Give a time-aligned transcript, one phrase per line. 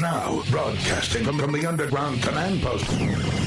[0.00, 2.88] Now, broadcasting from, from the underground command post,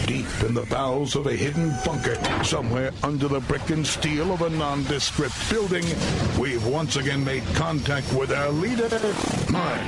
[0.05, 4.42] deep in the bowels of a hidden bunker, somewhere under the brick and steel of
[4.42, 5.86] a nondescript building,
[6.37, 8.89] we've once again made contact with our leader,
[9.50, 9.79] Mark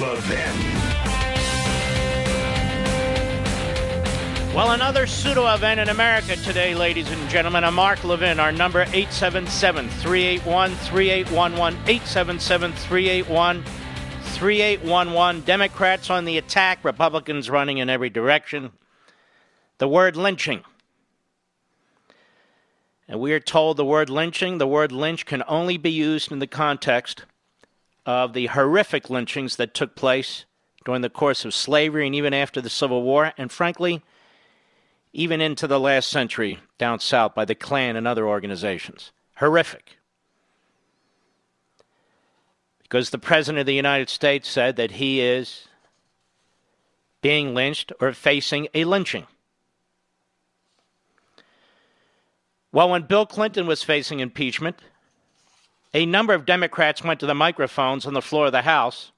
[0.00, 1.02] Levin.
[4.54, 7.64] Well, another pseudo event in America today, ladies and gentlemen.
[7.64, 8.40] I'm Mark Levin.
[8.40, 13.64] Our number 877 381 3811 877 381
[14.34, 15.42] 3811.
[15.42, 18.72] Democrats on the attack, Republicans running in every direction.
[19.78, 20.64] The word lynching.
[23.08, 26.38] And we are told the word lynching, the word lynch can only be used in
[26.38, 27.24] the context
[28.06, 30.44] of the horrific lynchings that took place
[30.84, 34.02] during the course of slavery and even after the Civil War, and frankly,
[35.12, 39.12] even into the last century down south by the Klan and other organizations.
[39.36, 39.98] Horrific
[42.92, 45.66] because the President of the United States said that he is
[47.22, 49.26] being lynched or facing a lynching.
[52.70, 54.76] Well, when Bill Clinton was facing impeachment,
[55.94, 59.10] a number of Democrats went to the microphones on the floor of the House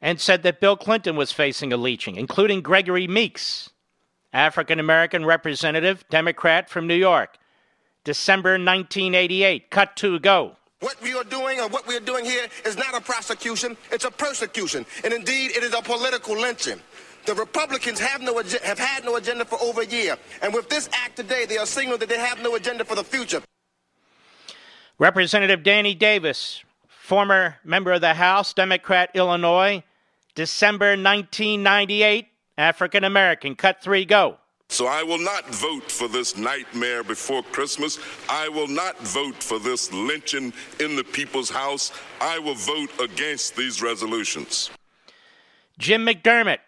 [0.00, 3.70] and said that Bill Clinton was facing a lynching, including Gregory Meeks,
[4.32, 7.36] African American representative, Democrat from New York.
[8.04, 9.70] December 1988.
[9.70, 10.56] Cut to go.
[10.80, 14.06] What we are doing and what we are doing here is not a prosecution, it's
[14.06, 14.86] a persecution.
[15.04, 16.80] And indeed, it is a political lynching.
[17.26, 20.16] The Republicans have, no, have had no agenda for over a year.
[20.40, 23.04] And with this act today, they are signaling that they have no agenda for the
[23.04, 23.42] future.
[24.98, 29.82] Representative Danny Davis, former member of the House, Democrat, Illinois,
[30.34, 32.26] December 1998,
[32.56, 33.54] African American.
[33.54, 34.39] Cut three, go.
[34.70, 37.98] So I will not vote for this nightmare before Christmas.
[38.28, 41.90] I will not vote for this lynching in the people's house.
[42.20, 44.70] I will vote against these resolutions.
[45.76, 46.60] Jim McDermott,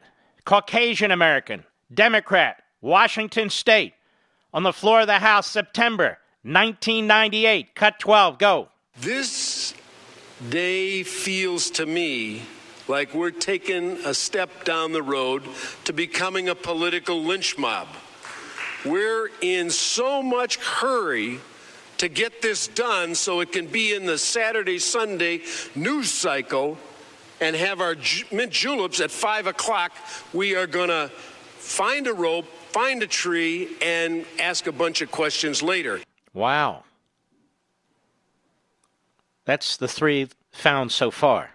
[0.44, 1.62] Caucasian American,
[1.94, 3.94] Democrat, Washington State,
[4.52, 7.76] on the floor of the House, September 1998.
[7.76, 8.69] Cut 12, go.
[9.00, 9.74] This
[10.50, 12.42] day feels to me
[12.88, 15.43] like we're taking a step down the road
[15.84, 17.88] to becoming a political lynch mob.
[18.84, 21.38] We're in so much hurry
[21.98, 25.43] to get this done so it can be in the Saturday, Sunday
[25.75, 26.76] news cycle
[27.41, 27.97] and have our
[28.31, 29.93] mint juleps at 5 o'clock.
[30.32, 31.10] We are going to
[31.59, 36.00] find a rope, find a tree, and ask a bunch of questions later.
[36.34, 36.84] Wow.
[39.44, 41.50] That's the three found so far.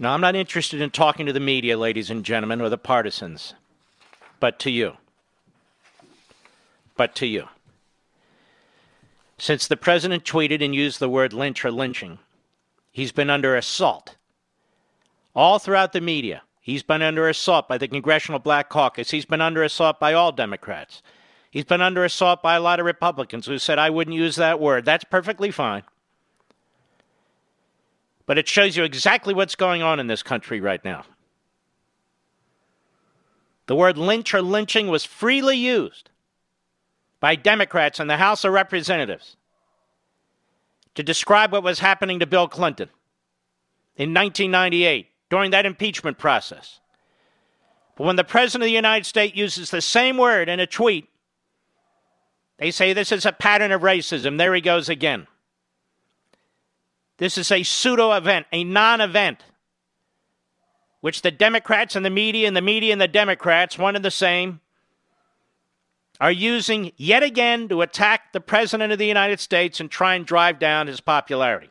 [0.00, 3.54] Now, I'm not interested in talking to the media, ladies and gentlemen, or the partisans,
[4.38, 4.96] but to you.
[6.96, 7.48] But to you.
[9.38, 12.20] Since the president tweeted and used the word lynch or lynching,
[12.92, 14.14] he's been under assault.
[15.34, 19.10] All throughout the media, he's been under assault by the Congressional Black Caucus.
[19.10, 21.02] He's been under assault by all Democrats.
[21.50, 24.60] He's been under assault by a lot of Republicans who said, I wouldn't use that
[24.60, 24.84] word.
[24.84, 25.82] That's perfectly fine
[28.28, 31.02] but it shows you exactly what's going on in this country right now.
[33.66, 36.10] The word lynch or lynching was freely used
[37.20, 39.38] by Democrats in the House of Representatives
[40.94, 42.90] to describe what was happening to Bill Clinton
[43.96, 46.80] in 1998 during that impeachment process.
[47.96, 51.08] But when the President of the United States uses the same word in a tweet,
[52.58, 54.36] they say this is a pattern of racism.
[54.36, 55.26] There he goes again.
[57.18, 59.44] This is a pseudo event, a non event,
[61.00, 64.10] which the Democrats and the media and the media and the Democrats, one and the
[64.10, 64.60] same,
[66.20, 70.26] are using yet again to attack the President of the United States and try and
[70.26, 71.70] drive down his popularity.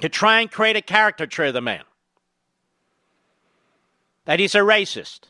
[0.00, 1.82] To try and create a caricature of the man.
[4.24, 5.20] That he's a racist.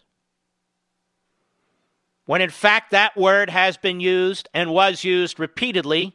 [2.25, 6.15] When in fact that word has been used and was used repeatedly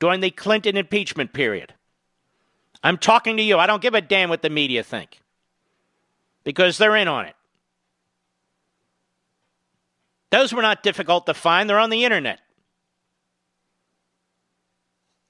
[0.00, 1.74] during the Clinton impeachment period.
[2.82, 3.58] I'm talking to you.
[3.58, 5.20] I don't give a damn what the media think
[6.42, 7.36] because they're in on it.
[10.30, 12.40] Those were not difficult to find, they're on the internet.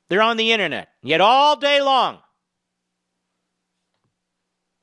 [0.08, 0.88] They're on the internet.
[1.02, 2.18] Yet all day long,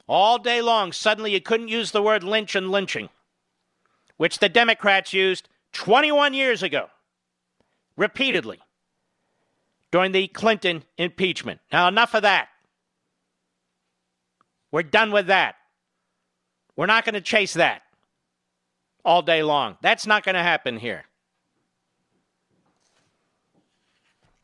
[0.07, 3.10] all day long, suddenly you couldn't use the word lynch and lynching.
[4.18, 6.89] which the Democrats used 21 years ago,
[7.95, 8.60] repeatedly,
[9.98, 11.60] during the Clinton impeachment.
[11.72, 12.50] Now, enough of that.
[14.72, 15.56] We're done with that.
[16.76, 17.82] We're not going to chase that
[19.04, 19.76] all day long.
[19.82, 21.06] That's not going to happen here.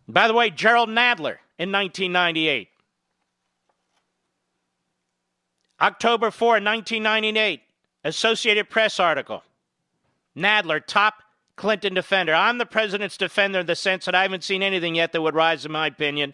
[0.07, 2.69] By the way, Jerrold Nadler in 1998.
[5.79, 7.61] October 4, 1998,
[8.03, 9.43] Associated Press article.
[10.35, 11.22] Nadler, top
[11.55, 12.33] Clinton defender.
[12.33, 15.35] I'm the president's defender in the sense that I haven't seen anything yet that would
[15.35, 16.33] rise, in my opinion,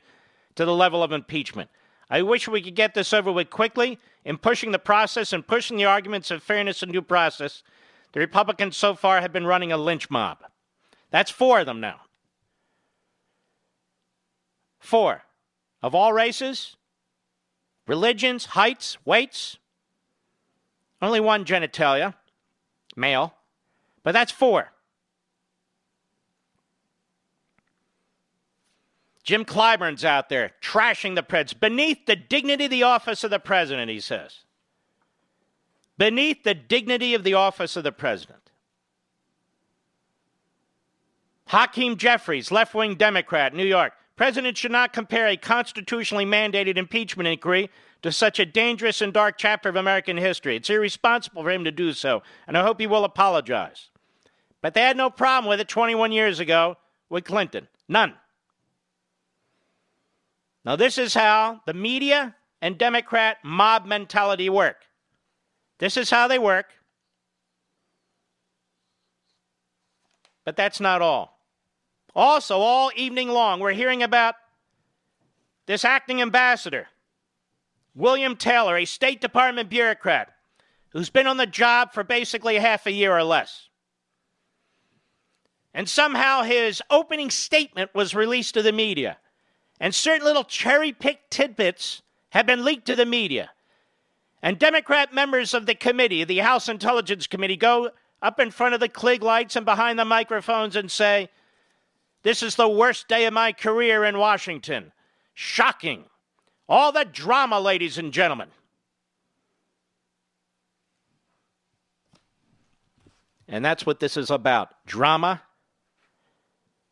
[0.56, 1.70] to the level of impeachment.
[2.10, 5.78] I wish we could get this over with quickly in pushing the process and pushing
[5.78, 7.64] the arguments of fairness and due process.
[8.14, 10.40] The Republicans so far have been running a lynch mob.
[11.12, 12.02] That's four of them now.
[14.80, 15.24] Four.
[15.82, 16.76] Of all races,
[17.88, 19.58] religions, heights, weights,
[21.02, 22.16] only one genitalia,
[22.96, 23.36] male,
[24.04, 24.72] but that's four.
[29.30, 33.38] Jim Clyburn's out there trashing the Preds beneath the dignity of the office of the
[33.38, 34.40] president, he says.
[36.00, 38.50] Beneath the dignity of the office of the president.
[41.46, 43.94] Hakeem Jeffries, left wing Democrat, New York.
[44.16, 47.70] President should not compare a constitutionally mandated impeachment inquiry
[48.02, 50.56] to such a dangerous and dark chapter of American history.
[50.56, 53.90] It's irresponsible for him to do so, and I hope he will apologize.
[54.64, 56.78] But they had no problem with it 21 years ago
[57.10, 57.68] with Clinton.
[57.88, 58.16] None.
[60.66, 64.86] Now, this is how the media and Democrat mob mentality work.
[65.80, 66.68] This is how they work.
[70.44, 71.40] But that's not all.
[72.16, 74.36] Also, all evening long, we're hearing about
[75.68, 76.88] this acting ambassador,
[77.94, 80.34] William Taylor, a State Department bureaucrat
[80.90, 83.70] who's been on the job for basically half a year or less.
[85.74, 89.18] And somehow his opening statement was released to the media
[89.80, 93.52] and certain little cherry picked tidbits have been leaked to the media.
[94.42, 97.92] And Democrat members of the committee, the House Intelligence Committee, go
[98.22, 101.30] up in front of the Klieg lights and behind the microphones and say,
[102.24, 104.92] This is the worst day of my career in Washington.
[105.34, 106.06] Shocking.
[106.68, 108.50] All the drama, ladies and gentlemen.
[113.48, 115.42] And that's what this is about drama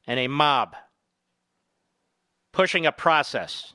[0.08, 0.76] and a mob
[2.58, 3.74] pushing a process.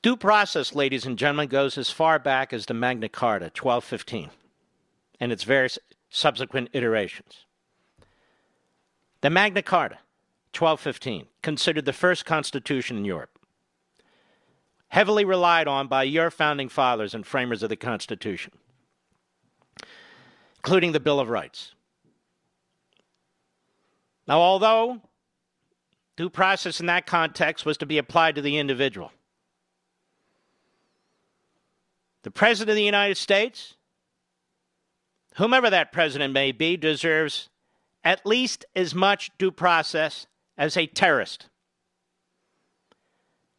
[0.00, 4.30] Due process, ladies and gentlemen, goes as far back as the Magna Carta, 1215,
[5.18, 5.76] and its various
[6.08, 7.46] subsequent iterations.
[9.20, 9.98] The Magna Carta,
[10.56, 13.40] 1215, considered the first constitution in Europe,
[14.90, 18.52] heavily relied on by your founding fathers and framers of the Constitution,
[20.58, 21.74] including the Bill of Rights.
[24.28, 25.00] Now, although
[26.18, 29.12] Due process in that context was to be applied to the individual.
[32.24, 33.76] The President of the United States,
[35.36, 37.50] whomever that president may be, deserves
[38.02, 40.26] at least as much due process
[40.56, 41.46] as a terrorist.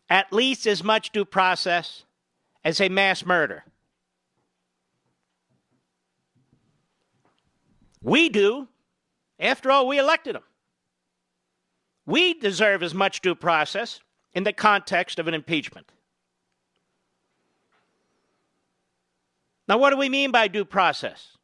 [0.10, 2.04] At least as much due process
[2.66, 3.64] as a mass murder.
[8.02, 8.68] We do.
[9.40, 10.44] After all, we elected him.
[12.10, 14.00] We deserve as much due process
[14.34, 15.92] in the context of an impeachment.
[19.68, 21.38] Now, what do we mean by due process?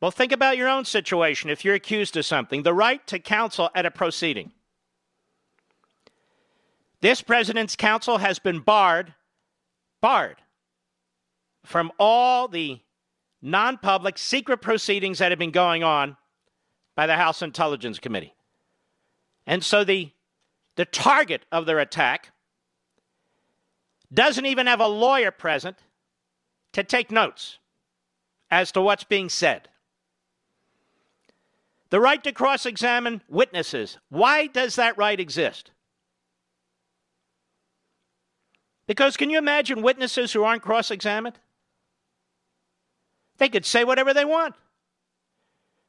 [0.00, 3.68] Well, think about your own situation if you're accused of something the right to counsel
[3.74, 4.52] at a proceeding.
[7.00, 9.14] This president's counsel has been barred,
[10.00, 10.36] barred
[11.64, 12.78] from all the
[13.42, 16.16] non public secret proceedings that have been going on
[16.94, 18.34] by the House Intelligence Committee.
[19.50, 20.12] And so the,
[20.76, 22.30] the target of their attack
[24.14, 25.76] doesn't even have a lawyer present
[26.72, 27.58] to take notes
[28.48, 29.68] as to what's being said.
[31.88, 33.98] The right to cross examine witnesses.
[34.08, 35.72] Why does that right exist?
[38.86, 41.40] Because can you imagine witnesses who aren't cross examined?
[43.38, 44.54] They could say whatever they want.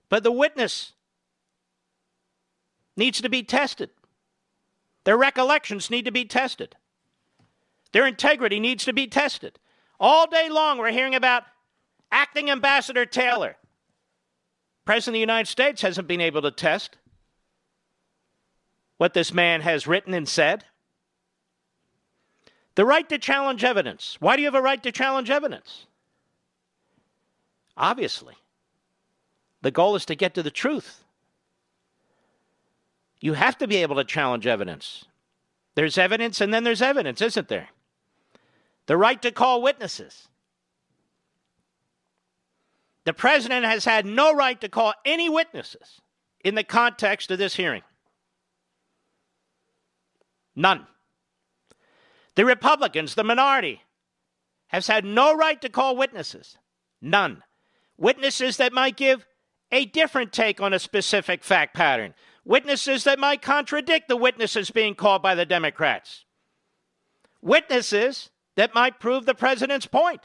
[0.09, 0.93] But the witness
[2.95, 3.89] needs to be tested.
[5.03, 6.75] Their recollections need to be tested.
[7.91, 9.59] Their integrity needs to be tested.
[9.99, 11.43] All day long, we're hearing about
[12.11, 13.55] acting Ambassador Taylor.
[14.85, 16.97] President of the United States hasn't been able to test
[18.97, 20.65] what this man has written and said.
[22.75, 24.17] The right to challenge evidence.
[24.19, 25.85] Why do you have a right to challenge evidence?
[27.75, 28.35] Obviously.
[29.61, 31.00] The goal is to get to the truth.
[33.21, 35.05] You have to be able to challenge evidence.
[35.75, 37.69] There's evidence and then there's evidence, isn't there?
[38.87, 40.27] The right to call witnesses.
[43.05, 46.01] The president has had no right to call any witnesses
[46.43, 47.83] in the context of this hearing.
[50.55, 50.87] None.
[52.35, 53.81] The Republicans, the minority,
[54.67, 56.57] has had no right to call witnesses.
[57.01, 57.43] None.
[57.97, 59.25] Witnesses that might give
[59.71, 62.13] a different take on a specific fact pattern.
[62.43, 66.25] Witnesses that might contradict the witnesses being called by the Democrats.
[67.41, 70.21] Witnesses that might prove the president's point.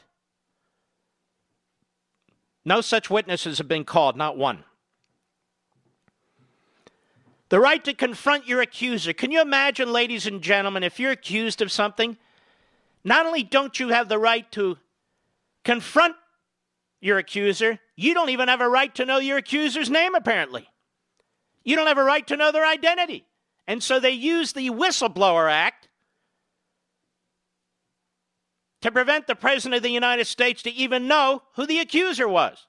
[2.65, 4.63] No such witnesses have been called, not one.
[7.49, 9.13] The right to confront your accuser.
[9.13, 12.17] Can you imagine, ladies and gentlemen, if you're accused of something,
[13.05, 14.77] not only don't you have the right to
[15.63, 16.15] confront
[16.99, 20.67] your accuser, you don't even have a right to know your accuser's name, apparently.
[21.67, 23.25] You don't have a right to know their identity.
[23.67, 25.89] And so they use the Whistleblower Act
[28.79, 32.67] to prevent the President of the United States to even know who the accuser was.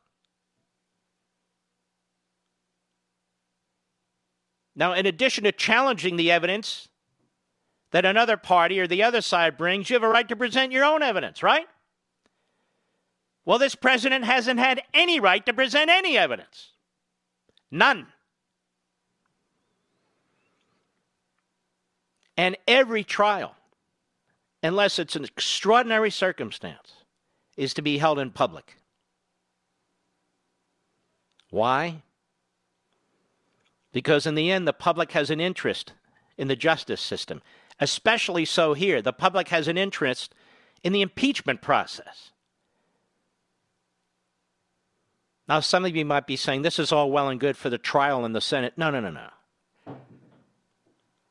[4.75, 6.89] Now, in addition to challenging the evidence
[7.93, 10.85] that another party or the other side brings, you have a right to present your
[10.85, 11.69] own evidence, right?
[13.45, 16.73] Well, this president hasn't had any right to present any evidence.
[17.71, 18.09] None.
[22.39, 23.55] And every trial
[24.63, 27.05] unless it's an extraordinary circumstance,
[27.57, 28.77] is to be held in public.
[31.51, 32.03] Why?
[33.93, 35.93] Because in the end, the public has an interest
[36.37, 37.43] in the justice system,
[37.81, 39.01] especially so here.
[39.03, 40.35] The public has an interest
[40.85, 42.31] in the impeachment process.
[45.49, 47.79] Now, some of you might be saying this is all well and good for the
[47.79, 48.75] trial in the Senate.
[48.77, 49.29] No, no, no, no.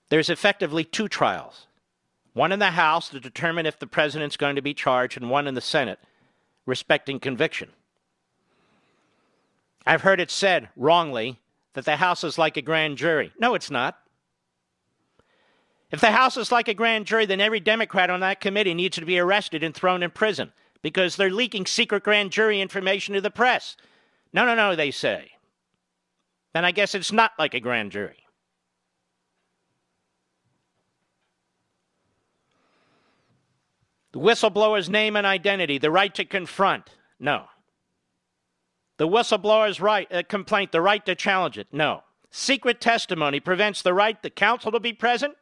[0.10, 1.68] There's effectively two trials
[2.34, 5.48] one in the House to determine if the president's going to be charged, and one
[5.48, 5.98] in the Senate
[6.68, 7.70] respecting conviction.
[9.88, 11.40] I've heard it said wrongly
[11.74, 13.34] that the House is like a grand jury.
[13.40, 13.98] No, it's not.
[15.90, 18.98] If the House is like a grand jury, then every Democrat on that committee needs
[18.98, 20.52] to be arrested and thrown in prison
[20.84, 23.78] because they're leaking secret grand jury information to the press.
[24.32, 25.32] No, no, no, they say.
[26.54, 28.27] Then I guess it's not like a grand jury.
[34.14, 36.90] The whistleblower's name and identity, the right to confront.
[37.20, 37.46] No.
[38.98, 41.68] The whistleblower's right uh, complaint, the right to challenge it.
[41.72, 42.04] No.
[42.32, 45.36] Secret testimony prevents the right the counsel to be present,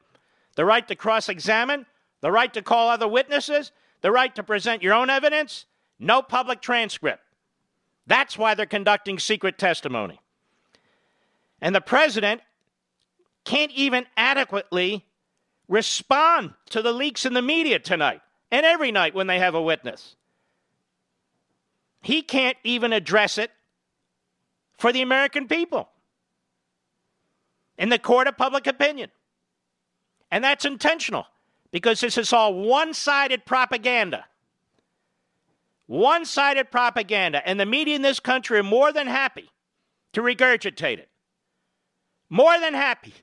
[0.56, 1.86] the right to cross-examine,
[2.22, 5.66] the right to call other witnesses, the right to present your own evidence.
[6.00, 7.22] No public transcript.
[8.08, 10.20] That's why they're conducting secret testimony.
[11.62, 12.42] And the president
[13.46, 15.06] can't even adequately
[15.68, 19.62] respond to the leaks in the media tonight and every night when they have a
[19.62, 20.16] witness.
[22.02, 23.52] He can't even address it
[24.78, 25.90] for the American people
[27.78, 29.10] in the court of public opinion.
[30.32, 31.26] And that's intentional
[31.72, 34.26] because this is all one sided propaganda.
[35.88, 37.48] One sided propaganda.
[37.48, 39.50] And the media in this country are more than happy
[40.14, 41.10] to regurgitate it.
[42.30, 43.14] More than happy.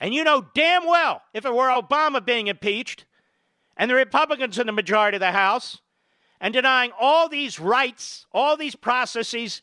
[0.00, 3.04] And you know damn well if it were Obama being impeached,
[3.82, 5.80] and the Republicans in the majority of the House
[6.40, 9.60] and denying all these rights, all these processes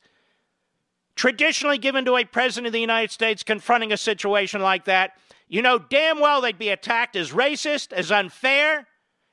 [1.15, 5.13] traditionally given to a president of the United States confronting a situation like that,
[5.47, 8.87] you know damn well they'd be attacked as racist, as unfair,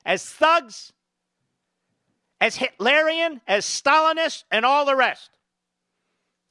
[0.05, 0.93] as thugs,
[2.39, 5.31] as Hitlerian, as Stalinist, and all the rest.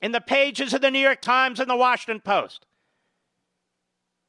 [0.03, 2.66] In the pages of the New York Times and the Washington Post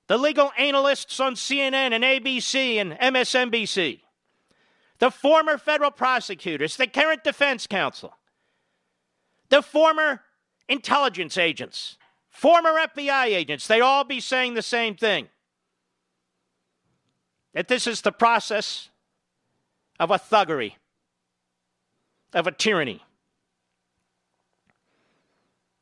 [0.08, 4.02] the legal analysts on CNN and ABC and MSNBC,
[5.00, 8.16] the former federal prosecutors, the current defense counsel,
[9.50, 10.22] the former
[10.70, 11.98] intelligence agents,
[12.30, 15.28] former FBI agents, they all be saying the same thing.
[17.54, 18.90] That this is the process
[20.00, 20.74] of a thuggery,
[22.34, 23.04] of a tyranny.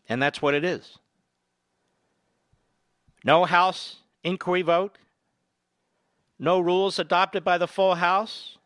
[0.07, 0.97] And that's what it is.
[3.23, 4.97] No House inquiry vote,
[6.37, 8.57] no rules adopted by the full House,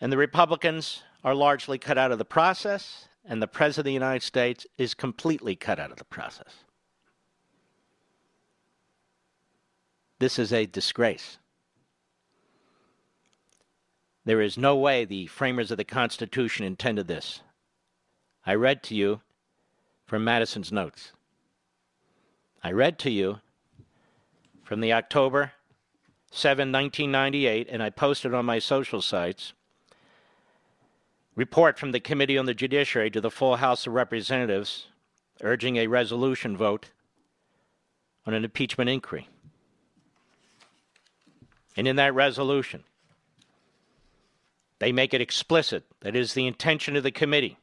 [0.00, 3.92] and the Republicans are largely cut out of the process, and the President of the
[3.92, 6.64] United States is completely cut out of the process.
[10.18, 11.38] This is a disgrace.
[14.26, 17.40] There is no way the framers of the Constitution intended this
[18.44, 19.22] I read to you
[20.06, 21.12] from Madison's notes.
[22.62, 23.40] I read to you
[24.64, 25.52] from the October
[26.32, 29.52] 7, 1998, and I posted on my social sites
[31.36, 34.86] report from the Committee on the Judiciary to the full House of Representatives
[35.42, 36.90] urging a resolution vote
[38.26, 39.28] on an impeachment inquiry.
[41.76, 42.84] And in that resolution,
[44.78, 47.58] they make it explicit that it is the intention of the committee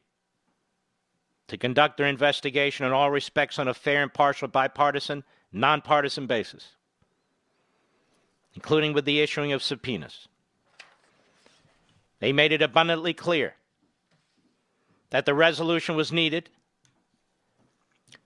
[1.48, 6.76] to conduct their investigation in all respects on a fair, impartial, bipartisan, nonpartisan basis,
[8.54, 10.28] including with the issuing of subpoenas.
[12.20, 13.54] They made it abundantly clear
[15.10, 16.48] that the resolution was needed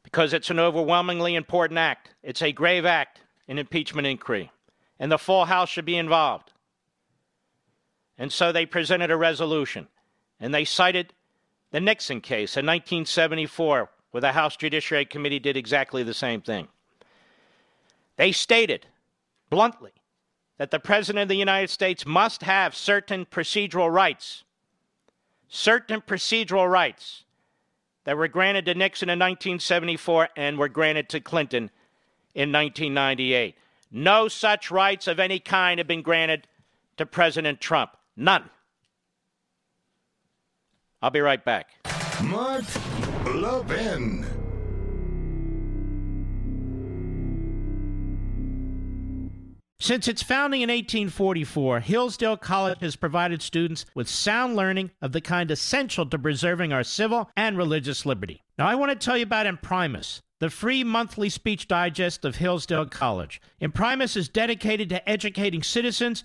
[0.03, 2.11] because it's an overwhelmingly important act.
[2.23, 4.53] It's a grave act in impeachment inquiry,
[4.99, 6.53] and the full House should be involved.
[8.17, 9.89] And so they presented a resolution,
[10.39, 11.13] and they cited
[11.71, 16.69] the Nixon case in 1974, where the House Judiciary Committee did exactly the same thing.
[18.17, 18.87] They stated
[19.51, 19.93] bluntly
[20.59, 24.45] that the President of the United States must have certain procedural rights,
[25.49, 27.25] certain procedural rights
[28.05, 31.71] that were granted to Nixon in 1974 and were granted to Clinton
[32.35, 33.57] in 1998.
[33.91, 36.47] No such rights of any kind have been granted
[36.97, 37.97] to President Trump.
[38.17, 38.49] None.
[41.03, 41.71] I'll be right back.
[42.23, 42.65] Mark
[43.27, 44.36] Levin.
[49.79, 55.21] Since its founding in 1844, Hillsdale College has provided students with sound learning of the
[55.21, 58.43] kind essential to preserving our civil and religious liberty.
[58.59, 62.87] Now, I want to tell you about Imprimis, the free monthly speech digest of Hillsdale
[62.87, 63.39] College.
[63.61, 66.25] Imprimis is dedicated to educating citizens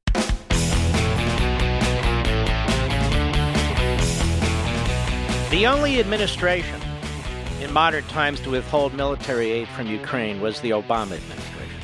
[5.51, 6.79] The only administration
[7.59, 11.81] in modern times to withhold military aid from Ukraine was the Obama administration.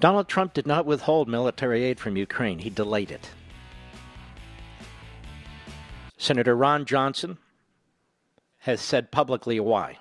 [0.00, 3.28] Donald Trump did not withhold military aid from Ukraine, he delayed it.
[6.16, 7.36] Senator Ron Johnson
[8.60, 9.98] has said publicly why.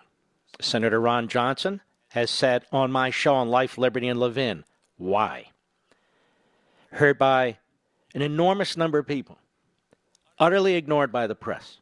[0.62, 1.82] Senator Ron Johnson
[2.12, 4.64] has said on my show on Life, Liberty, and Levin
[4.96, 5.50] why.
[6.92, 7.58] Heard by
[8.16, 9.38] an enormous number of people
[10.44, 11.78] utterly ignored by the press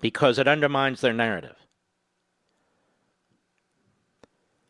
[0.00, 1.56] because it undermines their narrative.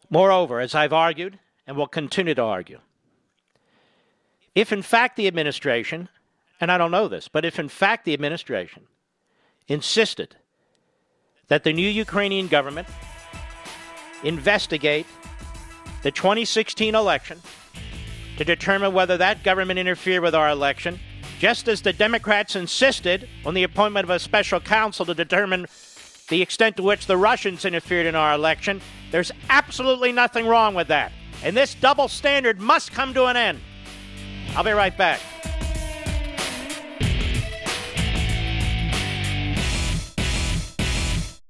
[0.08, 2.78] Moreover, as I've argued and will continue to argue,
[4.54, 6.08] if in fact the administration,
[6.62, 8.84] and I don't know this, but if in fact the administration
[9.68, 10.36] insisted
[11.48, 12.88] that the new Ukrainian government
[14.24, 15.06] investigate
[16.02, 17.42] the 2016 election
[18.38, 20.98] to determine whether that government interfered with our election
[21.40, 25.66] just as the Democrats insisted on the appointment of a special counsel to determine
[26.28, 28.78] the extent to which the Russians interfered in our election,
[29.10, 31.12] there's absolutely nothing wrong with that.
[31.42, 33.58] And this double standard must come to an end.
[34.54, 35.18] I'll be right back.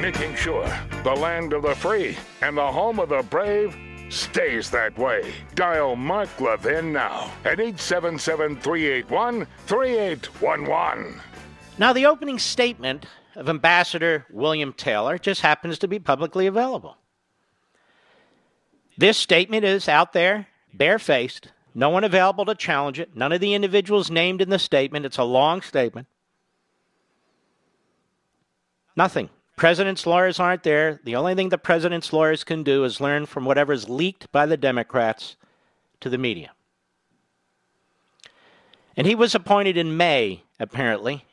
[0.00, 0.66] Making sure
[1.04, 3.76] the land of the free and the home of the brave
[4.08, 5.34] stays that way.
[5.54, 11.20] Dial Mark Levin now at 877 381 3811.
[11.76, 13.04] Now, the opening statement
[13.36, 16.96] of Ambassador William Taylor just happens to be publicly available.
[18.96, 23.52] This statement is out there, barefaced, no one available to challenge it, none of the
[23.52, 25.04] individuals named in the statement.
[25.04, 26.06] It's a long statement.
[28.96, 29.28] Nothing.
[29.60, 31.00] President's lawyers aren't there.
[31.04, 34.46] The only thing the president's lawyers can do is learn from whatever is leaked by
[34.46, 35.36] the Democrats
[36.00, 36.52] to the media.
[38.96, 41.26] And he was appointed in May, apparently,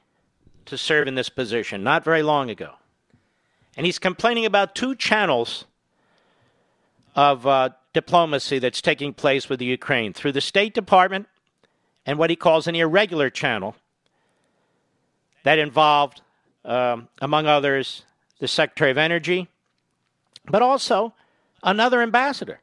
[0.66, 2.74] to serve in this position not very long ago.
[3.78, 5.63] And he's complaining about two channels
[7.16, 11.30] of uh, diplomacy that's taking place with the Ukraine through the State Department
[12.06, 13.78] and what he calls an irregular channel
[15.44, 16.20] that involved,
[16.66, 18.04] um, among others,
[18.39, 19.50] the Secretary of Energy,
[20.45, 21.13] but also
[21.63, 22.62] another ambassador.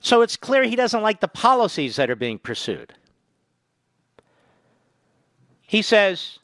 [0.00, 2.92] So it's clear he doesn't like the policies that are being pursued.
[5.62, 6.38] He says,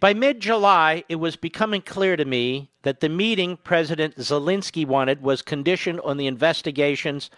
[0.00, 5.22] by mid July, it was becoming clear to me that the meeting President Zelensky wanted
[5.22, 7.30] was conditioned on the investigations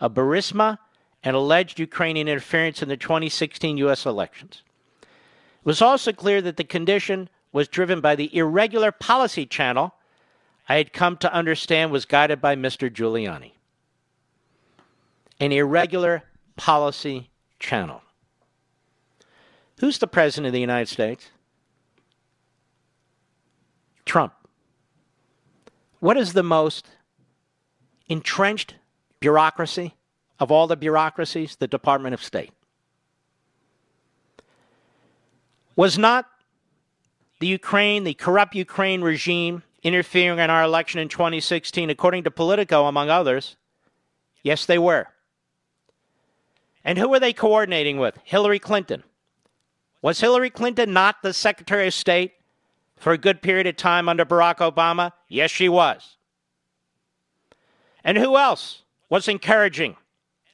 [0.00, 0.78] of Burisma
[1.22, 4.06] and alleged Ukrainian interference in the 2016 U.S.
[4.06, 4.62] elections.
[5.02, 5.08] It
[5.64, 9.94] was also clear that the condition was driven by the irregular policy channel
[10.70, 12.88] I had come to understand was guided by Mr.
[12.88, 13.54] Giuliani.
[15.40, 16.22] An irregular
[16.54, 18.02] policy channel.
[19.80, 21.30] Who's the President of the United States?
[24.04, 24.32] Trump.
[25.98, 26.86] What is the most
[28.08, 28.76] entrenched
[29.18, 29.96] bureaucracy
[30.38, 31.56] of all the bureaucracies?
[31.56, 32.52] The Department of State.
[35.74, 36.26] Was not
[37.40, 42.86] the Ukraine, the corrupt Ukraine regime, interfering in our election in 2016, according to Politico,
[42.86, 43.56] among others?
[44.42, 45.08] Yes, they were.
[46.84, 48.18] And who were they coordinating with?
[48.24, 49.02] Hillary Clinton.
[50.02, 52.32] Was Hillary Clinton not the Secretary of State
[52.96, 55.12] for a good period of time under Barack Obama?
[55.28, 56.16] Yes, she was.
[58.04, 59.96] And who else was encouraging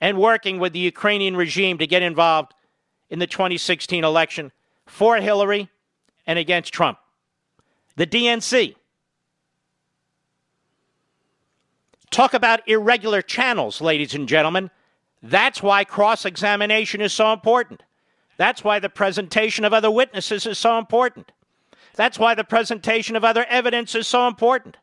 [0.01, 2.55] and working with the Ukrainian regime to get involved
[3.09, 4.51] in the 2016 election
[4.85, 5.69] for Hillary
[6.27, 6.99] and against Trump?
[7.97, 8.75] The DNC.
[12.11, 14.71] Talk about irregular channels, ladies and gentlemen.
[15.23, 17.83] That's why cross examination is so important.
[18.37, 21.33] That's why the presentation of other witnesses is so important.
[21.95, 24.77] That's why the presentation of other evidence is so important.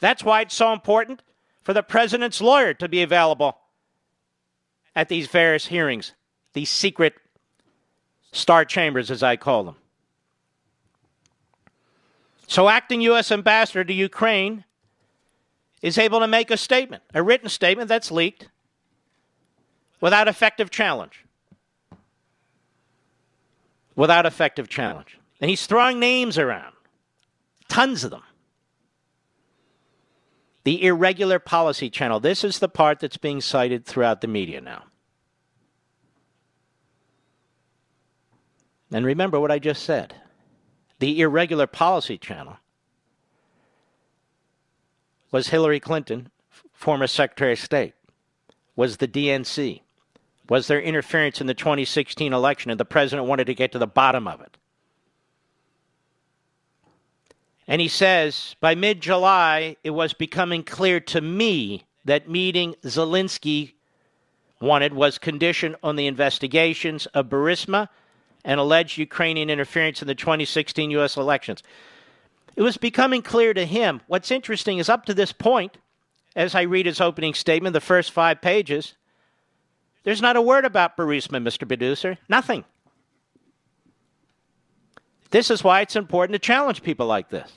[0.00, 1.22] That's why it's so important
[1.62, 3.58] for the president's lawyer to be available
[4.94, 6.12] at these various hearings,
[6.52, 7.14] these secret
[8.32, 9.76] star chambers, as I call them.
[12.52, 13.32] So, acting U.S.
[13.32, 14.64] ambassador to Ukraine
[15.80, 18.48] is able to make a statement, a written statement that's leaked,
[20.00, 21.22] without effective challenge
[23.96, 25.18] without effective challenge.
[25.40, 26.74] And he's throwing names around,
[27.68, 28.22] tons of them.
[30.64, 32.20] The irregular policy channel.
[32.20, 34.84] This is the part that's being cited throughout the media now.
[38.92, 40.14] And remember what I just said
[41.02, 42.58] the irregular policy channel
[45.32, 46.30] was Hillary Clinton,
[46.72, 47.94] former Secretary of State,
[48.76, 49.80] was the DNC,
[50.48, 53.86] was there interference in the 2016 election, and the president wanted to get to the
[53.88, 54.56] bottom of it.
[57.66, 63.72] And he says, by mid July, it was becoming clear to me that meeting Zelensky
[64.60, 67.88] wanted was conditioned on the investigations of Burisma
[68.44, 71.16] and alleged Ukrainian interference in the 2016 U.S.
[71.16, 71.62] elections.
[72.56, 74.00] It was becoming clear to him.
[74.06, 75.78] What's interesting is up to this point,
[76.34, 78.94] as I read his opening statement, the first five pages,
[80.04, 81.66] there's not a word about Burisma, Mr.
[81.66, 82.18] Producer.
[82.28, 82.64] Nothing.
[85.30, 87.50] This is why it's important to challenge people like this.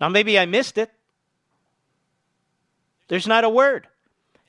[0.00, 0.90] Now, maybe I missed it.
[3.08, 3.88] There's not a word.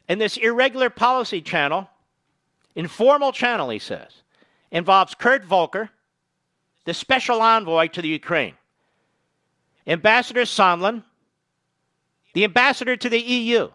[0.10, 1.88] And this irregular policy channel,
[2.76, 4.24] informal channel, he says,
[4.72, 5.92] involves Kurt Volker,
[6.86, 8.56] the special envoy to the Ukraine,
[9.86, 11.04] Ambassador Sondland,
[12.34, 13.70] the ambassador to the EU,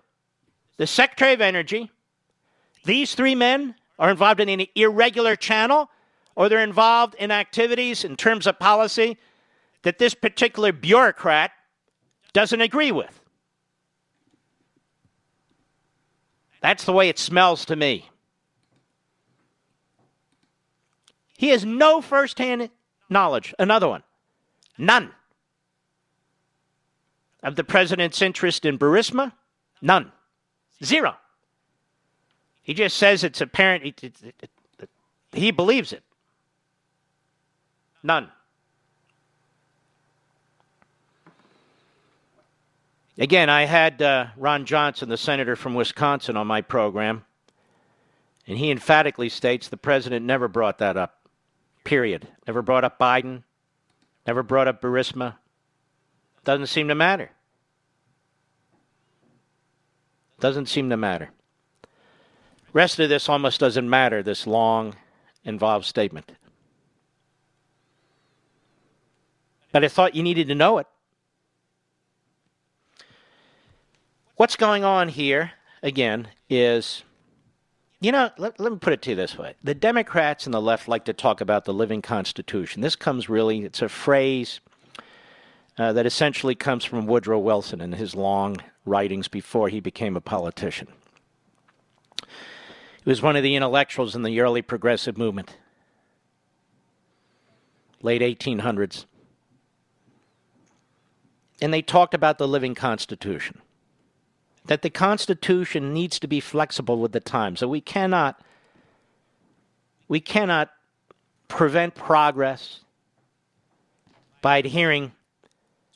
[0.76, 1.90] the Secretary of Energy.
[2.84, 5.88] These three men are involved in an irregular channel
[6.34, 9.16] or they're involved in activities in terms of policy
[9.82, 11.52] that this particular bureaucrat
[12.32, 13.23] doesn't agree with.
[16.64, 18.08] That's the way it smells to me.
[21.36, 22.70] He has no firsthand
[23.10, 23.52] knowledge.
[23.58, 24.02] Another one.
[24.78, 25.10] None.
[27.42, 29.34] Of the president's interest in Burisma?
[29.82, 30.10] None.
[30.82, 31.16] Zero.
[32.62, 34.00] He just says it's apparent.
[34.00, 34.12] He,
[35.34, 36.02] he believes it.
[38.02, 38.30] None.
[43.16, 47.24] Again, I had uh, Ron Johnson, the senator from Wisconsin, on my program,
[48.46, 51.20] and he emphatically states the president never brought that up.
[51.84, 52.26] Period.
[52.46, 53.44] Never brought up Biden.
[54.26, 55.36] Never brought up Burisma.
[56.44, 57.30] Doesn't seem to matter.
[60.40, 61.30] Doesn't seem to matter.
[62.72, 64.96] Rest of this almost doesn't matter, this long,
[65.44, 66.32] involved statement.
[69.70, 70.86] But I thought you needed to know it.
[74.36, 77.04] What's going on here, again, is
[78.00, 79.54] you know, let, let me put it to you this way.
[79.62, 82.82] The Democrats and the left like to talk about the living Constitution.
[82.82, 84.60] This comes really, it's a phrase
[85.78, 90.20] uh, that essentially comes from Woodrow Wilson in his long writings before he became a
[90.20, 90.88] politician.
[92.20, 95.56] He was one of the intellectuals in the early progressive movement,
[98.02, 99.06] late 1800s.
[101.62, 103.62] And they talked about the living Constitution
[104.66, 107.60] that the Constitution needs to be flexible with the times.
[107.60, 108.40] So we cannot
[110.08, 110.70] we cannot
[111.48, 112.80] prevent progress
[114.42, 115.12] by adhering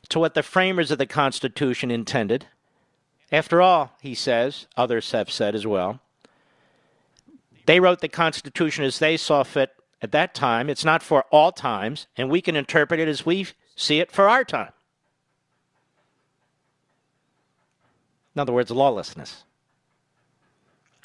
[0.08, 2.46] to what the framers of the Constitution intended.
[3.30, 6.00] After all, he says, others have said as well,
[7.66, 10.70] they wrote the Constitution as they saw fit at that time.
[10.70, 14.26] It's not for all times, and we can interpret it as we see it for
[14.28, 14.72] our time.
[18.38, 19.42] In other words, lawlessness.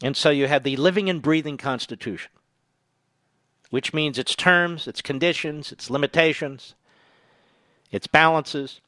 [0.03, 2.29] And so you have the living and breathing Constitution,
[3.71, 6.75] which means its terms, its conditions, its limitations,
[7.89, 8.81] its balances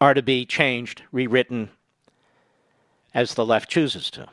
[0.00, 1.68] are to be changed, rewritten
[3.12, 4.26] as the left chooses to.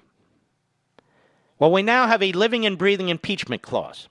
[1.59, 4.07] Well, we now have a living and breathing impeachment clause.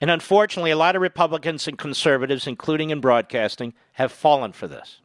[0.00, 5.00] And unfortunately, a lot of Republicans and conservatives, including in broadcasting, have fallen for this.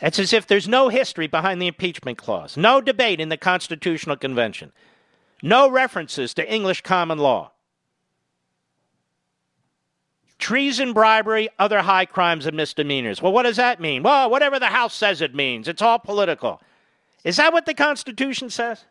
[0.00, 4.16] It's as if there's no history behind the impeachment clause, no debate in the Constitutional
[4.16, 4.72] Convention,
[5.42, 7.52] no references to English common law.
[10.38, 13.22] Treason, bribery, other high crimes and misdemeanors.
[13.22, 14.02] Well, what does that mean?
[14.02, 15.68] Well, whatever the House says it means.
[15.68, 16.60] It's all political.
[17.22, 18.84] Is that what the Constitution says?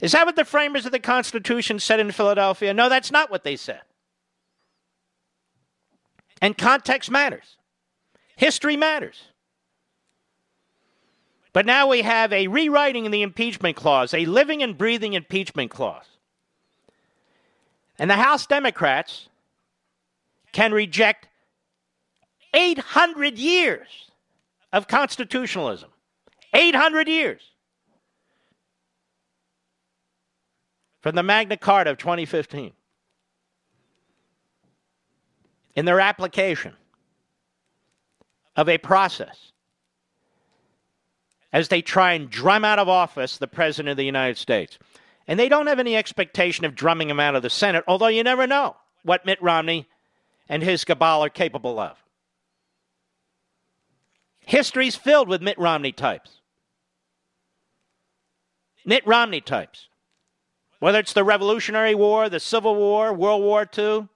[0.00, 2.74] Is that what the framers of the Constitution said in Philadelphia?
[2.74, 3.80] No, that's not what they said.
[6.42, 7.56] And context matters,
[8.36, 9.22] history matters.
[11.54, 15.70] But now we have a rewriting in the impeachment clause, a living and breathing impeachment
[15.70, 16.04] clause.
[17.96, 19.28] And the House Democrats
[20.50, 21.28] can reject
[22.52, 23.86] 800 years
[24.72, 25.90] of constitutionalism.
[26.52, 27.42] 800 years.
[31.02, 32.72] From the Magna Carta of 2015.
[35.76, 36.74] In their application
[38.56, 39.52] of a process
[41.54, 44.76] as they try and drum out of office the President of the United States.
[45.28, 48.24] And they don't have any expectation of drumming him out of the Senate, although you
[48.24, 49.88] never know what Mitt Romney
[50.48, 51.96] and his cabal are capable of.
[54.40, 56.40] History's filled with Mitt Romney types.
[58.84, 59.88] Mitt Romney types.
[60.80, 64.08] Whether it's the Revolutionary War, the Civil War, World War II,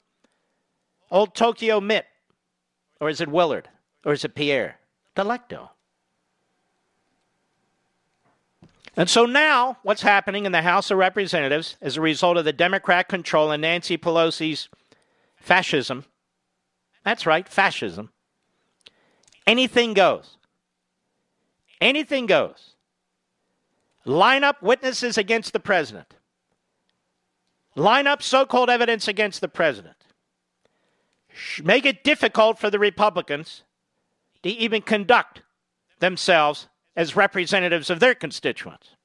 [1.08, 2.04] old Tokyo Mitt,
[3.00, 3.68] or is it Willard,
[4.04, 4.80] or is it Pierre?
[5.16, 5.70] Delecto.
[8.98, 12.52] And so now, what's happening in the House of Representatives as a result of the
[12.52, 14.68] Democrat control and Nancy Pelosi's
[15.36, 16.04] fascism
[17.08, 18.10] that's right, fascism
[19.46, 20.36] anything goes.
[21.80, 22.74] Anything goes.
[24.04, 26.14] Line up witnesses against the president,
[27.74, 29.96] line up so called evidence against the president,
[31.62, 33.62] make it difficult for the Republicans
[34.42, 35.42] to even conduct
[35.98, 38.96] themselves as representatives of their constituents.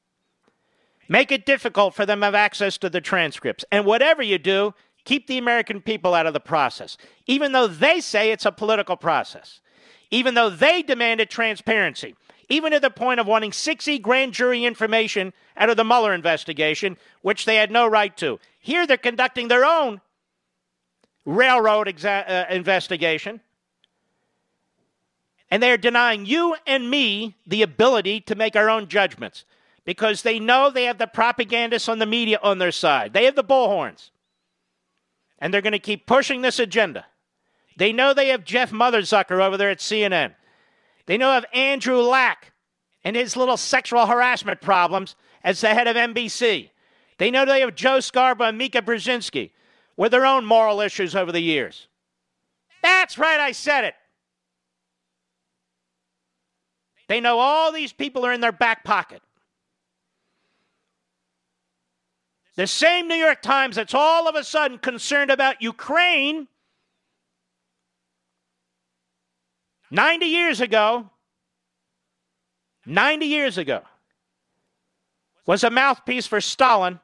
[1.07, 3.63] Make it difficult for them to have access to the transcripts.
[3.71, 4.73] And whatever you do,
[5.05, 8.97] keep the American people out of the process, even though they say it's a political
[8.97, 9.61] process,
[10.09, 12.15] even though they demanded transparency,
[12.49, 16.97] even to the point of wanting 6(e) grand jury information out of the Mueller investigation,
[17.21, 18.39] which they had no right to.
[18.59, 20.01] Here they're conducting their own
[21.25, 23.39] railroad exa- uh, investigation.
[25.53, 29.45] And they're denying you and me the ability to make our own judgments
[29.85, 33.13] because they know they have the propagandists on the media on their side.
[33.13, 34.09] They have the bullhorns.
[35.37, 37.05] And they're going to keep pushing this agenda.
[37.77, 40.33] They know they have Jeff Motherzucker over there at CNN.
[41.05, 42.51] They know of Andrew Lack
[43.03, 46.71] and his little sexual harassment problems as the head of NBC.
[47.19, 49.51] They know they have Joe Scarborough and Mika Brzezinski
[49.97, 51.87] with their own moral issues over the years.
[52.81, 53.93] That's right, I said it.
[57.13, 59.21] They know all these people are in their back pocket.
[62.55, 66.47] The same New York Times that's all of a sudden concerned about Ukraine
[69.91, 71.11] 90 years ago,
[72.87, 73.83] 90 years ago,
[75.45, 76.99] was a mouthpiece for Stalin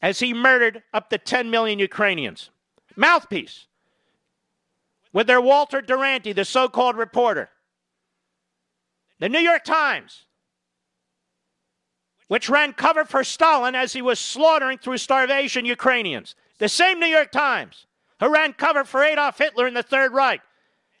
[0.00, 2.48] as he murdered up to 10 million Ukrainians.
[2.96, 3.66] Mouthpiece.
[5.12, 7.50] With their Walter Duranty, the so called reporter.
[9.18, 10.26] The New York Times
[12.28, 16.34] which ran cover for Stalin as he was slaughtering through starvation Ukrainians.
[16.58, 17.86] The same New York Times
[18.20, 20.40] who ran cover for Adolf Hitler in the Third Reich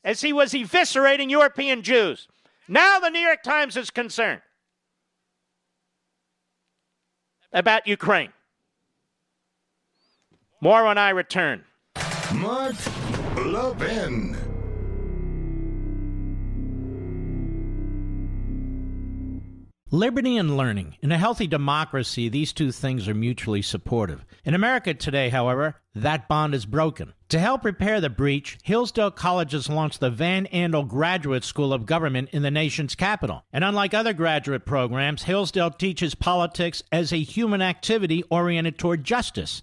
[0.04, 2.28] as he was eviscerating European Jews.
[2.68, 4.42] Now the New York Times is concerned
[7.52, 8.32] about Ukraine.
[10.60, 11.64] More when I return.
[12.34, 12.74] Mark
[13.36, 14.25] Levin.
[19.96, 20.98] Liberty and learning.
[21.00, 24.26] In a healthy democracy, these two things are mutually supportive.
[24.44, 27.14] In America today, however, that bond is broken.
[27.30, 31.86] To help repair the breach, Hillsdale College has launched the Van Andel Graduate School of
[31.86, 33.46] Government in the nation's capital.
[33.54, 39.62] And unlike other graduate programs, Hillsdale teaches politics as a human activity oriented toward justice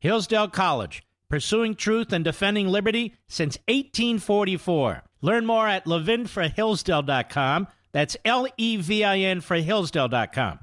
[0.00, 5.02] Hillsdale College, pursuing truth and defending liberty since 1844.
[5.20, 7.66] Learn more at levinforhillsdale.com.
[7.90, 10.60] That's L E V I N for Hillsdale.com.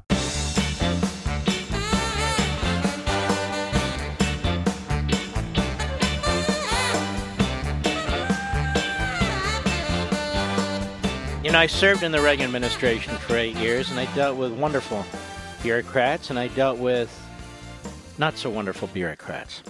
[11.43, 14.53] You know, I served in the Reagan administration for eight years, and I dealt with
[14.53, 15.05] wonderful
[15.61, 17.09] bureaucrats, and I dealt with
[18.17, 19.61] not so wonderful bureaucrats.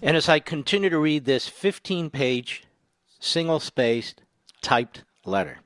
[0.00, 2.64] And as I continue to read this 15 page,
[3.20, 4.22] single spaced,
[4.60, 5.58] typed letter,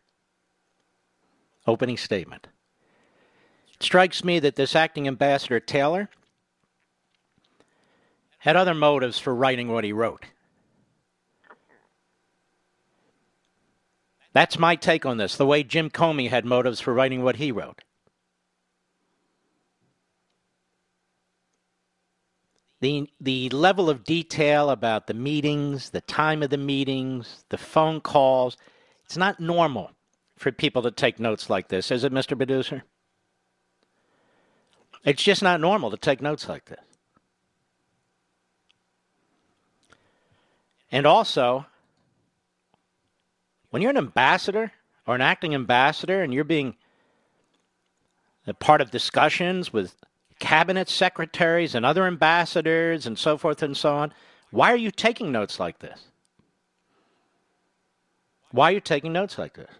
[1.66, 2.48] opening statement,
[3.74, 6.10] it strikes me that this acting ambassador Taylor
[8.38, 10.26] had other motives for writing what he wrote.
[14.32, 17.50] That's my take on this, the way Jim Comey had motives for writing what he
[17.50, 17.82] wrote.
[22.80, 28.00] The the level of detail about the meetings, the time of the meetings, the phone
[28.00, 28.56] calls,
[29.04, 29.92] it's not normal
[30.36, 32.36] for people to take notes like this, is it, Mr.
[32.36, 32.84] Producer?
[35.04, 36.80] It's just not normal to take notes like this.
[40.90, 41.66] And also,
[43.70, 44.72] when you're an ambassador
[45.06, 46.76] or an acting ambassador and you're being
[48.46, 49.96] a part of discussions with
[50.38, 54.12] cabinet secretaries and other ambassadors and so forth and so on.
[54.50, 56.06] Why are you taking notes like this?
[58.50, 59.70] Why are you taking notes like this?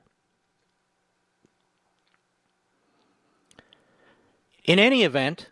[4.64, 5.48] In any event,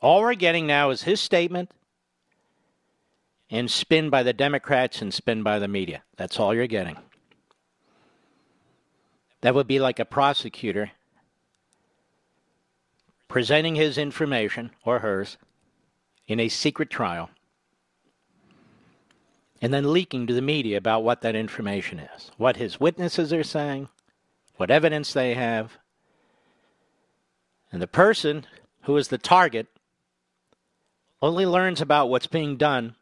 [0.00, 1.70] all we're getting now is his statement
[3.50, 6.02] and spin by the Democrats and spin by the media.
[6.16, 6.96] That's all you're getting.
[9.42, 10.92] That would be like a prosecutor
[13.28, 15.36] presenting his information or hers
[16.26, 17.30] in a secret trial
[19.60, 23.42] and then leaking to the media about what that information is, what his witnesses are
[23.42, 23.88] saying,
[24.56, 25.78] what evidence they have.
[27.72, 28.46] And the person
[28.82, 29.66] who is the target
[31.22, 32.94] only learns about what's being done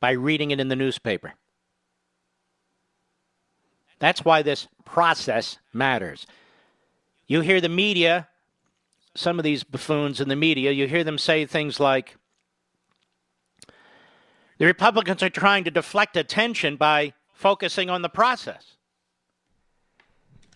[0.00, 1.34] by reading it in the newspaper.
[3.98, 6.26] That's why this process matters.
[7.28, 8.28] You hear the media,
[9.14, 12.16] some of these buffoons in the media, you hear them say things like,
[14.58, 18.76] the Republicans are trying to deflect attention by focusing on the process.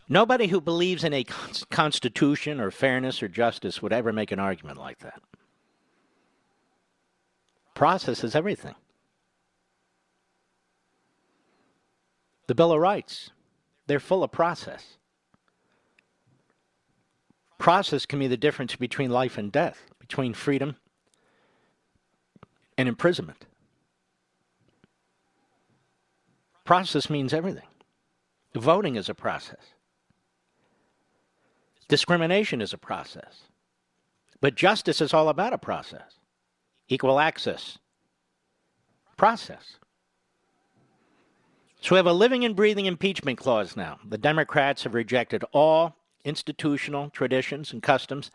[0.09, 1.25] Nobody who believes in a
[1.71, 5.21] constitution or fairness or justice would ever make an argument like that.
[7.75, 8.77] Process is everything.
[12.47, 13.31] The Bill of Rights,
[13.89, 14.97] they're full of process.
[17.59, 20.77] Process can be the difference between life and death, between freedom
[22.77, 23.47] and imprisonment.
[26.65, 27.69] Process means everything.
[28.55, 29.75] Voting is a process.
[31.89, 33.43] Discrimination is a process.
[34.41, 36.19] But justice is all about a process.
[36.89, 37.79] Equal access.
[39.17, 39.79] Process.
[41.81, 43.99] So we have a living and breathing impeachment clause now.
[44.05, 45.97] The Democrats have rejected all
[46.27, 48.31] institutional traditions and customs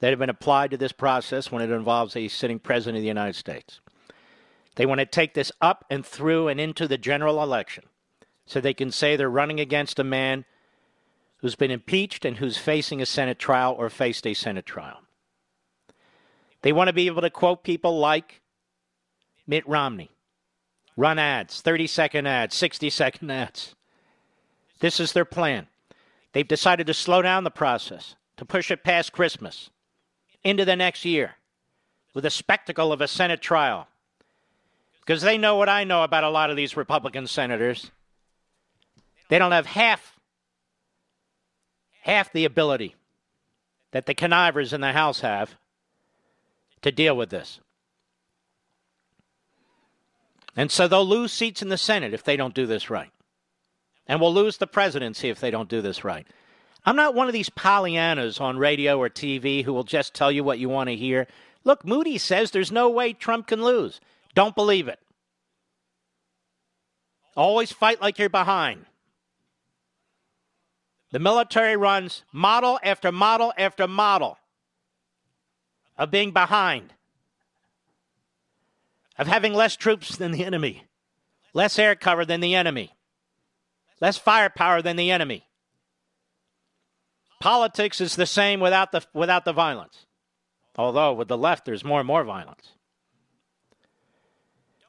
[0.00, 3.08] that have been applied to this process when it involves a sitting president of the
[3.08, 3.80] United States.
[4.74, 7.84] They want to take this up and through and into the general election
[8.44, 10.44] so they can say they're running against a man
[11.38, 15.00] who's been impeached and who's facing a Senate trial or faced a Senate trial.
[16.62, 18.42] They want to be able to quote people like
[19.46, 20.10] Mitt Romney,
[20.96, 23.74] run ads, 30 second ads, 60 second ads.
[24.80, 25.68] This is their plan.
[26.36, 29.70] They've decided to slow down the process, to push it past Christmas
[30.44, 31.36] into the next year
[32.12, 33.88] with the spectacle of a Senate trial.
[35.00, 37.90] Because they know what I know about a lot of these Republican senators.
[39.30, 40.20] They don't have half
[42.02, 42.96] half the ability
[43.92, 45.56] that the connivers in the House have
[46.82, 47.60] to deal with this.
[50.54, 53.10] And so they'll lose seats in the Senate if they don't do this right.
[54.08, 56.26] And we'll lose the presidency if they don't do this right.
[56.84, 60.44] I'm not one of these Pollyannas on radio or TV who will just tell you
[60.44, 61.26] what you want to hear.
[61.64, 64.00] Look, Moody says there's no way Trump can lose.
[64.34, 65.00] Don't believe it.
[67.36, 68.86] Always fight like you're behind.
[71.10, 74.38] The military runs model after model after model
[75.98, 76.92] of being behind
[79.18, 80.84] of having less troops than the enemy,
[81.54, 82.92] less air cover than the enemy,
[84.00, 85.46] less firepower than the enemy.
[87.40, 90.06] Politics is the same without the, without the violence.
[90.76, 92.72] Although with the left, there's more and more violence.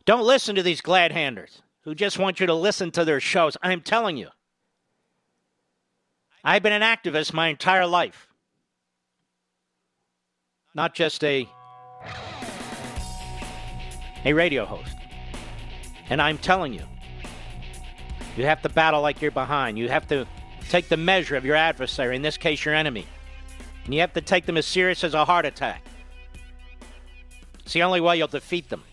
[0.06, 3.58] Don't listen to these glad handers who just want you to listen to their shows.
[3.62, 4.30] I'm telling you.
[6.44, 8.28] I've been an activist my entire life,
[10.74, 11.50] not just a
[14.24, 14.96] a radio host.
[16.10, 16.84] And I'm telling you,
[18.38, 19.78] you have to battle like you're behind.
[19.78, 20.28] You have to
[20.70, 23.06] take the measure of your adversary, in this case, your enemy.
[23.86, 25.84] And you have to take them as serious as a heart attack.
[27.60, 28.84] It's the only way you'll defeat them.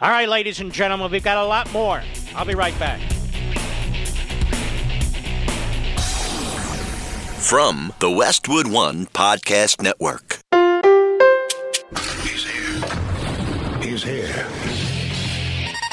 [0.00, 2.02] All right, ladies and gentlemen, we've got a lot more.
[2.36, 3.00] I'll be right back.
[7.40, 10.38] From the Westwood One Podcast Network.
[13.88, 14.77] is here.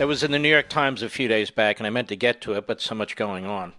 [0.00, 2.16] that was in the New York Times a few days back, and I meant to
[2.16, 3.74] get to it, but so much going on.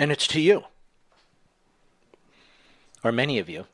[0.00, 0.64] And it's to you,
[3.04, 3.66] or many of you.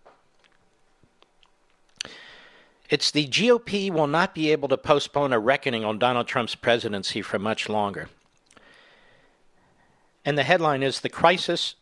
[2.90, 7.22] It's the GOP will not be able to postpone a reckoning on Donald Trump's presidency
[7.22, 8.10] for much longer.
[10.22, 11.76] And the headline is The Crisis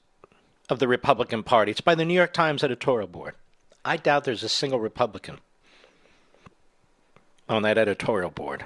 [0.69, 1.73] of the Republican Party.
[1.73, 3.35] It's by the New York Times editorial board.
[3.85, 5.41] I doubt there's a single Republican
[7.51, 8.65] on that editorial board.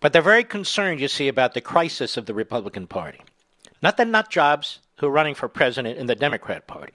[0.00, 3.20] But they're very concerned, you see, about the crisis of the Republican Party.
[3.82, 6.92] Not the nut jobs who are running for president in the Democrat Party.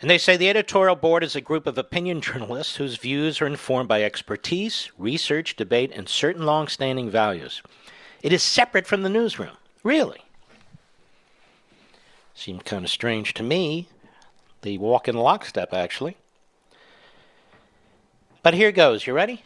[0.00, 3.46] And they say the editorial board is a group of opinion journalists whose views are
[3.46, 7.62] informed by expertise, research, debate, and certain long standing values.
[8.22, 9.56] It is separate from the newsroom.
[9.82, 10.20] Really?
[12.34, 13.88] Seemed kind of strange to me.
[14.60, 16.16] They walk in lockstep, actually.
[18.46, 19.08] But here goes.
[19.08, 19.42] You ready?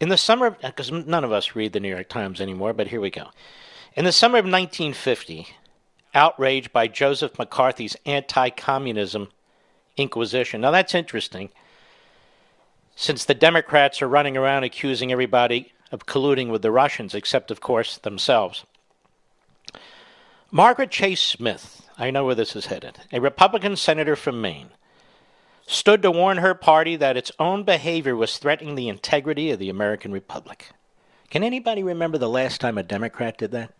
[0.00, 3.00] In the summer, because none of us read the New York Times anymore, but here
[3.00, 3.30] we go.
[3.96, 5.48] In the summer of 1950,
[6.14, 9.30] outraged by Joseph McCarthy's anti communism
[9.96, 10.60] inquisition.
[10.60, 11.50] Now, that's interesting,
[12.94, 17.60] since the Democrats are running around accusing everybody of colluding with the Russians, except, of
[17.60, 18.64] course, themselves.
[20.52, 24.68] Margaret Chase Smith, I know where this is headed, a Republican senator from Maine,
[25.66, 29.68] stood to warn her party that its own behavior was threatening the integrity of the
[29.68, 30.70] American Republic.
[31.28, 33.72] Can anybody remember the last time a Democrat did that?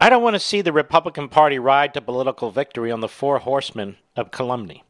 [0.00, 3.38] I don't want to see the Republican Party ride to political victory on the four
[3.38, 4.84] horsemen of calumny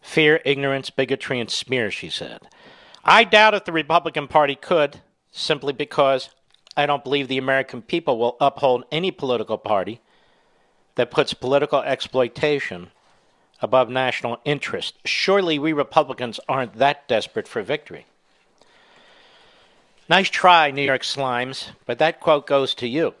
[0.00, 2.40] fear, ignorance, bigotry, and smear, she said.
[3.04, 6.30] I doubt if the Republican Party could, simply because
[6.76, 10.00] I don't believe the American people will uphold any political party
[10.98, 12.90] that puts political exploitation
[13.62, 14.96] above national interest.
[15.04, 18.04] Surely we Republicans aren't that desperate for victory.
[20.08, 23.14] Nice try, New York Slimes, but that quote goes to you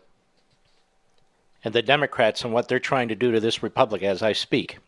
[1.62, 4.78] and the Democrats and what they're trying to do to this republic as I speak.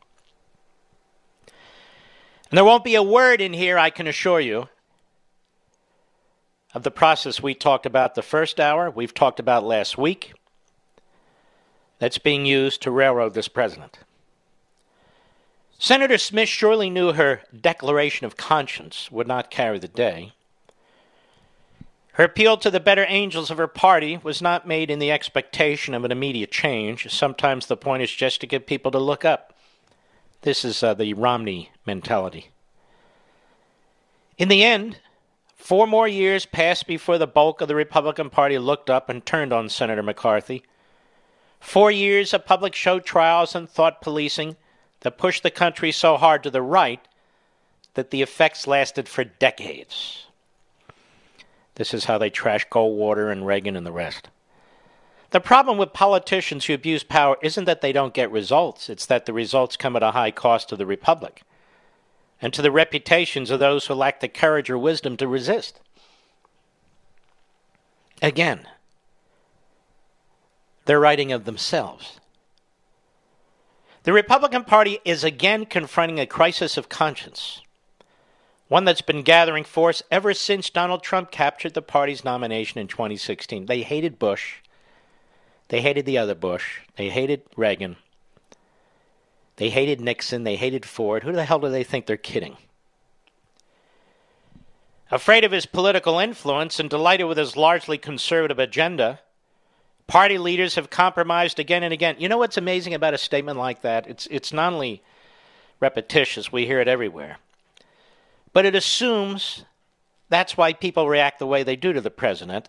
[1.46, 4.68] And there won't be a word in here, I can assure you,
[6.74, 10.32] of the process we talked about the first hour, we've talked about last week,
[12.00, 13.98] that's being used to railroad this president.
[15.78, 20.32] Senator Smith surely knew her declaration of conscience would not carry the day.
[22.14, 25.94] Her appeal to the better angels of her party was not made in the expectation
[25.94, 27.10] of an immediate change.
[27.10, 29.56] Sometimes the point is just to get people to look up.
[30.42, 32.50] This is uh, the Romney mentality.
[34.36, 34.98] In the end,
[35.54, 39.52] four more years passed before the bulk of the Republican Party looked up and turned
[39.52, 40.64] on Senator McCarthy.
[41.60, 44.56] Four years of public show trials and thought policing
[45.00, 47.00] that pushed the country so hard to the right
[47.94, 50.26] that the effects lasted for decades.
[51.76, 54.28] This is how they trash Goldwater and Reagan and the rest.
[55.30, 59.26] The problem with politicians who abuse power isn't that they don't get results, it's that
[59.26, 61.42] the results come at a high cost to the Republic
[62.42, 65.80] and to the reputations of those who lack the courage or wisdom to resist.
[68.20, 68.66] Again,
[70.90, 72.18] they're writing of themselves.
[74.02, 77.62] The Republican Party is again confronting a crisis of conscience
[78.66, 83.66] one that's been gathering force ever since Donald Trump captured the party's nomination in 2016.
[83.66, 84.56] They hated Bush.
[85.68, 86.80] They hated the other Bush.
[86.96, 87.94] They hated Reagan.
[89.58, 90.42] They hated Nixon.
[90.42, 91.22] They hated Ford.
[91.22, 92.56] Who the hell do they think they're kidding?
[95.08, 99.20] Afraid of his political influence and delighted with his largely conservative agenda,
[100.10, 102.16] party leaders have compromised again and again.
[102.18, 104.08] You know what's amazing about a statement like that?
[104.08, 105.04] It's, it's not only
[105.78, 107.38] repetitious, we hear it everywhere.
[108.52, 109.64] But it assumes
[110.28, 112.68] that's why people react the way they do to the president,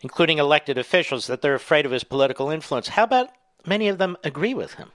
[0.00, 2.88] including elected officials, that they're afraid of his political influence.
[2.88, 3.30] How about
[3.64, 4.90] many of them agree with him?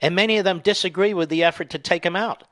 [0.00, 2.44] And many of them disagree with the effort to take him out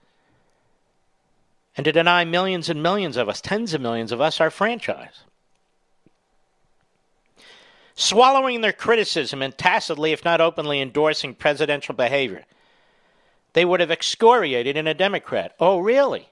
[1.74, 5.24] and to deny millions and millions of us, tens of millions of us, our franchise.
[8.01, 12.45] Swallowing their criticism and tacitly, if not openly, endorsing presidential behavior
[13.53, 15.55] they would have excoriated in a Democrat.
[15.59, 16.29] Oh, really?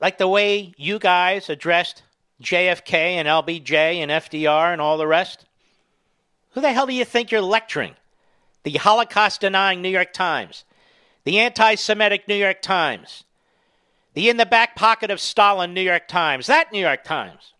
[0.00, 2.02] Like the way you guys addressed
[2.42, 5.44] JFK and LBJ and FDR and all the rest?
[6.52, 7.96] Who the hell do you think you're lecturing?
[8.62, 10.64] The Holocaust denying New York Times,
[11.24, 13.24] the anti Semitic New York Times,
[14.14, 17.52] the in the back pocket of Stalin New York Times, that New York Times.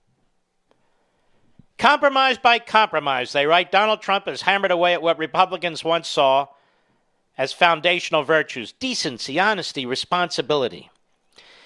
[1.81, 3.73] Compromise by compromise, they write.
[3.73, 6.49] Donald Trump has hammered away at what Republicans once saw
[7.39, 10.91] as foundational virtues decency, honesty, responsibility.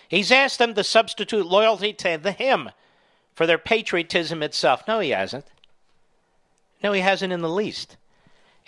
[0.09, 2.71] He's asked them to substitute loyalty to the him
[3.35, 4.87] for their patriotism itself.
[4.87, 5.47] No, he hasn't.
[6.81, 7.97] No, he hasn't in the least.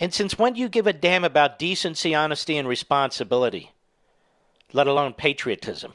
[0.01, 3.71] And since when do you give a damn about decency, honesty, and responsibility,
[4.73, 5.93] let alone patriotism?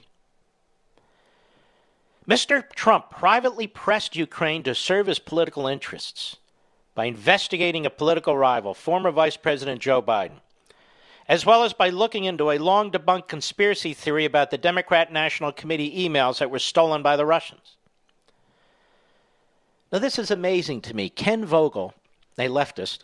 [2.29, 2.65] Mr.
[2.75, 6.37] Trump privately pressed Ukraine to serve his political interests
[6.95, 10.41] by investigating a political rival, former Vice President Joe Biden
[11.29, 15.53] as well as by looking into a long debunked conspiracy theory about the Democrat National
[15.53, 17.77] Committee emails that were stolen by the Russians.
[19.93, 21.09] Now, this is amazing to me.
[21.09, 21.95] Ken Vogel,
[22.39, 23.01] a leftist,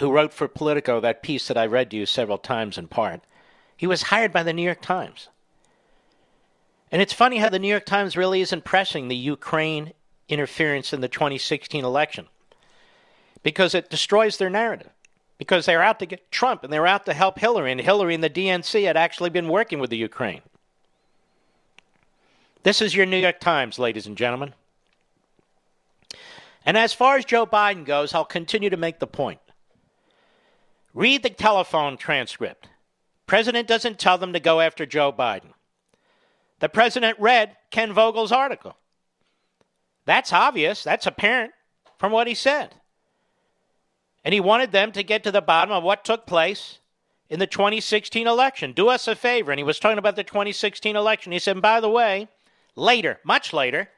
[0.00, 3.22] who wrote for Politico that piece that I read to you several times in part.
[3.76, 5.28] He was hired by the New York Times.
[6.94, 9.94] And it's funny how the New York Times really isn't pressing the Ukraine
[10.28, 12.28] interference in the 2016 election
[13.42, 14.90] because it destroys their narrative.
[15.36, 18.22] Because they're out to get Trump and they're out to help Hillary, and Hillary and
[18.22, 20.42] the DNC had actually been working with the Ukraine.
[22.62, 24.54] This is your New York Times, ladies and gentlemen.
[26.64, 29.40] And as far as Joe Biden goes, I'll continue to make the point.
[30.94, 32.68] Read the telephone transcript.
[33.26, 35.54] President doesn't tell them to go after Joe Biden.
[36.64, 38.74] The president read Ken Vogel's article.
[40.06, 41.52] That's obvious, that's apparent
[41.98, 42.76] from what he said.
[44.24, 46.78] And he wanted them to get to the bottom of what took place
[47.28, 48.72] in the 2016 election.
[48.72, 49.52] Do us a favor.
[49.52, 51.32] And he was talking about the 2016 election.
[51.32, 52.28] He said, by the way,
[52.76, 53.90] later, much later,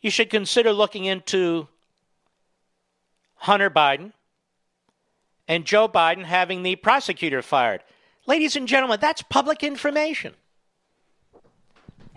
[0.00, 1.68] you should consider looking into
[3.36, 4.14] Hunter Biden
[5.46, 7.84] and Joe Biden having the prosecutor fired.
[8.26, 10.34] Ladies and gentlemen, that's public information.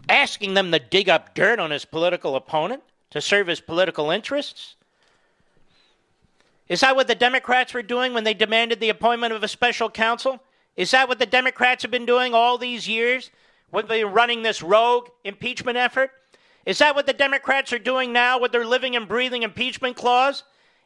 [0.08, 4.76] Asking them to dig up dirt on his political opponent to serve his political interests.
[6.68, 9.90] Is that what the Democrats were doing when they demanded the appointment of a special
[9.90, 10.42] counsel?
[10.76, 13.32] Is that what the Democrats have been doing all these years
[13.70, 16.12] when they're running this rogue impeachment effort?
[16.66, 20.44] Is that what the Democrats are doing now with their living and breathing impeachment clause?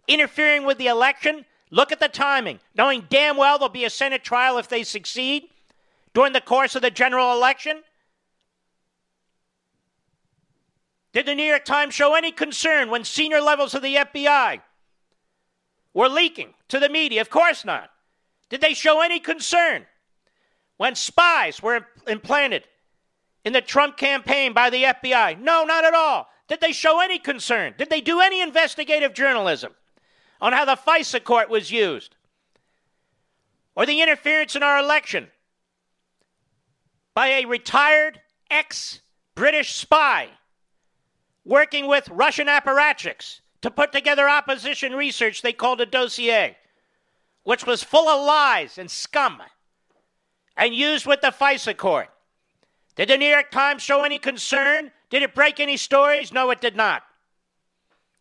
[0.07, 1.45] Interfering with the election?
[1.71, 5.49] Look at the timing, knowing damn well there'll be a Senate trial if they succeed
[6.13, 7.83] during the course of the general election?
[11.11, 14.61] Did the New York Times show any concern when senior levels of the FBI
[15.93, 17.21] were leaking to the media?
[17.21, 17.89] Of course not.
[18.49, 19.85] Did they show any concern
[20.77, 22.67] when spies were implanted
[23.43, 25.39] in the Trump campaign by the FBI?
[25.39, 26.27] No, not at all.
[26.47, 27.75] Did they show any concern?
[27.77, 29.73] Did they do any investigative journalism
[30.41, 32.15] on how the FISA court was used?
[33.75, 35.29] Or the interference in our election
[37.13, 39.01] by a retired ex
[39.35, 40.29] British spy
[41.43, 46.57] working with Russian apparatchiks to put together opposition research they called a dossier,
[47.43, 49.41] which was full of lies and scum
[50.55, 52.09] and used with the FISA court.
[52.95, 54.91] Did the New York Times show any concern?
[55.09, 56.33] Did it break any stories?
[56.33, 57.03] No, it did not.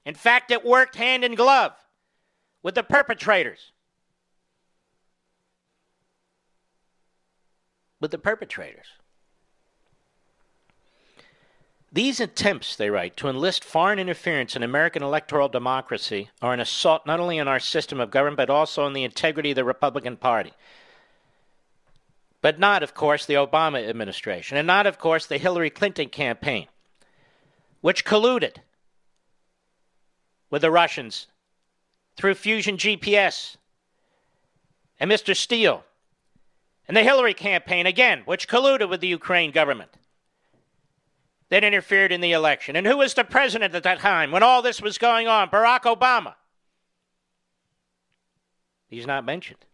[0.07, 1.73] In fact, it worked hand in glove
[2.63, 3.73] with the perpetrators.
[8.01, 8.87] With the perpetrators.
[11.91, 17.07] These attempts, they write, to enlist foreign interference in American electoral democracy are an assault
[17.07, 20.17] not only on our system of government, but also on the integrity of the Republican
[20.17, 20.53] Party
[22.41, 26.69] but not, of course, the Obama administration, and not, of course, the Hillary Clinton campaign,
[27.81, 28.57] which colluded
[30.51, 31.27] with the Russians
[32.17, 33.57] through Fusion GPS
[35.01, 35.35] and Mr.
[35.37, 35.85] Steele,
[36.87, 39.91] and the Hillary campaign, again, which colluded with the Ukraine government
[41.51, 42.77] that interfered in the election.
[42.77, 45.49] And who was the president at that time when all this was going on?
[45.49, 46.35] Barack Obama.
[48.89, 49.65] He's not mentioned.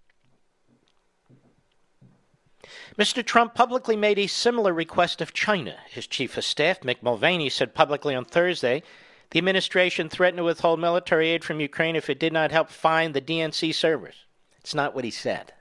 [2.99, 3.25] Mr.
[3.25, 5.77] Trump publicly made a similar request of China.
[5.89, 8.83] His chief of staff, Mick Mulvaney, said publicly on Thursday
[9.31, 13.15] the administration threatened to withhold military aid from Ukraine if it did not help find
[13.15, 14.15] the DNC servers.
[14.59, 15.53] It's not what he said.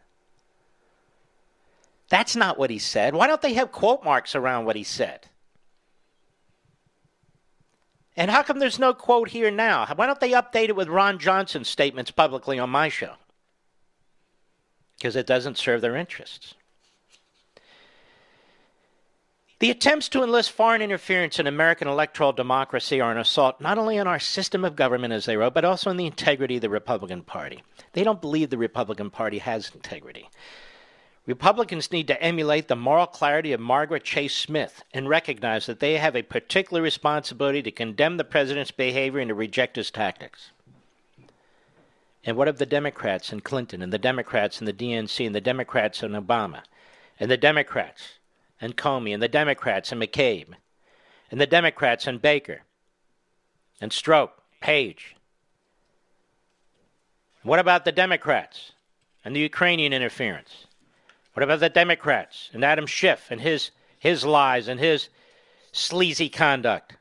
[2.09, 3.15] That's not what he said.
[3.15, 5.27] Why don't they have quote marks around what he said?
[8.15, 9.87] And how come there's no quote here now?
[9.95, 13.13] Why don't they update it with Ron Johnson's statements publicly on my show?
[14.97, 16.53] Because it doesn't serve their interests.
[19.59, 23.97] The attempts to enlist foreign interference in American electoral democracy are an assault not only
[23.97, 26.69] on our system of government, as they wrote, but also on the integrity of the
[26.69, 27.63] Republican Party.
[27.93, 30.29] They don't believe the Republican Party has integrity.
[31.25, 35.97] Republicans need to emulate the moral clarity of Margaret Chase Smith and recognize that they
[35.97, 40.51] have a particular responsibility to condemn the president's behavior and to reject his tactics.
[42.25, 45.41] And what of the Democrats and Clinton and the Democrats and the DNC and the
[45.41, 46.63] Democrats and Obama
[47.19, 48.19] and the Democrats
[48.59, 50.53] and Comey and the Democrats and McCabe
[51.31, 52.63] and the Democrats and Baker
[53.79, 55.15] and Strzok, Page.
[57.43, 58.73] What about the Democrats
[59.25, 60.67] and the Ukrainian interference?
[61.33, 65.09] What about the Democrats and Adam Schiff and his, his lies and his
[65.71, 66.97] sleazy conduct?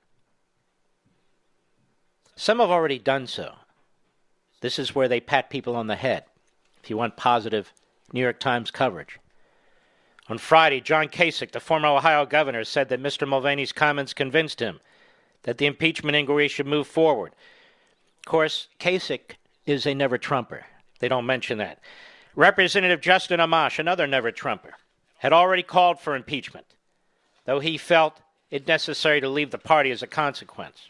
[2.35, 3.55] Some have already done so.
[4.62, 6.24] This is where they pat people on the head
[6.83, 7.72] if you want positive
[8.12, 9.18] New York Times coverage.
[10.28, 13.28] On Friday, John Kasich, the former Ohio governor, said that Mr.
[13.28, 14.80] Mulvaney's comments convinced him
[15.43, 17.33] that the impeachment inquiry should move forward.
[18.20, 19.33] Of course, Kasich
[19.66, 20.64] is a never Trumper.
[21.01, 21.80] They don't mention that.
[22.35, 24.74] Representative Justin Amash, another never Trumper,
[25.18, 26.66] had already called for impeachment,
[27.45, 28.20] though he felt
[28.51, 30.89] it necessary to leave the party as a consequence.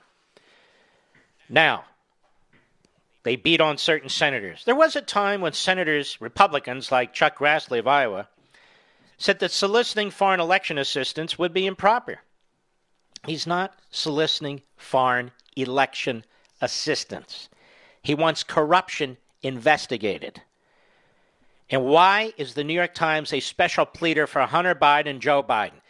[1.48, 1.84] Now,
[3.24, 4.64] they beat on certain senators.
[4.64, 8.28] There was a time when senators, Republicans like Chuck Grassley of Iowa,
[9.16, 12.20] said that soliciting foreign election assistance would be improper.
[13.26, 16.24] He's not soliciting foreign election
[16.60, 17.48] assistance.
[18.02, 20.42] He wants corruption investigated.
[21.70, 25.42] And why is the New York Times a special pleader for Hunter Biden and Joe
[25.42, 25.80] Biden?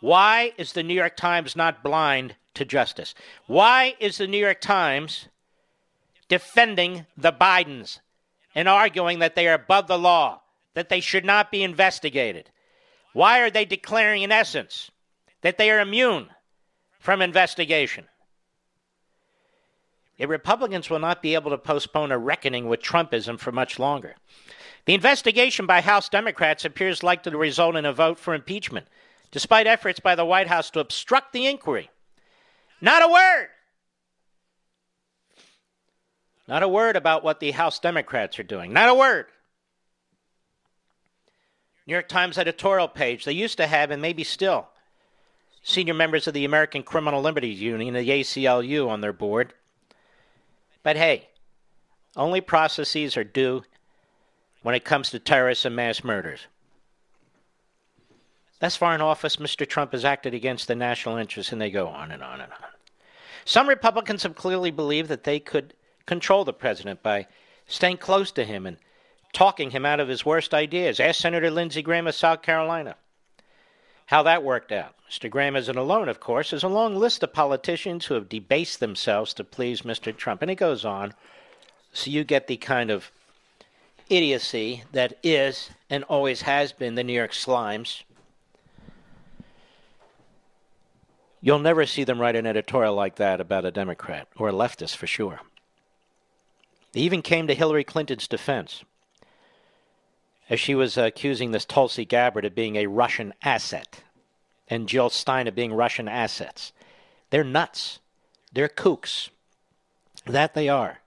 [0.00, 3.14] Why is the New York Times not blind to justice?
[3.46, 5.28] Why is the New York Times
[6.28, 8.00] defending the Bidens
[8.54, 10.42] and arguing that they are above the law,
[10.74, 12.50] that they should not be investigated?
[13.12, 14.90] Why are they declaring, in essence,
[15.42, 16.28] that they are immune
[16.98, 18.06] from investigation?
[20.18, 24.16] The Republicans will not be able to postpone a reckoning with Trumpism for much longer.
[24.90, 28.88] The investigation by House Democrats appears likely to result in a vote for impeachment,
[29.30, 31.90] despite efforts by the White House to obstruct the inquiry.
[32.80, 33.50] Not a word!
[36.48, 38.72] Not a word about what the House Democrats are doing.
[38.72, 39.26] Not a word.
[41.86, 43.24] New York Times editorial page.
[43.24, 44.70] They used to have, and maybe still,
[45.62, 49.54] senior members of the American Criminal Liberties Union, the ACLU, on their board.
[50.82, 51.28] But hey,
[52.16, 53.62] only processes are due
[54.62, 56.46] when it comes to terrorists and mass murders.
[58.60, 59.66] Thus far in office, Mr.
[59.66, 62.68] Trump has acted against the national interest, and they go on and on and on.
[63.46, 65.72] Some Republicans have clearly believed that they could
[66.04, 67.26] control the president by
[67.66, 68.76] staying close to him and
[69.32, 71.00] talking him out of his worst ideas.
[71.00, 72.96] Ask Senator Lindsey Graham of South Carolina
[74.06, 74.94] how that worked out.
[75.08, 75.30] Mr.
[75.30, 76.50] Graham isn't alone, of course.
[76.50, 80.14] There's a long list of politicians who have debased themselves to please Mr.
[80.14, 80.42] Trump.
[80.42, 81.14] And it goes on.
[81.92, 83.12] So you get the kind of
[84.10, 88.02] idiocy that is and always has been the New York Slimes.
[91.40, 94.96] You'll never see them write an editorial like that about a Democrat or a leftist
[94.96, 95.40] for sure.
[96.92, 98.84] They even came to Hillary Clinton's defense
[100.50, 104.02] as she was accusing this Tulsi Gabbard of being a Russian asset
[104.68, 106.72] and Jill Stein of being Russian assets.
[107.30, 108.00] They're nuts.
[108.52, 109.30] They're kooks.
[110.26, 111.00] That they are.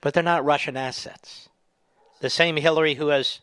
[0.00, 1.48] But they're not Russian assets.
[2.24, 3.40] The same Hillary who has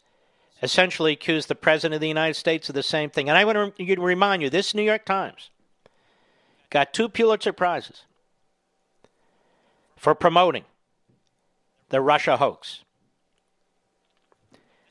[0.64, 3.30] essentially accused the President of the United States of the same thing.
[3.30, 5.52] And I want to remind you this New York Times
[6.72, 8.06] got two Pulitzer Prizes
[9.96, 10.66] for promoting
[11.90, 12.84] the Russia hoax.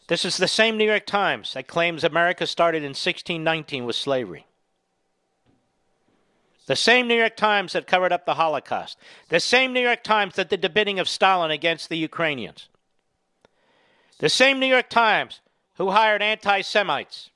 [0.06, 4.46] This is the same New York Times that claims America started in 1619 with slavery.
[6.66, 8.98] The same New York Times that covered up the Holocaust.
[9.30, 12.68] The same New York Times that did the bidding of Stalin against the Ukrainians.
[14.20, 15.40] The same New York Times
[15.76, 17.30] who hired anti Semites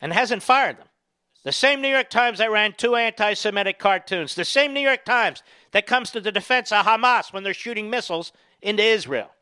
[0.00, 0.86] and hasn't fired them.
[1.42, 4.36] The same New York Times that ran two anti Semitic cartoons.
[4.36, 5.42] The same New York Times
[5.72, 8.32] that comes to the defense of Hamas when they're shooting missiles
[8.62, 9.32] into Israel.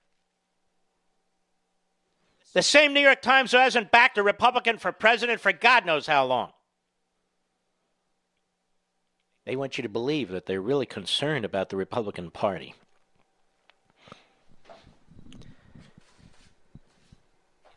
[2.55, 6.07] The same New York Times who hasn't backed a Republican for president for God knows
[6.07, 6.53] how long.
[9.45, 12.75] They want you to believe that they're really concerned about the Republican Party.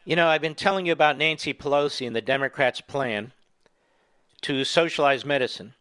[0.07, 3.33] You know, I've been telling you about Nancy Pelosi and the Democrats' plan
[4.39, 5.73] to socialize medicine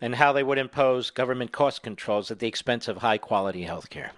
[0.00, 3.88] and how they would impose government cost controls at the expense of high quality health
[3.88, 4.10] care.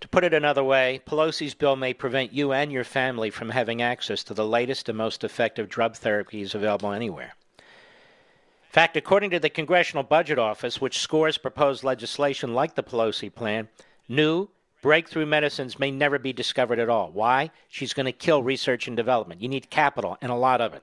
[0.00, 3.80] To put it another way, Pelosi's bill may prevent you and your family from having
[3.80, 7.36] access to the latest and most effective drug therapies available anywhere.
[7.58, 13.32] In fact, according to the Congressional Budget Office, which scores proposed legislation like the Pelosi
[13.32, 13.68] plan,
[14.08, 14.48] new
[14.82, 17.10] breakthrough medicines may never be discovered at all.
[17.10, 17.50] Why?
[17.68, 19.40] She's going to kill research and development.
[19.40, 20.82] You need capital and a lot of it.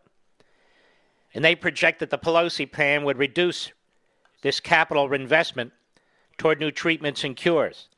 [1.34, 3.72] And they project that the Pelosi plan would reduce
[4.41, 5.74] this capital investment
[6.38, 7.89] toward new treatments and cures.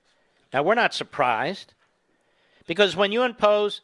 [0.52, 1.74] Now, we're not surprised
[2.68, 3.82] because when you impose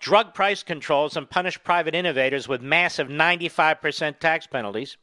[0.00, 4.96] drug price controls and punish private innovators with massive 95% tax penalties,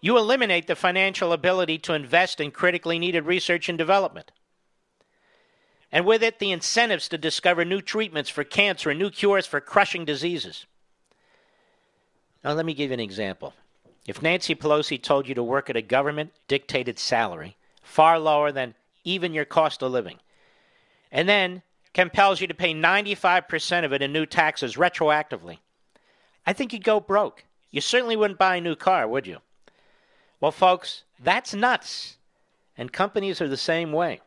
[0.00, 4.30] you eliminate the financial ability to invest in critically needed research and development.
[5.92, 9.60] And with it, the incentives to discover new treatments for cancer and new cures for
[9.60, 10.64] crushing diseases.
[12.42, 13.52] Now, let me give you an example.
[14.06, 18.74] If Nancy Pelosi told you to work at a government dictated salary, far lower than
[19.04, 20.18] even your cost of living,
[21.12, 21.62] and then
[21.92, 25.58] compels you to pay 95% of it in new taxes retroactively.
[26.46, 27.44] I think you'd go broke.
[27.70, 29.38] You certainly wouldn't buy a new car, would you?
[30.40, 32.16] Well, folks, that's nuts.
[32.76, 34.20] And companies are the same way.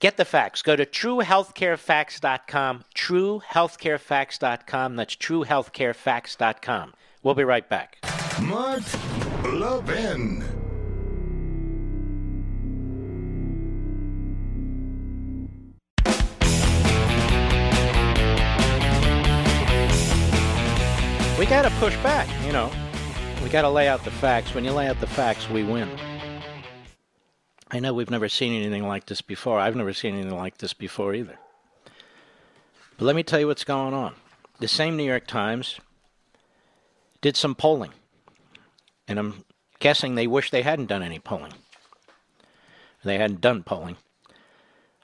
[0.00, 0.62] Get the facts.
[0.62, 2.84] Go to truehealthcarefacts.com.
[2.94, 4.96] Truehealthcarefacts.com.
[4.96, 6.94] That's truehealthcarefacts.com.
[7.22, 7.98] We'll be right back.
[8.40, 8.80] Mark
[9.44, 10.42] Levin.
[21.38, 22.70] We got to push back, you know.
[23.42, 24.54] We got to lay out the facts.
[24.54, 25.90] When you lay out the facts, we win.
[27.70, 29.58] I know we've never seen anything like this before.
[29.58, 31.38] I've never seen anything like this before either.
[32.96, 34.14] But let me tell you what's going on.
[34.58, 35.78] The same New York Times
[37.20, 37.92] did some polling.
[39.06, 39.44] And I'm
[39.78, 41.54] guessing they wish they hadn't done any polling.
[43.04, 43.96] They hadn't done polling.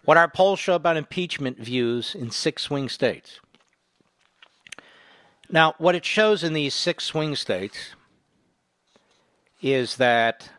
[0.05, 3.41] What our polls show about impeachment views in six swing states.
[5.49, 7.95] Now, what it shows in these six swing states
[9.63, 10.51] is that,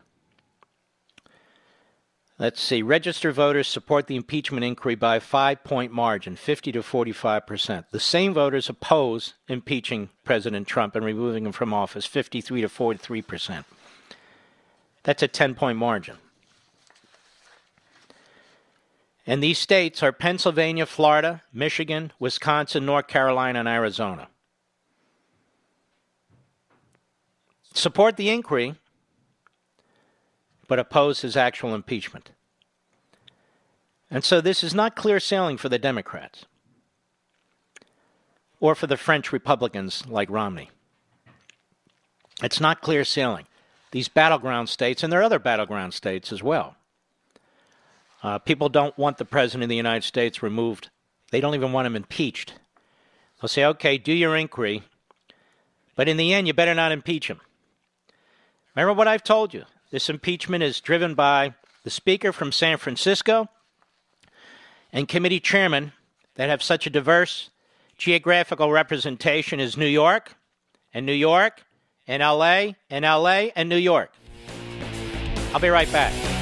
[2.38, 6.82] let's see, registered voters support the impeachment inquiry by a five point margin, 50 to
[6.82, 7.86] 45 percent.
[7.90, 13.22] The same voters oppose impeaching President Trump and removing him from office, 53 to 43
[13.22, 13.66] percent.
[15.02, 16.16] That's a 10 point margin.
[19.26, 24.28] And these states are Pennsylvania, Florida, Michigan, Wisconsin, North Carolina, and Arizona.
[27.78, 28.74] support the inquiry,
[30.68, 32.30] but oppose his actual impeachment.
[34.10, 36.44] And so this is not clear sailing for the Democrats
[38.60, 40.70] or for the French Republicans like Romney.
[42.42, 43.46] It's not clear sailing.
[43.90, 46.76] These battleground states, and there are other battleground states as well.
[48.22, 50.90] Uh, people don't want the President of the United States removed.
[51.30, 52.54] They don't even want him impeached.
[53.40, 54.82] They'll say, okay, do your inquiry,
[55.94, 57.40] but in the end, you better not impeach him.
[58.74, 59.64] Remember what I've told you.
[59.90, 63.48] This impeachment is driven by the Speaker from San Francisco
[64.92, 65.92] and committee chairmen
[66.34, 67.48] that have such a diverse
[67.96, 70.34] geographical representation as New York
[70.92, 71.64] and New York
[72.06, 74.12] and LA and LA and New York.
[75.54, 76.37] I'll be right back.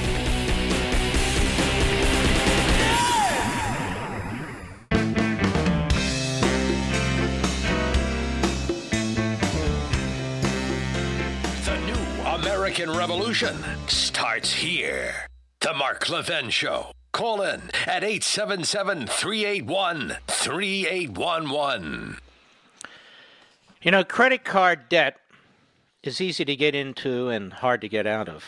[12.76, 13.56] American Revolution
[13.86, 15.28] starts here.
[15.60, 16.92] The Mark Levin Show.
[17.10, 22.18] Call in at 877 381 3811.
[23.80, 25.16] You know, credit card debt
[26.02, 28.44] is easy to get into and hard to get out of.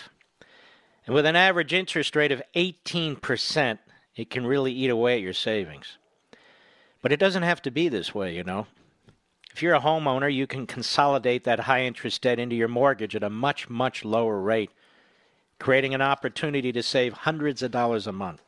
[1.07, 3.79] And with an average interest rate of 18%,
[4.15, 5.97] it can really eat away at your savings.
[7.01, 8.67] But it doesn't have to be this way, you know.
[9.59, 13.25] If you're a homeowner, you can consolidate that high interest debt into your mortgage at
[13.25, 14.71] a much, much lower rate,
[15.59, 18.41] creating an opportunity to save hundreds of dollars a month.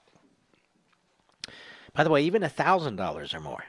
[1.94, 3.64] By the way, even $1,000 or more.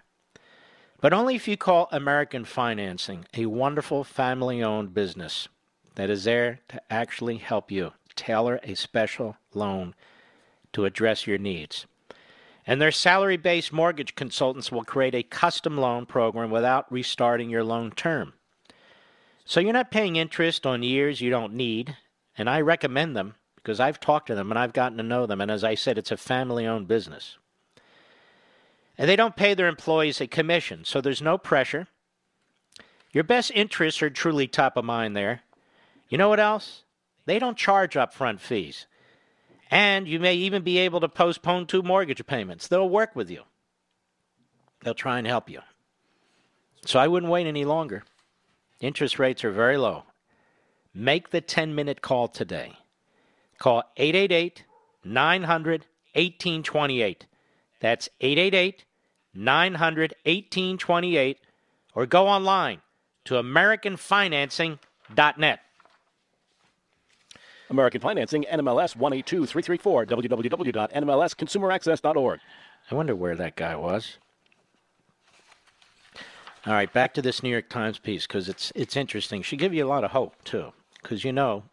[1.00, 5.48] But only if you call American Financing a wonderful family owned business
[5.96, 9.96] that is there to actually help you tailor a special loan
[10.74, 11.88] to address your needs.
[12.66, 17.64] And their salary based mortgage consultants will create a custom loan program without restarting your
[17.64, 18.34] loan term.
[19.46, 21.98] So you're not paying interest on years you don't need,
[22.38, 25.42] and I recommend them because I've talked to them and I've gotten to know them.
[25.42, 27.38] And as I said, it's a family owned business.
[28.98, 31.88] And they don't pay their employees a commission, so there's no pressure.
[33.12, 35.42] Your best interests are truly top of mind there.
[36.08, 36.84] You know what else?
[37.26, 38.86] They don't charge upfront fees.
[39.72, 42.68] And you may even be able to postpone two mortgage payments.
[42.68, 43.44] They'll work with you,
[44.84, 45.62] they'll try and help you.
[46.86, 48.04] So I wouldn't wait any longer.
[48.80, 50.04] Interest rates are very low.
[50.94, 52.74] Make the 10 minute call today.
[53.60, 54.66] Call 888
[55.06, 57.28] 900 1828.
[57.80, 58.84] That's 888
[59.34, 61.38] 900 1828.
[61.94, 62.82] Or go online
[63.26, 65.60] to AmericanFinancing.net.
[67.72, 72.40] American Financing, NMLS 182334, www.nmlsconsumeraccess.org.
[72.90, 74.18] I wonder where that guy was.
[76.68, 79.42] All right, back to this New York Times piece because it's it's interesting.
[79.42, 81.64] Should give you a lot of hope too, because you know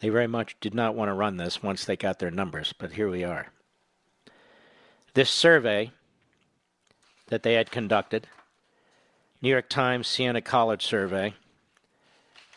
[0.00, 2.90] they very much did not want to run this once they got their numbers, but
[2.92, 3.52] here we are.
[5.14, 5.92] This survey
[7.28, 8.26] that they had conducted,
[9.40, 11.34] New York Times Siena College survey,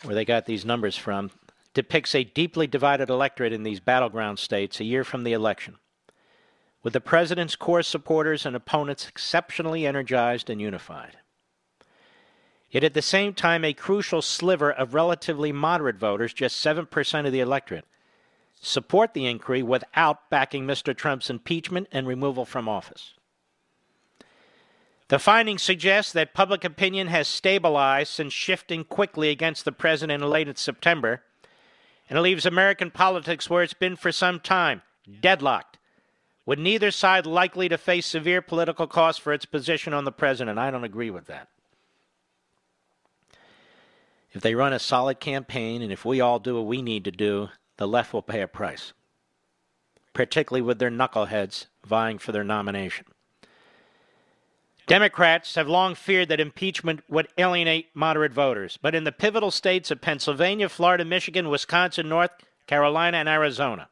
[0.04, 1.30] where they got these numbers from,
[1.76, 5.76] depicts a deeply divided electorate in these battleground states a year from the election,
[6.82, 11.18] with the president's core supporters and opponents exceptionally energized and unified.
[12.72, 17.32] Yet at the same time, a crucial sliver of relatively moderate voters, just 7% of
[17.32, 17.86] the electorate,
[18.60, 20.96] support the inquiry without backing Mr.
[20.96, 23.14] Trump's impeachment and removal from office.
[25.08, 30.30] The findings suggest that public opinion has stabilized since shifting quickly against the president in
[30.30, 31.22] late September,
[32.10, 34.82] and it leaves American politics where it's been for some time
[35.22, 35.78] deadlocked,
[36.46, 40.60] with neither side likely to face severe political costs for its position on the president.
[40.60, 41.48] I don't agree with that.
[44.32, 47.12] If they run a solid campaign and if we all do what we need to
[47.12, 48.94] do, the left will pay a price,
[50.14, 53.06] particularly with their knuckleheads vying for their nomination.
[54.88, 59.90] Democrats have long feared that impeachment would alienate moderate voters, but in the pivotal states
[59.90, 62.32] of Pennsylvania, Florida, Michigan, Wisconsin, North
[62.68, 63.90] Carolina, and Arizona,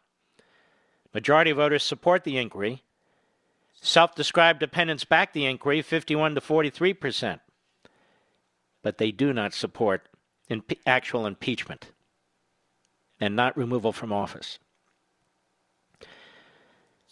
[1.14, 2.84] majority voters support the inquiry.
[3.82, 7.41] Self described dependents back the inquiry, 51 to 43 percent,
[8.84, 10.08] but they do not support
[10.50, 11.91] impe- actual impeachment
[13.20, 14.60] and not removal from office.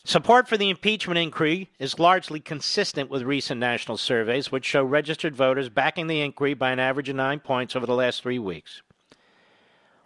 [0.04, 5.36] Support for the impeachment inquiry is largely consistent with recent national surveys, which show registered
[5.36, 8.82] voters backing the inquiry by an average of nine points over the last three weeks,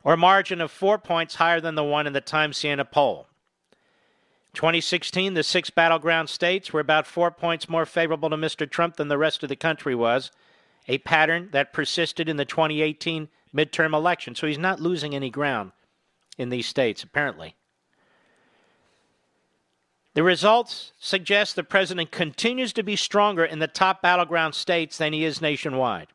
[0.04, 3.28] or a margin of four points higher than the one in the Times Siena poll.
[4.54, 8.70] 2016, the six battleground states were about four points more favorable to Mr.
[8.70, 10.30] Trump than the rest of the country was,
[10.89, 14.36] a pattern that persisted in the 2018 midterm election.
[14.36, 15.72] So he's not losing any ground
[16.38, 17.56] in these states, apparently.
[20.16, 25.11] The results suggest the president continues to be stronger in the top battleground states than
[25.11, 26.07] he is nationwide.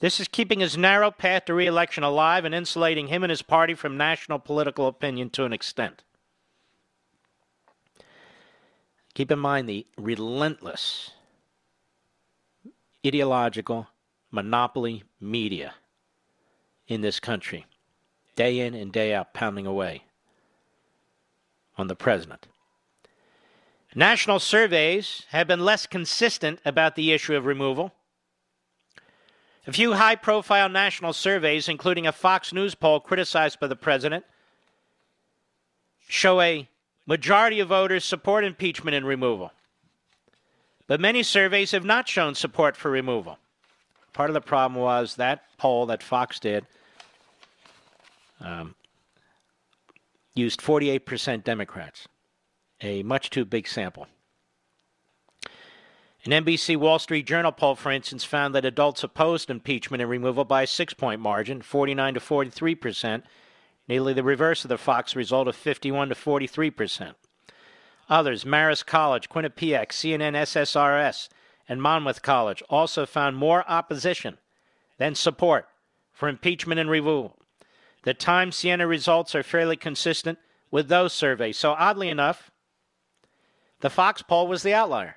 [0.00, 3.74] This is keeping his narrow path to reelection alive and insulating him and his party
[3.74, 6.02] from national political opinion to an extent.
[9.12, 11.10] Keep in mind the relentless
[13.06, 13.86] ideological
[14.30, 15.74] monopoly media
[16.88, 17.66] in this country,
[18.34, 20.04] day in and day out, pounding away
[21.76, 22.46] on the president.
[23.94, 27.92] National surveys have been less consistent about the issue of removal.
[29.66, 34.24] A few high profile national surveys, including a Fox News poll criticized by the president,
[36.08, 36.68] show a
[37.06, 39.52] majority of voters support impeachment and removal.
[40.86, 43.38] But many surveys have not shown support for removal.
[44.12, 46.66] Part of the problem was that poll that Fox did
[48.40, 48.74] um,
[50.34, 52.06] used 48% Democrats
[52.84, 54.06] a much too big sample.
[56.24, 60.44] An NBC Wall Street Journal poll, for instance, found that adults opposed impeachment and removal
[60.44, 63.24] by a six point margin, 49 to 43 percent,
[63.86, 67.16] nearly the reverse of the Fox result of 51 to 43 percent.
[68.08, 71.28] Others, Marist College, Quinnipiac, CNN SSRS,
[71.68, 74.38] and Monmouth College, also found more opposition
[74.98, 75.66] than support
[76.12, 77.36] for impeachment and removal.
[78.04, 80.38] The Times Siena results are fairly consistent
[80.70, 81.58] with those surveys.
[81.58, 82.50] So, oddly enough,
[83.84, 85.16] the Fox poll was the outlier.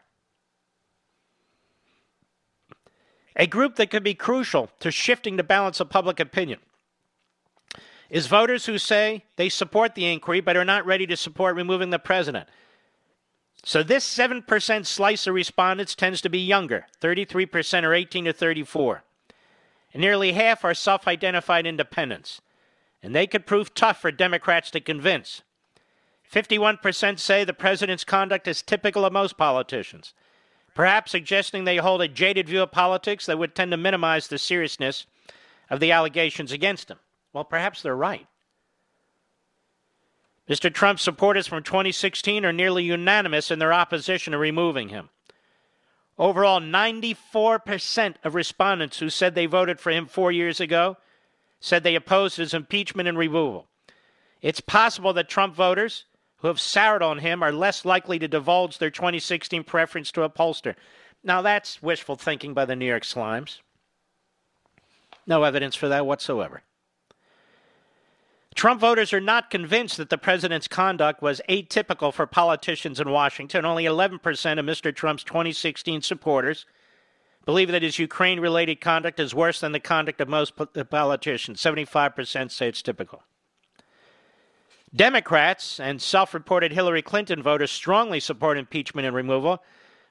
[3.38, 6.60] A group that could be crucial to shifting the balance of public opinion
[8.10, 11.92] is voters who say they support the inquiry but are not ready to support removing
[11.92, 12.50] the president.
[13.64, 19.02] So this 7% slice of respondents tends to be younger, 33% are 18 to 34.
[19.94, 22.42] And nearly half are self identified independents.
[23.02, 25.42] And they could prove tough for Democrats to convince.
[26.32, 30.14] 51% say the president's conduct is typical of most politicians,
[30.76, 34.38] perhaps suggesting they hold a jaded view of politics that would tend to minimize the
[34.38, 35.06] seriousness
[35.70, 37.00] of the allegations against him.
[37.34, 38.28] Well, perhaps they're right.
[40.50, 40.74] Mr.
[40.74, 45.10] Trump's supporters from 2016 are nearly unanimous in their opposition to removing him.
[46.18, 50.98] Overall, 94% of respondents who said they voted for him four years ago
[51.60, 53.68] said they opposed his impeachment and removal.
[54.42, 56.06] It's possible that Trump voters
[56.38, 60.30] who have soured on him are less likely to divulge their 2016 preference to a
[60.30, 60.76] pollster.
[61.24, 63.60] Now, that's wishful thinking by the New York Slimes.
[65.26, 66.64] No evidence for that whatsoever.
[68.56, 73.66] Trump voters are not convinced that the president's conduct was atypical for politicians in Washington.
[73.66, 74.96] Only 11% of Mr.
[74.96, 76.66] Trump's 2016 supporters
[77.46, 80.54] believe that his Ukraine related conduct is worse than the conduct of most
[80.90, 81.62] politicians.
[81.62, 83.24] 75% say it's typical.
[84.96, 89.64] Democrats and self reported Hillary Clinton voters strongly support impeachment and removal,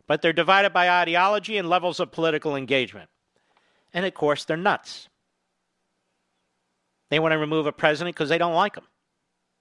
[0.07, 3.09] but they're divided by ideology and levels of political engagement.
[3.95, 5.09] And of course, they're nuts.
[7.11, 8.85] They want to remove a president because they don't like him,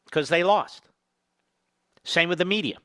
[0.06, 0.90] because they lost.
[2.04, 2.78] Same with the media.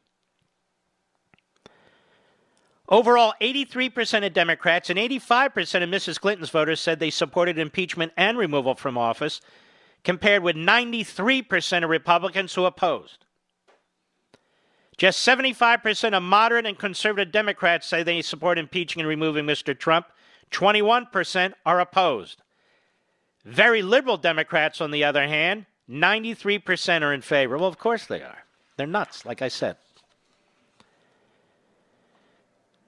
[2.88, 6.20] Overall, 83% of Democrats and 85% of Mrs.
[6.20, 9.40] Clinton's voters said they supported impeachment and removal from office
[10.05, 13.24] compared with 93% of Republicans who opposed.
[14.96, 19.78] Just 75% of moderate and conservative Democrats say they support impeaching and removing Mr.
[19.78, 20.07] Trump.
[20.51, 22.42] 21% are opposed.
[23.44, 27.57] Very liberal Democrats, on the other hand, 93% are in favor.
[27.57, 28.44] Well, of course they are.
[28.76, 29.76] They're nuts, like I said.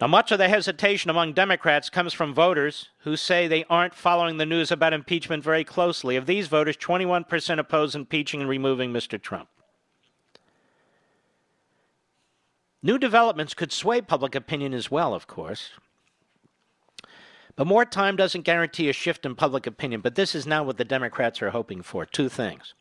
[0.02, 4.36] Now, much of the hesitation among Democrats comes from voters who say they aren't following
[4.36, 6.16] the news about impeachment very closely.
[6.16, 9.22] Of these voters, 21% oppose impeaching and removing Mr.
[9.22, 9.48] Trump.
[12.82, 15.70] New developments could sway public opinion as well, of course.
[17.54, 20.00] But more time doesn't guarantee a shift in public opinion.
[20.00, 22.74] But this is now what the Democrats are hoping for two things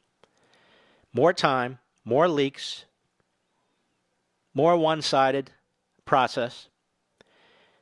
[1.14, 2.86] more time, more leaks,
[4.56, 5.52] more one sided
[6.04, 6.68] process.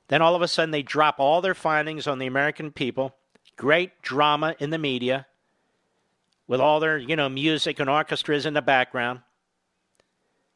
[0.10, 3.16] Then all of a sudden they drop all their findings on the American people.
[3.56, 5.28] Great drama in the media
[6.48, 9.22] with all their, you know, music and orchestras in the background,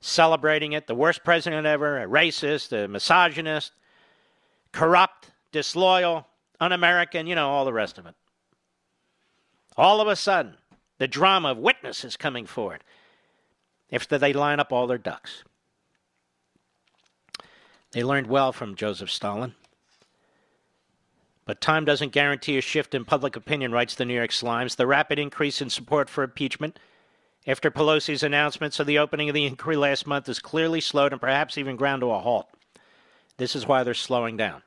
[0.01, 0.87] celebrating it.
[0.87, 3.73] The worst president ever, a racist, a misogynist,
[4.71, 6.27] corrupt, disloyal,
[6.59, 8.15] un American, you know, all the rest of it.
[9.77, 10.55] All of a sudden,
[10.97, 12.83] the drama of witnesses coming forward
[13.91, 15.43] after they line up all their ducks.
[17.93, 19.53] They learned well from Joseph Stalin.
[21.45, 24.75] But time doesn't guarantee a shift in public opinion, writes the New York Slimes.
[24.75, 26.79] The rapid increase in support for impeachment
[27.45, 31.21] after Pelosi's announcements of the opening of the inquiry last month is clearly slowed and
[31.21, 32.47] perhaps even ground to a halt.
[33.37, 34.63] This is why they're slowing down.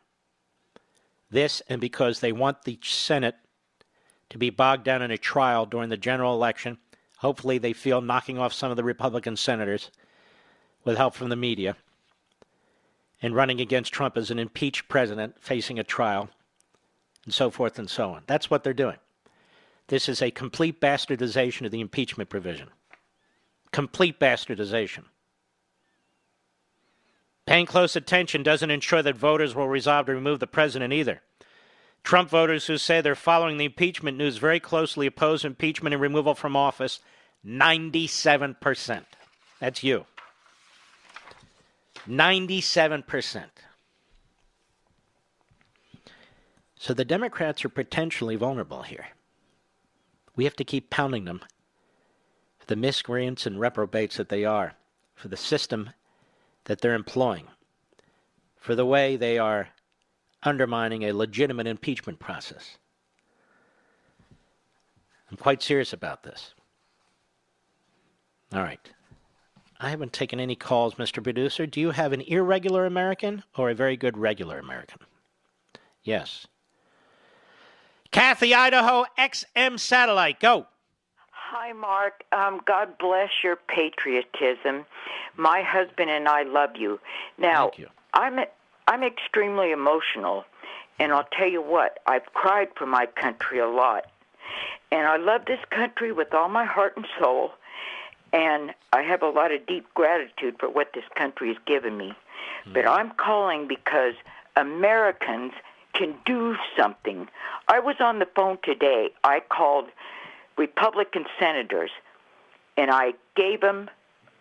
[1.31, 3.37] This and because they want the Senate
[4.31, 6.79] to be bogged down in a trial during the general election.
[7.19, 9.91] Hopefully, they feel knocking off some of the Republican senators
[10.85, 11.77] with help from the media
[13.23, 16.29] and running against Trump as an impeached president facing a trial
[17.25, 18.23] and so forth and so on.
[18.27, 18.99] That's what they're doing.
[19.89, 22.69] This is a complete bastardization of the impeachment provision.
[23.73, 25.05] Complete bastardization.
[27.47, 31.23] Paying close attention doesn't ensure that voters will resolve to remove the president either.
[32.03, 36.35] Trump voters who say they're following the impeachment news very closely oppose impeachment and removal
[36.35, 37.01] from office
[37.45, 39.05] 97%.
[39.61, 40.07] That's you.
[42.09, 43.45] 97%.
[46.79, 49.07] So the Democrats are potentially vulnerable here.
[50.37, 51.41] We have to keep pounding them
[52.59, 54.75] for the miscreants and reprobates that they are,
[55.15, 55.91] for the system
[56.65, 57.49] that they're employing,
[58.57, 59.69] for the way they are
[60.43, 62.79] undermining a legitimate impeachment process.
[65.31, 66.55] I'm quite serious about this.
[68.53, 68.93] All right.
[69.79, 71.23] I haven't taken any calls, Mr.
[71.23, 71.67] Producer.
[71.67, 74.99] Do you have an irregular American or a very good regular American?
[76.03, 76.47] Yes.
[78.11, 80.67] Kathy, Idaho, XM Satellite, go.
[81.31, 82.25] Hi, Mark.
[82.33, 84.87] Um, God bless your patriotism.
[85.37, 86.99] My husband and I love you.
[87.39, 87.89] Now, you.
[88.15, 88.41] I'm
[88.89, 90.45] I'm extremely emotional,
[90.99, 91.99] and I'll tell you what.
[92.07, 94.07] I've cried for my country a lot,
[94.91, 97.53] and I love this country with all my heart and soul.
[98.33, 102.15] And I have a lot of deep gratitude for what this country has given me.
[102.73, 102.91] But hmm.
[102.91, 104.15] I'm calling because
[104.57, 105.53] Americans
[105.93, 107.29] can do something.
[107.69, 109.11] I was on the phone today.
[109.25, 109.87] I called
[110.57, 111.91] Republican senators
[112.77, 113.91] and I gave them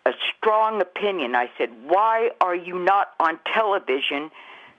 [0.04, 1.34] a strong opinion.
[1.34, 4.30] I said, Why are you not on television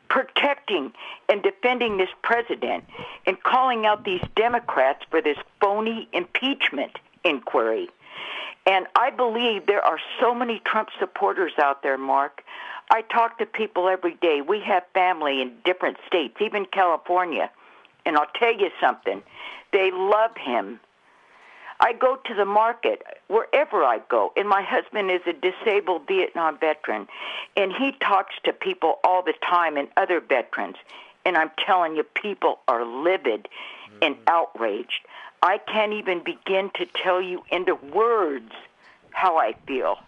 [0.10, 0.94] protecting
[1.28, 2.86] and defending this president
[3.26, 7.90] and calling out these Democrats for this phony impeachment inquiry?
[8.68, 12.44] And I believe there are so many Trump supporters out there, Mark.
[12.92, 14.42] I talk to people every day.
[14.42, 17.50] We have family in different states, even California.
[18.06, 19.24] And I'll tell you something
[19.72, 20.80] they love him.
[21.80, 26.58] I go to the market wherever I go, and my husband is a disabled Vietnam
[26.58, 27.08] veteran,
[27.56, 30.78] and he talks to people all the time and other veterans.
[31.24, 33.48] And I'm telling you, people are livid
[34.02, 34.22] and mm.
[34.28, 35.06] outraged.
[35.42, 38.52] I can't even begin to tell you into words
[39.12, 40.00] how I feel.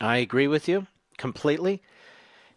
[0.00, 0.86] I agree with you
[1.18, 1.82] completely.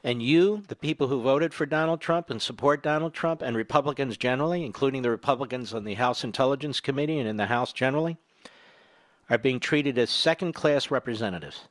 [0.03, 4.17] And you, the people who voted for Donald Trump and support Donald Trump, and Republicans
[4.17, 8.17] generally, including the Republicans on the House Intelligence Committee and in the House generally,
[9.29, 11.69] are being treated as second class representatives.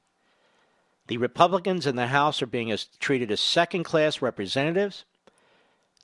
[1.09, 5.05] The Republicans in the House are being as, treated as second class representatives.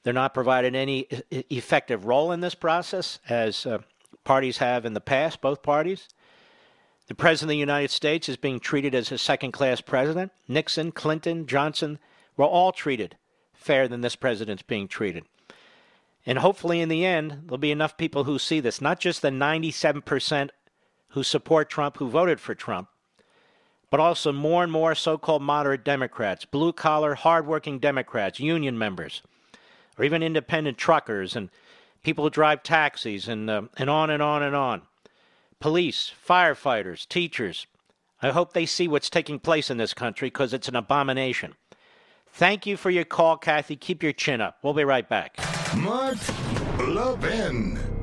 [0.02, 3.78] They're not provided any effective role in this process, as uh,
[4.28, 6.06] parties have in the past, both parties.
[7.06, 10.32] The President of the United States is being treated as a second class president.
[10.46, 11.98] Nixon, Clinton, Johnson
[12.36, 13.16] were all treated
[13.54, 15.24] fairer than this president's being treated.
[16.26, 19.30] And hopefully, in the end, there'll be enough people who see this, not just the
[19.30, 20.50] 97%
[21.12, 22.88] who support Trump, who voted for Trump,
[23.88, 29.22] but also more and more so called moderate Democrats, blue collar, hardworking Democrats, union members,
[29.98, 31.48] or even independent truckers and
[32.08, 34.80] people who drive taxis, and, uh, and on and on and on.
[35.60, 37.66] Police, firefighters, teachers.
[38.22, 41.54] I hope they see what's taking place in this country because it's an abomination.
[42.32, 43.76] Thank you for your call, Kathy.
[43.76, 44.56] Keep your chin up.
[44.62, 45.36] We'll be right back.
[45.76, 46.16] Mark
[46.78, 47.97] Levin.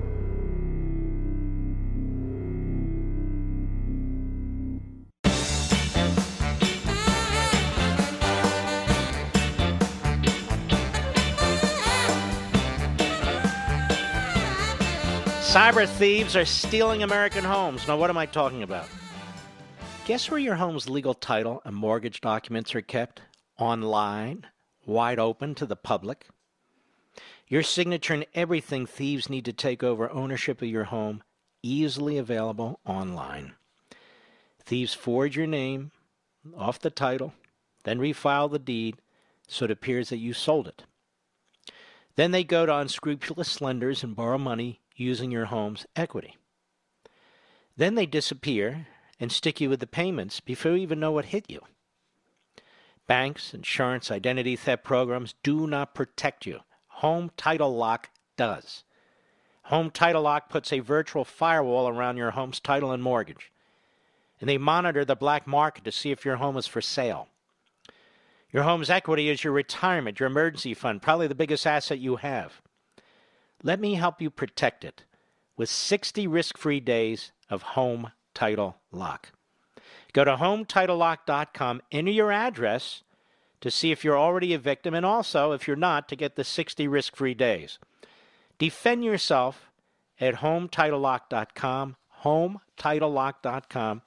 [15.56, 17.88] Cyber thieves are stealing American homes.
[17.88, 18.90] Now, what am I talking about?
[20.03, 23.22] Guess where your home's legal title and mortgage documents are kept?
[23.57, 24.48] Online,
[24.86, 26.27] wide open to the public.
[27.48, 31.23] Your signature and everything thieves need to take over ownership of your home,
[31.64, 33.53] easily available online.
[34.60, 35.91] Thieves forge your name
[36.57, 37.34] off the title,
[37.86, 38.98] then refile the deed
[39.48, 40.84] so it appears that you sold it.
[42.18, 46.38] Then they go to unscrupulous lenders and borrow money using your home's equity.
[47.77, 48.88] Then they disappear
[49.19, 51.61] and stick you with the payments before you even know what hit you.
[53.07, 56.61] Banks, insurance, identity theft programs do not protect you.
[56.88, 58.84] Home Title Lock does.
[59.63, 63.51] Home Title Lock puts a virtual firewall around your home's title and mortgage.
[64.39, 67.27] And they monitor the black market to see if your home is for sale.
[68.51, 72.61] Your home's equity is your retirement, your emergency fund, probably the biggest asset you have.
[73.66, 75.06] Let me help you protect it
[75.58, 79.32] with 60 risk free days of Home Title Lock.
[80.14, 83.02] Go to HomeTitleLock.com, enter your address
[83.62, 86.44] to see if you're already a victim, and also, if you're not, to get the
[86.44, 87.80] 60 risk free days.
[88.60, 89.72] Defend yourself
[90.22, 94.02] at HomeTitleLock.com, HomeTitleLock.com.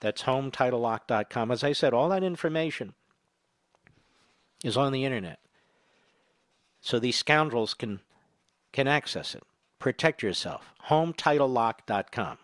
[0.00, 1.50] That's HomeTitleLock.com.
[1.50, 2.94] As I said, all that information
[4.64, 5.38] is on the internet.
[6.80, 8.00] So these scoundrels can
[8.72, 9.42] can access it.
[9.78, 10.72] Protect yourself.
[10.88, 12.38] HomeTitleLock.com.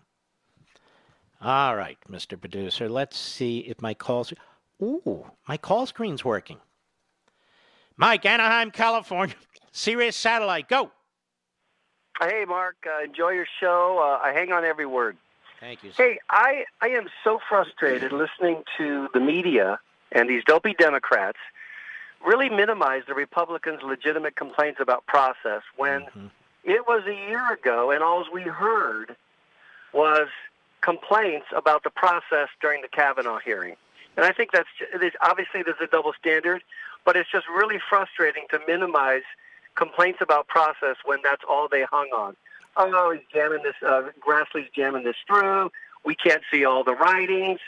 [1.41, 2.41] All right, Mr.
[2.41, 4.33] Producer, let's see if my calls.
[4.83, 6.59] Ooh, my call screen's working.
[7.97, 9.35] Mike, Anaheim, California.
[9.73, 10.91] Sirius Satellite, go.
[12.21, 12.77] Hey, Mark.
[12.85, 13.99] Uh, enjoy your show.
[14.01, 15.17] Uh, I hang on every word.
[15.61, 15.93] Thank you.
[15.93, 16.03] Sir.
[16.03, 19.79] Hey, I, I am so frustrated listening to the media
[20.13, 21.39] and these dopey Democrats
[22.25, 26.27] really minimize the Republicans' legitimate complaints about process when mm-hmm.
[26.65, 29.17] it was a year ago and all we heard
[29.93, 30.29] was
[30.81, 33.77] complaints about the process during the Kavanaugh hearing.
[34.17, 34.69] And I think that's
[35.23, 36.63] obviously there's a double standard,
[37.05, 39.23] but it's just really frustrating to minimize
[39.77, 42.37] complaints about process when that's all they hung on.
[42.77, 43.75] Oh, he's jamming this.
[43.85, 45.71] Uh, Grassley's jamming this through.
[46.05, 47.61] We can't see all the writings.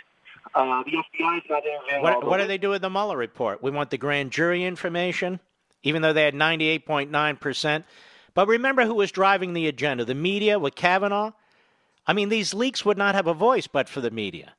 [0.54, 2.02] Uh, the FBI's not interviewing.
[2.02, 3.62] What, what do they do with the Mueller report?
[3.62, 5.40] We want the grand jury information,
[5.82, 7.84] even though they had 98.9%.
[8.34, 10.04] But remember who was driving the agenda?
[10.04, 11.32] The media with Kavanaugh?
[12.06, 14.54] I mean, these leaks would not have a voice but for the media.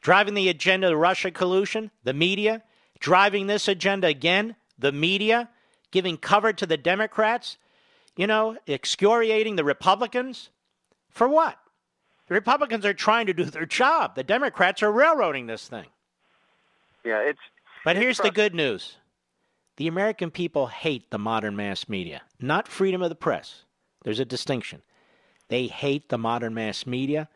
[0.00, 2.62] Driving the agenda, the Russia collusion, the media.
[2.98, 5.48] Driving this agenda again, the media.
[5.90, 7.58] Giving cover to the Democrats.
[8.16, 10.50] You know, excoriating the Republicans.
[11.10, 11.58] For what?
[12.28, 14.14] The Republicans are trying to do their job.
[14.14, 15.86] The Democrats are railroading this thing.
[17.04, 17.38] Yeah, it's.
[17.84, 18.96] But it's here's the good news
[19.76, 23.62] the American people hate the modern mass media, not freedom of the press.
[24.02, 24.82] There's a distinction.
[25.48, 27.28] They hate the modern mass media.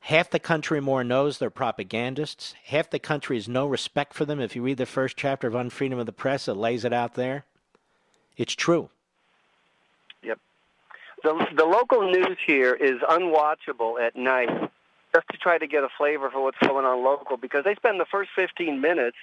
[0.00, 2.54] Half the country more knows they're propagandists.
[2.64, 4.38] Half the country has no respect for them.
[4.38, 7.14] If you read the first chapter of Unfreedom of the Press, it lays it out
[7.14, 7.46] there.
[8.36, 8.90] It's true
[11.24, 14.50] the the local news here is unwatchable at night
[15.14, 17.98] just to try to get a flavor for what's going on local because they spend
[17.98, 19.16] the first 15 minutes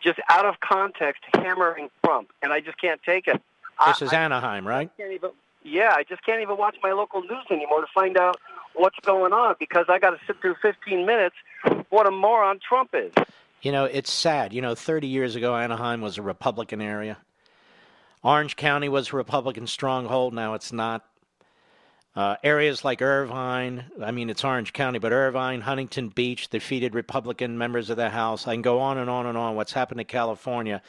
[0.00, 3.40] just out of context hammering Trump, and I just can't take it.
[3.86, 4.90] This I, is Anaheim, right?
[4.98, 5.30] Even,
[5.64, 8.36] yeah, I just can't even watch my local news anymore to find out
[8.74, 11.36] what's going on because I got to sit through 15 minutes.
[11.90, 13.12] What a moron Trump is.
[13.62, 14.52] You know, it's sad.
[14.52, 17.16] You know, 30 years ago, Anaheim was a Republican area.
[18.24, 20.34] Orange County was a Republican stronghold.
[20.34, 21.04] Now it's not.
[22.14, 27.56] Uh, areas like Irvine, I mean, it's Orange County, but Irvine, Huntington Beach defeated Republican
[27.56, 28.46] members of the House.
[28.46, 29.56] I can go on and on and on.
[29.56, 30.82] What's happened to California?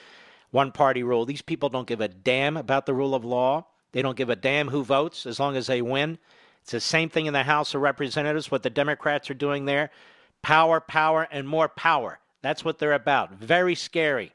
[0.52, 1.26] One party rule.
[1.26, 3.66] These people don't give a damn about the rule of law.
[3.94, 6.18] They don't give a damn who votes as long as they win.
[6.62, 9.92] It's the same thing in the House of Representatives, what the Democrats are doing there.
[10.42, 12.20] Power, power, and more power.
[12.42, 13.34] That's what they're about.
[13.36, 14.34] Very scary.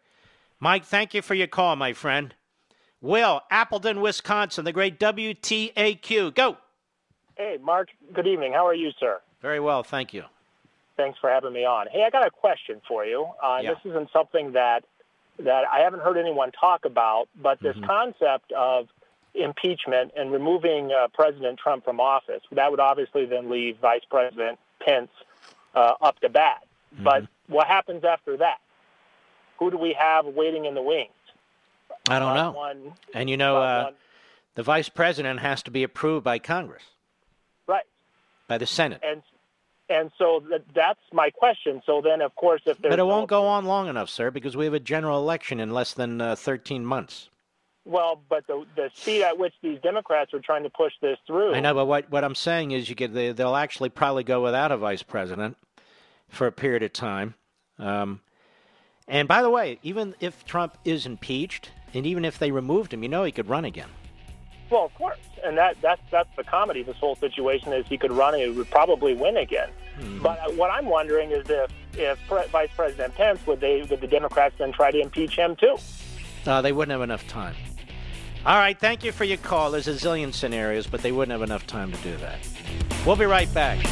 [0.59, 2.35] Mike, thank you for your call, my friend.
[3.01, 6.35] Will, Appleton, Wisconsin, the great WTAQ.
[6.35, 6.57] Go.
[7.39, 7.89] Hey, Mark.
[8.13, 8.53] Good evening.
[8.53, 9.21] How are you, sir?
[9.41, 10.25] Very well, thank you.
[10.97, 11.87] Thanks for having me on.
[11.91, 13.27] Hey, I got a question for you.
[13.43, 13.71] Uh, Yeah.
[13.75, 14.85] This isn't something that
[15.39, 17.87] that I haven't heard anyone talk about, but this Mm-hmm.
[17.87, 18.89] concept of
[19.35, 24.59] impeachment and removing uh, President Trump from office, that would obviously then leave Vice President
[24.81, 25.11] Pence
[25.77, 26.65] uh, up to bat.
[26.93, 27.05] Mm-hmm.
[27.05, 28.59] But what happens after that?
[29.61, 31.13] Who do we have waiting in the wings?
[32.11, 32.51] I don't know.
[32.51, 33.95] One, And you know, uh, one-
[34.57, 36.83] the vice president has to be approved by Congress.
[38.49, 39.01] By the Senate.
[39.05, 39.23] And
[39.91, 41.81] and so that, that's my question.
[41.87, 44.57] So then, of course, if there's But it won't go on long enough, sir, because
[44.57, 47.31] we have a general election in less than uh, 13 months.
[47.87, 51.55] Well, but the the speed at which these Democrats are trying to push this through.
[51.55, 54.43] I know, but what, what I'm saying is you get they, they'll actually probably go
[54.43, 55.57] without a vice president
[56.29, 57.35] for a period of time.
[57.79, 58.21] Um,
[59.07, 63.03] and by the way, even if Trump is impeached, and even if they removed him,
[63.03, 63.89] you know he could run again.
[64.71, 66.83] Well, of course, and that that's that's the comedy.
[66.83, 69.71] This whole situation is he could run and he would probably win again.
[70.23, 74.01] But uh, what I'm wondering is if if Pre- Vice President Pence would they would
[74.01, 75.77] the Democrats then try to impeach him too?
[76.47, 77.55] Uh, they wouldn't have enough time.
[78.47, 79.71] All right, thank you for your call.
[79.71, 82.39] There's a zillion scenarios, but they wouldn't have enough time to do that.
[83.05, 83.85] We'll be right back.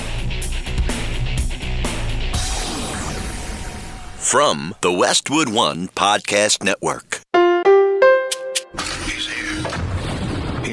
[4.19, 7.26] From the Westwood One Podcast Network.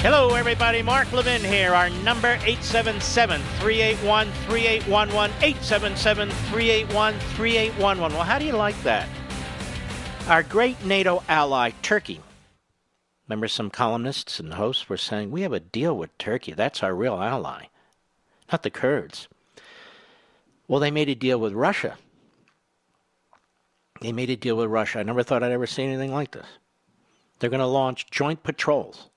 [0.00, 0.80] Hello, everybody.
[0.80, 1.74] Mark Levin here.
[1.74, 5.36] Our number 877 381 3811.
[5.42, 8.14] 877 381 3811.
[8.16, 9.08] Well, how do you like that?
[10.28, 12.20] Our great NATO ally, Turkey.
[13.26, 16.52] Remember, some columnists and hosts were saying, We have a deal with Turkey.
[16.52, 17.64] That's our real ally,
[18.52, 19.26] not the Kurds.
[20.68, 21.98] Well, they made a deal with Russia.
[24.00, 25.00] They made a deal with Russia.
[25.00, 26.46] I never thought I'd ever see anything like this.
[27.40, 29.07] They're going to launch joint patrols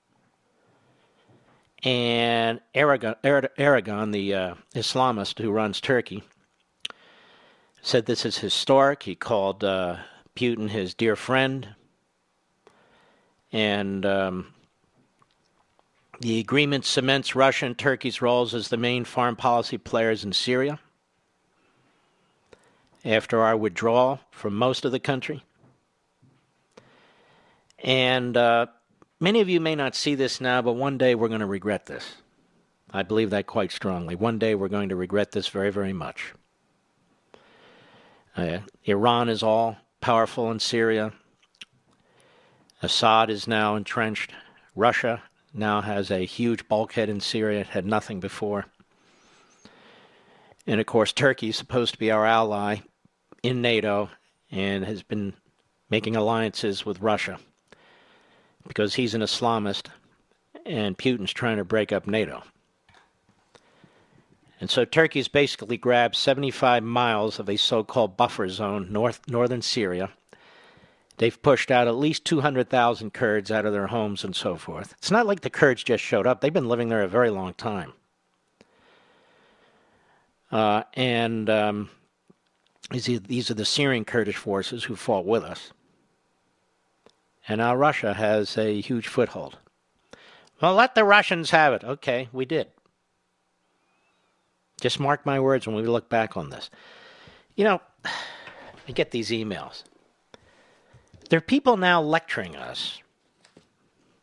[1.82, 6.22] and Erdogan, Erdogan the uh, Islamist who runs Turkey,
[7.82, 9.02] said this is historic.
[9.02, 9.96] He called uh,
[10.36, 11.74] Putin his dear friend.
[13.50, 14.54] And um,
[16.20, 20.78] the agreement cements Russia and Turkey's roles as the main foreign policy players in Syria
[23.04, 25.42] after our withdrawal from most of the country.
[27.80, 28.66] And uh,
[29.22, 31.86] Many of you may not see this now, but one day we're going to regret
[31.86, 32.16] this.
[32.90, 34.16] I believe that quite strongly.
[34.16, 36.34] One day we're going to regret this very, very much.
[38.36, 41.12] Uh, Iran is all powerful in Syria.
[42.82, 44.32] Assad is now entrenched.
[44.74, 45.22] Russia
[45.54, 47.60] now has a huge bulkhead in Syria.
[47.60, 48.66] It had nothing before.
[50.66, 52.78] And of course, Turkey is supposed to be our ally
[53.44, 54.10] in NATO
[54.50, 55.34] and has been
[55.88, 57.38] making alliances with Russia
[58.66, 59.86] because he's an Islamist
[60.64, 62.42] and Putin's trying to break up NATO.
[64.60, 69.60] And so Turkey's basically grabbed 75 miles of a so called buffer zone north northern
[69.62, 70.10] Syria.
[71.18, 74.94] They've pushed out at least 200,000 Kurds out of their homes and so forth.
[74.98, 77.54] It's not like the Kurds just showed up, they've been living there a very long
[77.54, 77.92] time.
[80.50, 81.90] Uh, and um,
[82.90, 85.72] these are- these are the Syrian Kurdish forces who fought with us.
[87.48, 89.58] And now Russia has a huge foothold.
[90.60, 91.82] Well, let the Russians have it.
[91.82, 92.68] Okay, we did.
[94.80, 96.70] Just mark my words when we look back on this.
[97.56, 99.82] You know, I get these emails.
[101.30, 103.00] There are people now lecturing us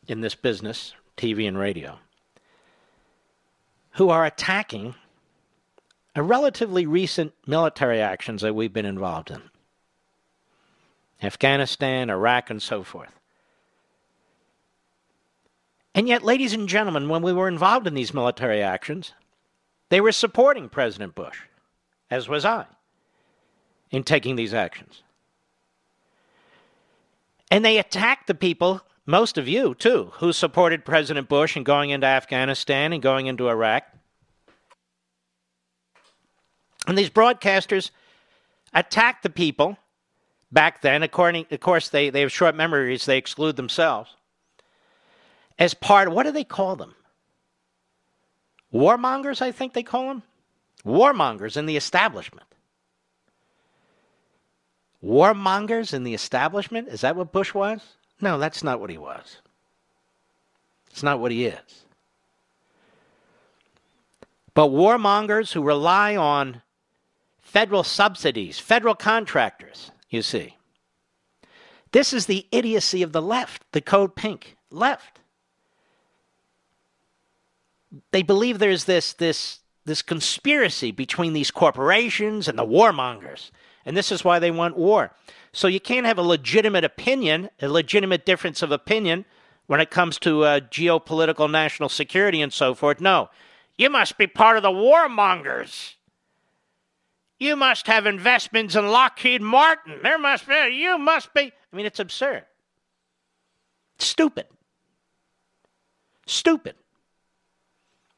[0.08, 2.00] in this business, TV and radio,
[3.92, 4.96] who are attacking
[6.16, 9.42] a relatively recent military actions that we've been involved in.
[11.22, 13.20] Afghanistan, Iraq, and so forth.
[15.94, 19.14] And yet, ladies and gentlemen, when we were involved in these military actions,
[19.90, 21.42] they were supporting President Bush,
[22.10, 22.66] as was I,
[23.92, 25.04] in taking these actions.
[27.52, 31.90] And they attacked the people, most of you too, who supported President Bush in going
[31.90, 33.84] into Afghanistan and going into Iraq.
[36.88, 37.90] And these broadcasters
[38.74, 39.78] attacked the people
[40.52, 41.04] back then.
[41.04, 44.16] According, of course, they, they have short memories, they exclude themselves.
[45.58, 46.96] As part, what do they call them?
[48.74, 50.24] Warmongers, I think they call them.
[50.86, 52.48] Warmongers in the establishment.
[55.04, 56.88] Warmongers in the establishment?
[56.88, 57.82] Is that what Bush was?
[58.22, 59.38] No, that's not what he was.
[60.92, 61.86] It's not what he is.
[64.54, 66.62] But warmongers who rely on
[67.42, 70.56] federal subsidies, federal contractors, you see.
[71.92, 75.20] This is the idiocy of the left, the code pink left.
[78.12, 83.50] They believe there's this this this conspiracy between these corporations and the warmongers.
[83.86, 85.16] And this is why they want war.
[85.52, 89.26] So you can't have a legitimate opinion, a legitimate difference of opinion
[89.66, 93.02] when it comes to uh, geopolitical national security and so forth.
[93.02, 93.30] No,
[93.78, 95.96] you must be part of the warmongers.
[97.40, 100.00] You must have investments in Lockheed Martin.
[100.04, 101.54] There must be, you must be.
[101.72, 102.44] I mean, it's absurd.
[103.98, 104.46] Stupid.
[106.26, 106.76] Stupid.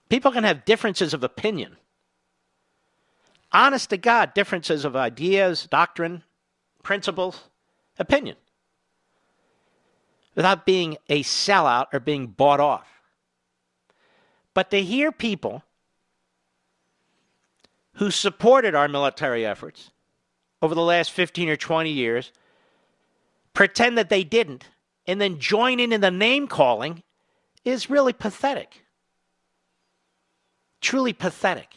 [0.10, 1.78] People can have differences of opinion.
[3.52, 6.24] Honest to God, differences of ideas, doctrine,
[6.84, 7.50] principles,
[8.00, 8.38] opinion.
[10.36, 12.88] Without being a sellout or being bought off.
[14.54, 15.64] But to hear people
[17.96, 19.92] who supported our military efforts
[20.62, 22.32] over the last 15 or 20 years
[23.54, 24.66] pretend that they didn't
[25.08, 27.04] and then join in in the name calling
[27.66, 28.84] is really pathetic.
[30.80, 31.76] Truly pathetic.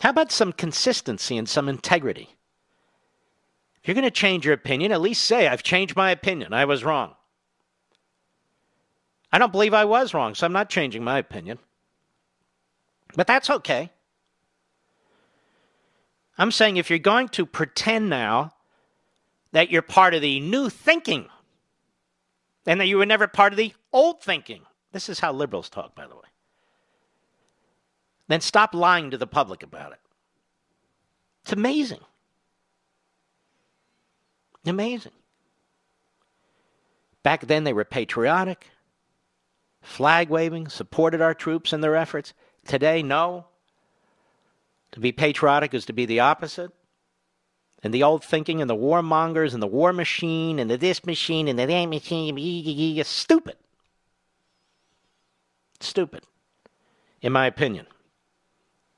[0.00, 2.36] How about some consistency and some integrity?
[3.82, 6.52] If you're going to change your opinion, at least say, I've changed my opinion.
[6.52, 7.14] I was wrong.
[9.32, 11.58] I don't believe I was wrong, so I'm not changing my opinion.
[13.14, 13.90] But that's okay.
[16.38, 18.54] I'm saying if you're going to pretend now
[19.52, 21.26] that you're part of the new thinking
[22.66, 24.62] and that you were never part of the old thinking,
[24.92, 26.22] this is how liberals talk, by the way,
[28.28, 29.98] then stop lying to the public about it.
[31.42, 32.00] It's amazing.
[34.64, 35.12] Amazing.
[37.22, 38.68] Back then, they were patriotic,
[39.82, 42.32] flag waving, supported our troops in their efforts.
[42.70, 43.46] Today, no.
[44.92, 46.70] To be patriotic is to be the opposite.
[47.82, 51.48] And the old thinking and the warmongers and the war machine and the this machine
[51.48, 53.56] and the that machine is stupid.
[55.80, 56.22] Stupid,
[57.20, 57.88] in my opinion.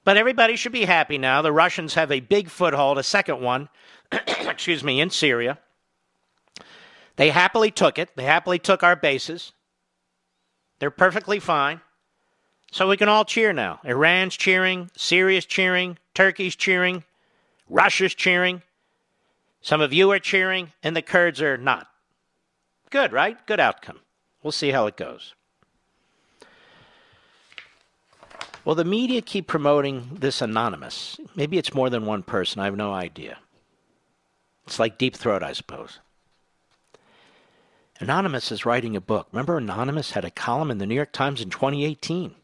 [0.05, 1.41] But everybody should be happy now.
[1.41, 3.71] The Russians have a big foothold, a second one,
[4.13, 5.59] excuse me, in Syria.
[7.17, 8.11] They happily took it.
[8.17, 9.53] They happily took our bases.
[10.79, 11.81] They're perfectly fine.
[12.73, 13.81] So we can all cheer now.
[13.85, 17.05] Iran's cheering, Syria's cheering, Turkey's cheering,
[17.69, 18.63] Russia's cheering.
[19.61, 21.89] Some of you are cheering, and the Kurds are not.
[22.89, 23.37] Good, right?
[23.47, 24.01] Good outcome.
[24.43, 25.35] We'll see how it goes.
[28.65, 31.21] Well, the media keep promoting this anonymous.
[31.37, 32.63] Maybe it's more than one person.
[32.63, 33.39] I have no idea.
[34.67, 35.99] It's like Deep Throat, I suppose.
[38.01, 39.29] Anonymous is writing a book.
[39.31, 42.35] Remember, Anonymous had a column in the New York Times in 2018.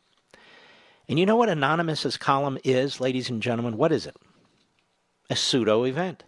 [1.09, 3.76] And you know what Anonymous's column is, ladies and gentlemen?
[3.76, 4.16] What is it?
[5.30, 6.24] A pseudo event.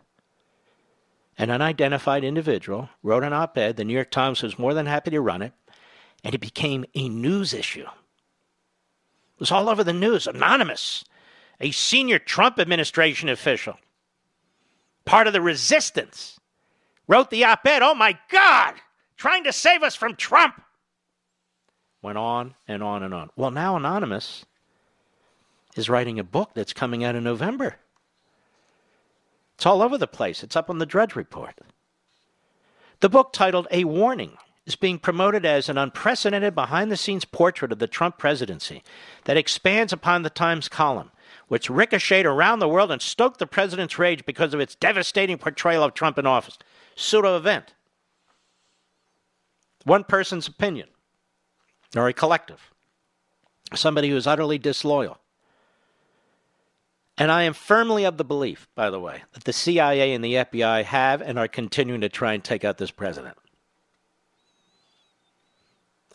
[1.37, 3.77] An unidentified individual wrote an op ed.
[3.77, 5.53] The New York Times was more than happy to run it,
[6.25, 7.87] and it became a news issue.
[7.87, 10.27] It was all over the news.
[10.27, 11.05] Anonymous,
[11.61, 13.79] a senior Trump administration official,
[15.05, 16.39] part of the resistance,
[17.07, 17.83] wrote the op ed.
[17.83, 18.75] Oh my God,
[19.17, 20.61] trying to save us from Trump.
[22.03, 23.31] Went on and on and on.
[23.37, 24.45] Well, now Anonymous
[25.77, 27.77] is writing a book that's coming out in November.
[29.55, 30.43] It's all over the place.
[30.43, 31.55] It's up on the Drudge Report.
[33.01, 34.37] The book, titled A Warning,
[34.67, 38.83] is being promoted as an unprecedented behind the scenes portrait of the Trump presidency
[39.25, 41.11] that expands upon the Times column,
[41.49, 45.83] which ricocheted around the world and stoked the president's rage because of its devastating portrayal
[45.83, 46.59] of Trump in office.
[46.95, 47.75] Pseudo event.
[49.85, 50.89] One person's opinion,
[51.97, 52.71] or a collective.
[53.75, 55.20] Somebody who is utterly disloyal.
[57.21, 60.37] And I am firmly of the belief, by the way, that the CIA and the
[60.37, 63.37] FBI have and are continuing to try and take out this president.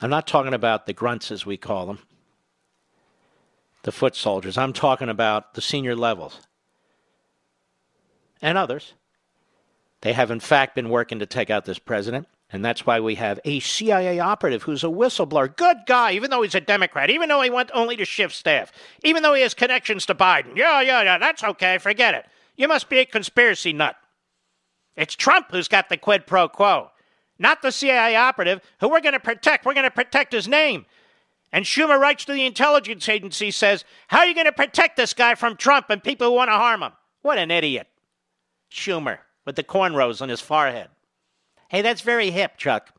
[0.02, 2.00] I'm not talking about the grunts, as we call them,
[3.84, 4.58] the foot soldiers.
[4.58, 6.42] I'm talking about the senior levels
[8.42, 8.94] and others.
[10.02, 12.28] They have, in fact, been working to take out this president.
[12.52, 15.56] And that's why we have a CIA operative who's a whistleblower.
[15.56, 18.72] Good guy, even though he's a Democrat, even though he went only to Schiff staff,
[19.04, 20.56] even though he has connections to Biden.
[20.56, 21.80] Yeah, yeah, yeah, that's okay.
[21.80, 22.26] Forget it.
[22.56, 23.96] You must be a conspiracy nut.
[24.96, 26.92] It's Trump who's got the quid pro quo,
[27.40, 29.66] not the CIA operative who we're going to protect.
[29.66, 30.86] We're going to protect his name.
[31.52, 35.14] And Schumer writes to the intelligence agency, says, How are you going to protect this
[35.14, 36.92] guy from Trump and people who want to harm him?
[37.22, 37.88] What an idiot.
[38.72, 40.90] Schumer with the cornrows on his forehead.
[41.76, 42.94] Hey, that's very hip, Chuck.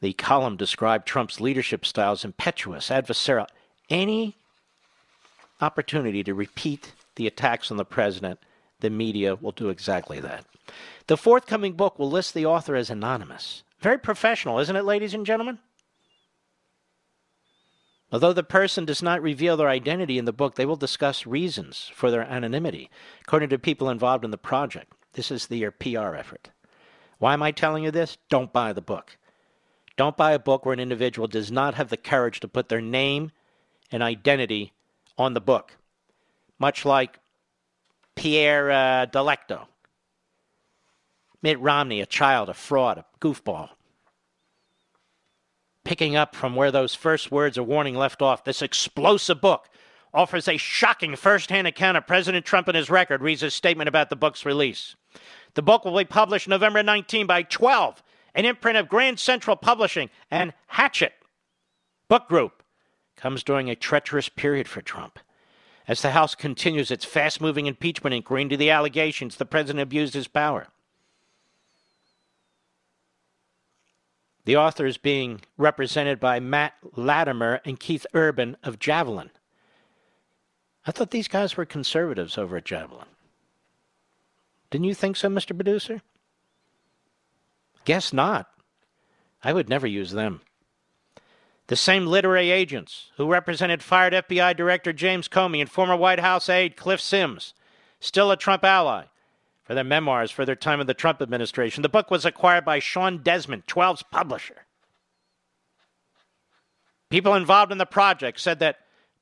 [0.00, 3.46] The column described Trump's leadership style as impetuous, adversarial.
[3.88, 4.36] Any
[5.60, 8.40] opportunity to repeat the attacks on the president,
[8.80, 10.44] the media will do exactly that.
[11.06, 13.62] The forthcoming book will list the author as anonymous.
[13.78, 15.60] Very professional, isn't it, ladies and gentlemen?
[18.10, 21.92] Although the person does not reveal their identity in the book, they will discuss reasons
[21.94, 22.90] for their anonymity,
[23.20, 24.92] according to people involved in the project.
[25.12, 26.50] This is their PR effort.
[27.18, 28.16] Why am I telling you this?
[28.28, 29.16] Don't buy the book.
[29.96, 32.80] Don't buy a book where an individual does not have the courage to put their
[32.80, 33.32] name
[33.90, 34.72] and identity
[35.16, 35.76] on the book.
[36.58, 37.18] Much like
[38.14, 39.66] Pierre uh, Delecto,
[41.42, 43.70] Mitt Romney, a child, a fraud, a goofball.
[45.84, 49.68] Picking up from where those first words of warning left off, this explosive book
[50.12, 53.88] offers a shocking first hand account of President Trump and his record, reads a statement
[53.88, 54.96] about the book's release.
[55.54, 58.02] The book will be published November 19 by 12,
[58.34, 61.14] an imprint of Grand Central Publishing and Hachette
[62.08, 62.62] Book Group.
[63.16, 65.18] Comes during a treacherous period for Trump.
[65.88, 70.14] As the House continues its fast moving impeachment inquiry into the allegations the president abused
[70.14, 70.68] his power.
[74.44, 79.30] The author is being represented by Matt Latimer and Keith Urbahn of Javelin.
[80.88, 83.04] I thought these guys were conservatives over at Javelin.
[84.70, 85.54] Didn't you think so, Mr.
[85.54, 86.00] Producer?
[87.84, 88.48] Guess not.
[89.44, 90.40] I would never use them.
[91.66, 96.48] The same literary agents who represented fired FBI Director James Comey and former White House
[96.48, 97.52] aide Cliff Sims,
[98.00, 99.04] still a Trump ally,
[99.64, 101.82] for their memoirs for their time in the Trump administration.
[101.82, 104.64] The book was acquired by Sean Desmond, 12's publisher.
[107.10, 108.78] People involved in the project said that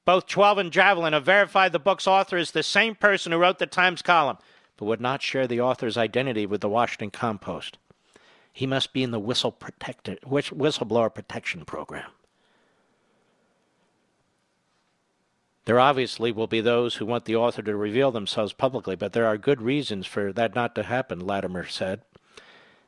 [0.07, 3.59] both 12 and Javelin have verified the book's author is the same person who wrote
[3.59, 4.39] the Times column,
[4.77, 7.77] but would not share the author's identity with the Washington Compost.
[8.53, 12.11] He must be in the whistle whistleblower protection program.
[15.65, 19.27] There obviously will be those who want the author to reveal themselves publicly, but there
[19.27, 22.03] are good reasons for that not to happen, Latimer said.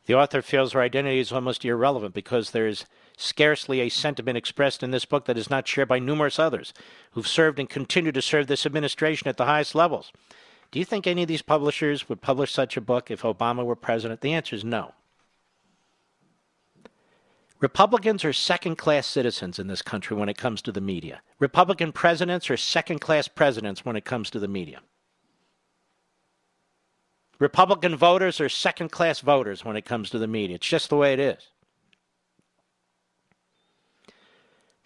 [0.06, 2.86] The author feels her identity is almost irrelevant because there is
[3.18, 6.72] scarcely a sentiment expressed in this book that is not shared by numerous others
[7.12, 10.12] who've served and continue to serve this administration at the highest levels.
[10.70, 13.76] Do you think any of these publishers would publish such a book if Obama were
[13.76, 14.20] president?
[14.20, 14.92] The answer is no.
[17.60, 21.20] Republicans are second class citizens in this country when it comes to the media.
[21.40, 24.80] Republican presidents are second class presidents when it comes to the media.
[27.40, 30.56] Republican voters are second class voters when it comes to the media.
[30.56, 31.48] It's just the way it is.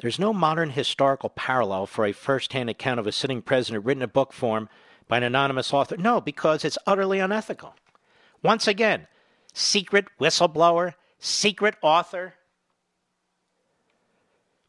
[0.02, 4.02] There's no modern historical parallel for a first hand account of a sitting president written
[4.02, 4.68] in book form
[5.06, 5.96] by an anonymous author.
[5.96, 7.76] No, because it's utterly unethical.
[8.42, 9.06] Once again,
[9.54, 12.34] secret whistleblower, secret author,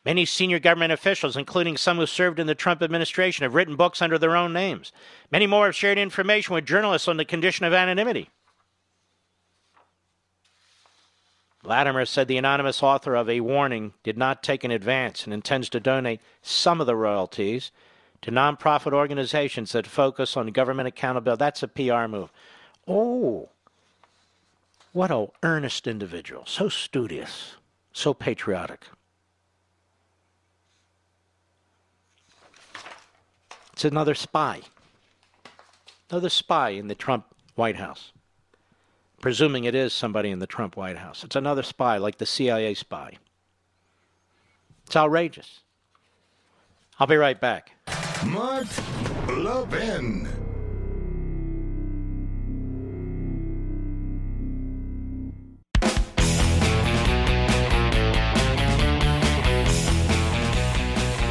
[0.05, 4.01] Many senior government officials, including some who served in the Trump administration, have written books
[4.01, 4.91] under their own names.
[5.31, 8.29] Many more have shared information with journalists on the condition of anonymity.
[11.63, 15.69] Latimer said the anonymous author of A Warning did not take an advance and intends
[15.69, 17.71] to donate some of the royalties
[18.21, 21.39] to nonprofit organizations that focus on government accountability.
[21.39, 22.31] That's a PR move.
[22.87, 23.49] Oh,
[24.91, 26.43] what a earnest individual.
[26.45, 27.55] So studious,
[27.93, 28.85] so patriotic.
[33.71, 34.61] It's another spy.
[36.09, 37.25] Another spy in the Trump
[37.55, 38.11] White House.
[39.23, 41.23] Presuming it is somebody in the Trump White House.
[41.23, 43.19] It's another spy, like the CIA spy.
[44.85, 45.61] It's outrageous.
[46.99, 47.71] I'll be right back.
[48.25, 48.67] Mark
[49.29, 50.27] Levin.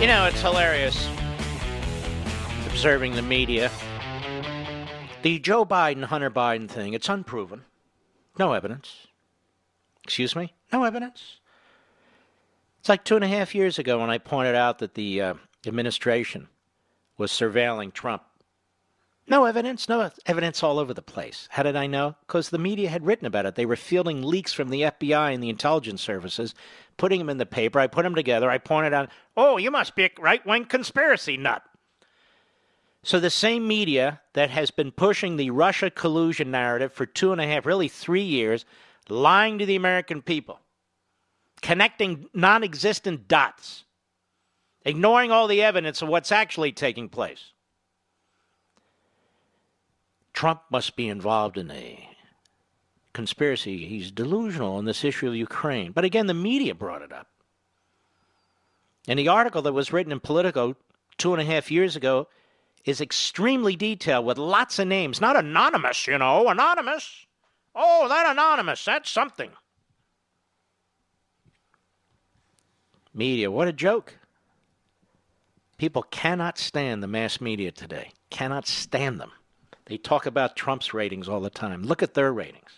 [0.00, 1.10] You know, it's hilarious
[2.68, 3.70] observing the media.
[5.20, 7.64] The Joe Biden, Hunter Biden thing, it's unproven.
[8.38, 9.06] No evidence.
[10.04, 10.52] Excuse me?
[10.72, 11.38] No evidence.
[12.80, 15.34] It's like two and a half years ago when I pointed out that the uh,
[15.66, 16.48] administration
[17.16, 18.22] was surveilling Trump.
[19.28, 21.46] No evidence, no evidence all over the place.
[21.52, 22.16] How did I know?
[22.26, 23.54] Because the media had written about it.
[23.54, 26.56] They were fielding leaks from the FBI and the intelligence services,
[26.96, 27.78] putting them in the paper.
[27.78, 28.50] I put them together.
[28.50, 31.62] I pointed out, oh, you must be a right wing conspiracy nut.
[33.04, 37.40] So the same media that has been pushing the Russia collusion narrative for two and
[37.40, 38.64] a half, really three years,
[39.08, 40.60] lying to the American people,
[41.60, 43.84] connecting non existent dots,
[44.84, 47.52] ignoring all the evidence of what's actually taking place.
[50.32, 52.08] Trump must be involved in a
[53.12, 53.86] conspiracy.
[53.86, 55.92] He's delusional on this issue of Ukraine.
[55.92, 57.28] But again, the media brought it up.
[59.08, 60.76] And the article that was written in Politico
[61.18, 62.28] two and a half years ago
[62.84, 65.20] is extremely detailed with lots of names.
[65.20, 67.26] Not anonymous, you know, anonymous.
[67.74, 69.50] Oh, that anonymous, that's something.
[73.14, 74.18] Media, what a joke.
[75.78, 78.12] People cannot stand the mass media today.
[78.30, 79.32] Cannot stand them.
[79.86, 81.82] They talk about Trump's ratings all the time.
[81.82, 82.70] Look at their ratings.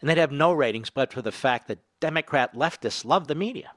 [0.00, 3.72] And they'd have no ratings but for the fact that Democrat leftists love the media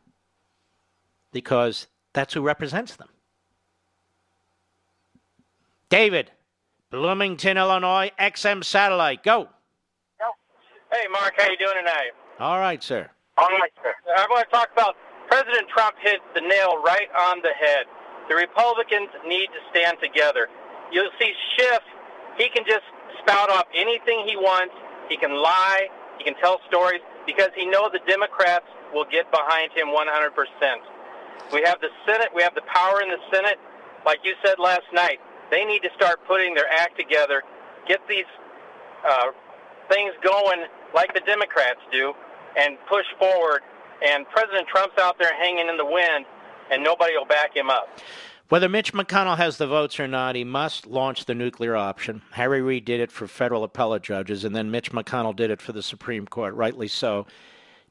[1.32, 3.10] because that's who represents them.
[5.92, 6.32] David,
[6.90, 9.50] Bloomington, Illinois, XM Satellite, go.
[10.90, 12.12] Hey, Mark, how you doing tonight?
[12.40, 13.10] All right, sir.
[13.38, 13.92] All right, sir.
[14.16, 14.96] I want to talk about
[15.28, 17.88] President Trump hit the nail right on the head.
[18.30, 20.48] The Republicans need to stand together.
[20.94, 21.84] You'll see Schiff.
[22.38, 22.88] He can just
[23.20, 24.74] spout off anything he wants.
[25.10, 25.88] He can lie.
[26.18, 30.32] He can tell stories because he knows the Democrats will get behind him 100%.
[31.52, 32.30] We have the Senate.
[32.34, 33.60] We have the power in the Senate.
[34.06, 35.20] Like you said last night,
[35.52, 37.44] they need to start putting their act together,
[37.88, 38.26] get these
[39.08, 39.28] uh,
[39.90, 40.66] things going
[40.96, 42.14] like the Democrats do,
[42.58, 43.62] and push forward.
[44.04, 46.26] And President Trump's out there hanging in the wind,
[46.72, 48.00] and nobody will back him up.
[48.50, 52.22] Whether Mitch McConnell has the votes or not, he must launch the nuclear option.
[52.32, 55.72] Harry Reid did it for federal appellate judges, and then Mitch McConnell did it for
[55.72, 57.26] the Supreme Court, rightly so,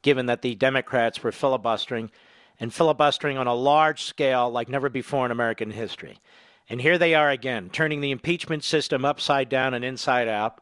[0.03, 2.11] given that the Democrats were filibustering
[2.59, 6.19] and filibustering on a large scale like never before in American history.
[6.71, 10.61] And here they are again, turning the impeachment system upside down and inside out,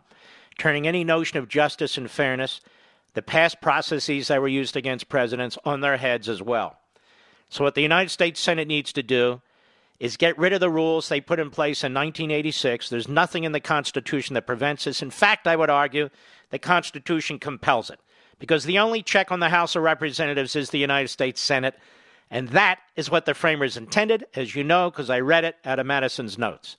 [0.56, 2.62] turning any notion of justice and fairness,
[3.12, 6.78] the past processes that were used against presidents, on their heads as well.
[7.50, 9.42] So, what the United States Senate needs to do
[10.00, 12.88] is get rid of the rules they put in place in 1986.
[12.88, 15.02] There's nothing in the Constitution that prevents this.
[15.02, 16.08] In fact, I would argue
[16.50, 18.00] the Constitution compels it
[18.38, 21.74] because the only check on the House of Representatives is the United States Senate.
[22.30, 25.78] And that is what the framers intended, as you know, because I read it out
[25.78, 26.76] of Madison's notes.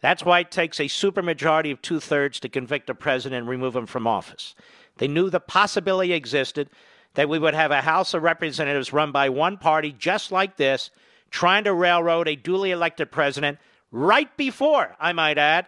[0.00, 3.76] That's why it takes a supermajority of two thirds to convict a president and remove
[3.76, 4.54] him from office.
[4.96, 6.70] They knew the possibility existed
[7.14, 10.90] that we would have a House of Representatives run by one party just like this,
[11.30, 13.58] trying to railroad a duly elected president
[13.90, 15.66] right before, I might add,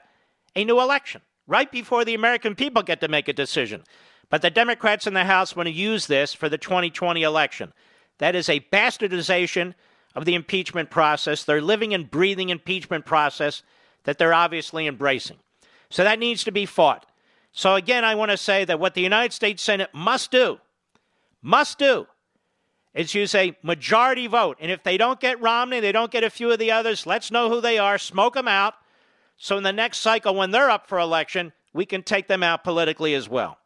[0.55, 3.85] a new election, right before the American people get to make a decision.
[4.31, 7.73] But the Democrats in the House want to use this for the 2020 election.
[8.19, 9.75] That is a bastardization
[10.15, 11.45] of the impeachment process.
[11.45, 13.63] They're living and breathing impeachment process
[14.05, 15.39] that they're obviously embracing.
[15.91, 17.07] So that needs to be fought.
[17.53, 20.59] So again, I want to say that what the United States Senate must do,
[21.43, 22.07] must do,
[22.95, 24.57] is use a majority vote.
[24.61, 27.31] And if they don't get Romney, they don't get a few of the others, let's
[27.31, 28.75] know who they are, smoke them out.
[29.37, 32.65] So in the next cycle, when they're up for election, we can take them out
[32.65, 33.59] politically as well.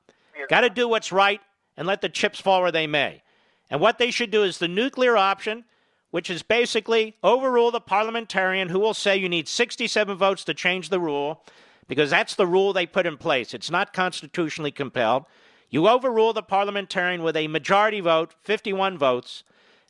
[0.49, 1.41] Got to do what's right
[1.77, 3.23] and let the chips fall where they may.
[3.71, 5.65] And what they should do is the nuclear option,
[6.11, 10.89] which is basically overrule the parliamentarian who will say you need 67 votes to change
[10.89, 11.43] the rule,
[11.89, 13.55] because that's the rule they put in place.
[13.55, 15.25] It's not constitutionally compelled.
[15.69, 19.43] You overrule the parliamentarian with a majority vote, 51 votes,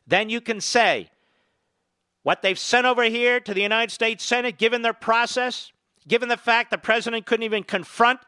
[0.05, 1.09] then you can say
[2.23, 5.71] what they've sent over here to the United States Senate, given their process,
[6.07, 8.19] given the fact the president couldn't even confront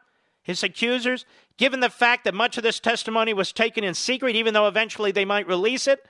[0.50, 1.24] his accusers,
[1.56, 5.12] given the fact that much of this testimony was taken in secret, even though eventually
[5.12, 6.04] they might release it,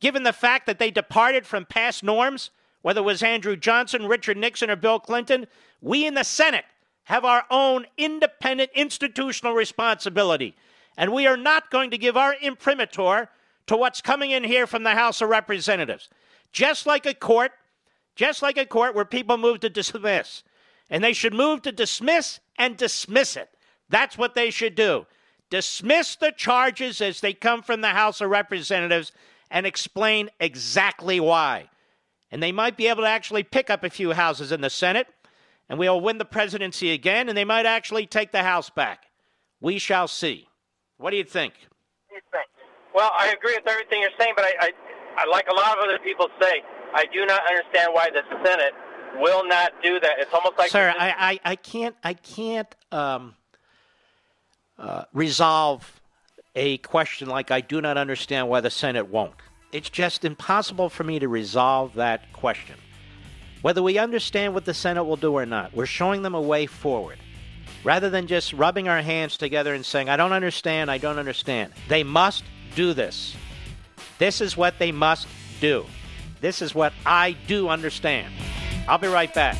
[0.00, 2.50] given the fact that they departed from past norms,
[2.82, 5.46] whether it was Andrew Johnson, Richard Nixon, or Bill Clinton,
[5.80, 6.64] we in the Senate
[7.04, 10.54] have our own independent institutional responsibility.
[10.96, 13.28] And we are not going to give our imprimatur
[13.66, 16.08] to what's coming in here from the House of Representatives.
[16.52, 17.52] Just like a court,
[18.14, 20.42] just like a court where people move to dismiss.
[20.90, 23.48] And they should move to dismiss and dismiss it.
[23.92, 25.06] That's what they should do.
[25.50, 29.12] Dismiss the charges as they come from the House of Representatives
[29.50, 31.68] and explain exactly why.
[32.30, 35.08] And they might be able to actually pick up a few houses in the Senate,
[35.68, 39.04] and we'll win the presidency again, and they might actually take the House back.
[39.60, 40.48] We shall see.
[40.96, 41.52] What do you think?
[42.94, 44.70] Well, I agree with everything you're saying, but I, I,
[45.18, 46.62] I like a lot of other people say,
[46.94, 48.72] I do not understand why the Senate
[49.20, 50.12] will not do that.
[50.18, 51.10] It's almost like Sir, I,
[51.44, 53.34] I, I can't I can't um,
[54.78, 56.00] uh, resolve
[56.54, 59.34] a question like I do not understand why the Senate won't.
[59.72, 62.76] It's just impossible for me to resolve that question.
[63.62, 66.66] Whether we understand what the Senate will do or not, we're showing them a way
[66.66, 67.18] forward.
[67.84, 71.72] Rather than just rubbing our hands together and saying, I don't understand, I don't understand.
[71.88, 72.44] They must
[72.74, 73.34] do this.
[74.18, 75.26] This is what they must
[75.60, 75.86] do.
[76.40, 78.32] This is what I do understand.
[78.88, 79.56] I'll be right back.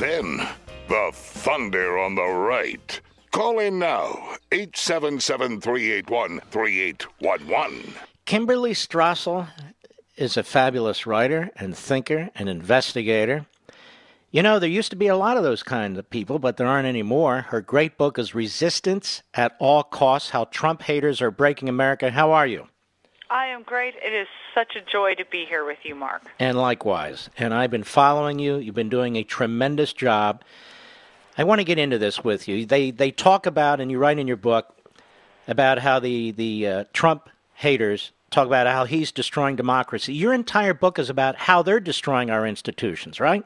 [0.00, 0.38] Levin,
[0.88, 3.00] the thunder on the right.
[3.30, 7.94] Call in now, 877 381 3811.
[8.24, 9.46] Kimberly Strassel
[10.16, 13.46] is a fabulous writer and thinker and investigator.
[14.32, 16.66] You know, there used to be a lot of those kinds of people, but there
[16.66, 17.42] aren't anymore.
[17.42, 22.10] Her great book is Resistance at All Costs How Trump Haters Are Breaking America.
[22.10, 22.66] How are you?
[23.34, 23.96] I am great.
[23.96, 26.22] It is such a joy to be here with you, Mark.
[26.38, 27.28] And likewise.
[27.36, 28.58] And I've been following you.
[28.58, 30.44] You've been doing a tremendous job.
[31.36, 32.64] I want to get into this with you.
[32.64, 34.76] They they talk about, and you write in your book
[35.48, 40.14] about how the the uh, Trump haters talk about how he's destroying democracy.
[40.14, 43.44] Your entire book is about how they're destroying our institutions, right?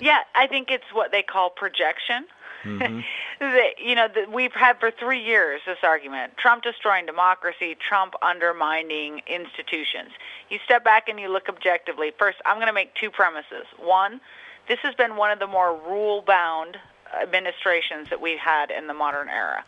[0.00, 2.26] Yeah, I think it's what they call projection.
[2.64, 3.00] Mm-hmm.
[3.86, 10.10] you know, we've had for three years this argument: Trump destroying democracy, Trump undermining institutions.
[10.50, 12.12] You step back and you look objectively.
[12.18, 13.66] First, I'm going to make two premises.
[13.78, 14.20] One,
[14.68, 16.78] this has been one of the more rule-bound
[17.20, 19.64] administrations that we've had in the modern era.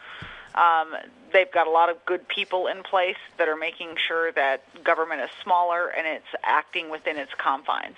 [0.55, 0.95] Um,
[1.33, 5.21] they've got a lot of good people in place that are making sure that government
[5.21, 7.97] is smaller and it's acting within its confines.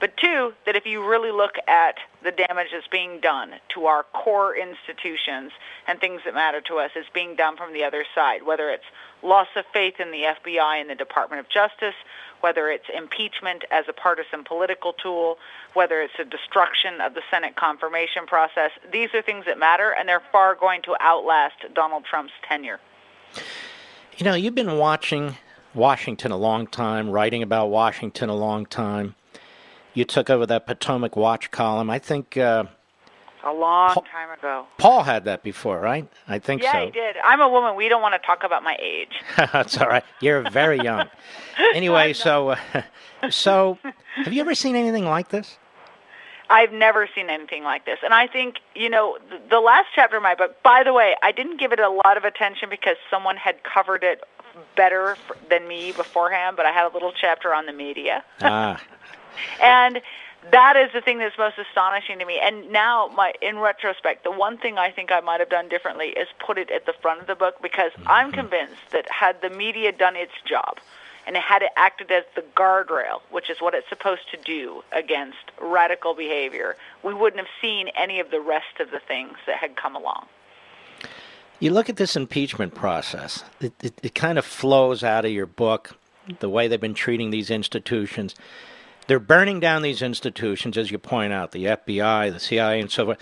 [0.00, 4.02] But two, that if you really look at the damage that's being done to our
[4.12, 5.52] core institutions
[5.86, 8.84] and things that matter to us, is being done from the other side, whether it's
[9.22, 11.94] loss of faith in the FBI and the Department of Justice,
[12.40, 15.38] whether it's impeachment as a partisan political tool,
[15.74, 18.70] whether it's a destruction of the Senate confirmation process.
[18.92, 22.80] These are things that matter, and they're far going to outlast Donald Trump's tenure.
[24.16, 25.36] You know, you've been watching
[25.74, 29.14] Washington a long time, writing about Washington a long time.
[29.98, 31.90] You took over that Potomac Watch column.
[31.90, 32.36] I think.
[32.36, 32.66] Uh,
[33.42, 34.66] a long Paul, time ago.
[34.78, 36.08] Paul had that before, right?
[36.28, 36.78] I think yeah, so.
[36.78, 37.16] Yeah, he did.
[37.24, 37.74] I'm a woman.
[37.74, 39.10] We don't want to talk about my age.
[39.36, 40.04] That's all right.
[40.20, 41.08] You're very young.
[41.74, 42.82] anyway, so uh,
[43.30, 43.76] so
[44.14, 45.58] have you ever seen anything like this?
[46.48, 47.98] I've never seen anything like this.
[48.04, 51.16] And I think, you know, the, the last chapter of my book, by the way,
[51.24, 54.22] I didn't give it a lot of attention because someone had covered it
[54.76, 55.16] better
[55.50, 58.24] than me beforehand, but I had a little chapter on the media.
[58.42, 58.80] ah.
[59.62, 60.00] And
[60.50, 62.40] that is the thing that's most astonishing to me.
[62.42, 66.08] And now, my in retrospect, the one thing I think I might have done differently
[66.08, 68.08] is put it at the front of the book because mm-hmm.
[68.08, 70.78] I'm convinced that had the media done its job
[71.28, 75.36] and had it acted as the guardrail, which is what it's supposed to do against
[75.60, 79.76] radical behavior, we wouldn't have seen any of the rest of the things that had
[79.76, 80.26] come along.
[81.60, 85.44] You look at this impeachment process, it, it, it kind of flows out of your
[85.44, 85.98] book,
[86.40, 88.34] the way they've been treating these institutions.
[89.08, 93.06] They're burning down these institutions, as you point out, the FBI, the CIA, and so
[93.06, 93.18] forth,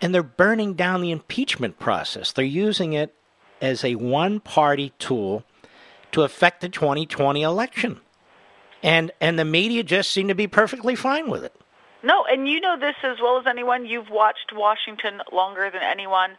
[0.00, 2.32] and they're burning down the impeachment process.
[2.32, 3.14] They're using it
[3.60, 5.44] as a one party tool
[6.12, 8.00] to affect the 2020 election.
[8.82, 11.54] And, and the media just seem to be perfectly fine with it.
[12.02, 13.86] No, and you know this as well as anyone.
[13.86, 16.36] You've watched Washington longer than anyone.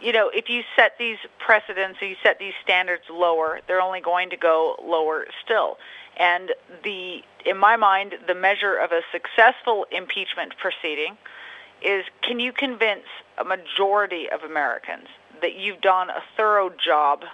[0.00, 4.30] You know, if you set these precedents, you set these standards lower, they're only going
[4.30, 5.78] to go lower still.
[6.18, 11.16] And the, in my mind, the measure of a successful impeachment proceeding
[11.82, 13.04] is can you convince
[13.38, 15.08] a majority of Americans
[15.42, 17.24] that you've done a thorough job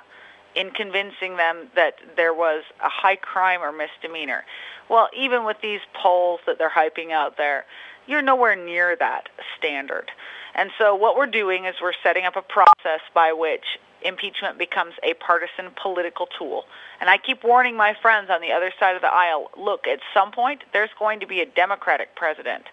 [0.54, 4.44] in convincing them that there was a high crime or misdemeanor?
[4.88, 7.64] Well, even with these polls that they're hyping out there,
[8.06, 10.10] you're nowhere near that standard.
[10.54, 13.64] And so what we're doing is we're setting up a process by which
[14.02, 16.64] impeachment becomes a partisan political tool.
[17.00, 20.00] And I keep warning my friends on the other side of the aisle, look, at
[20.14, 22.64] some point there's going to be a Democratic president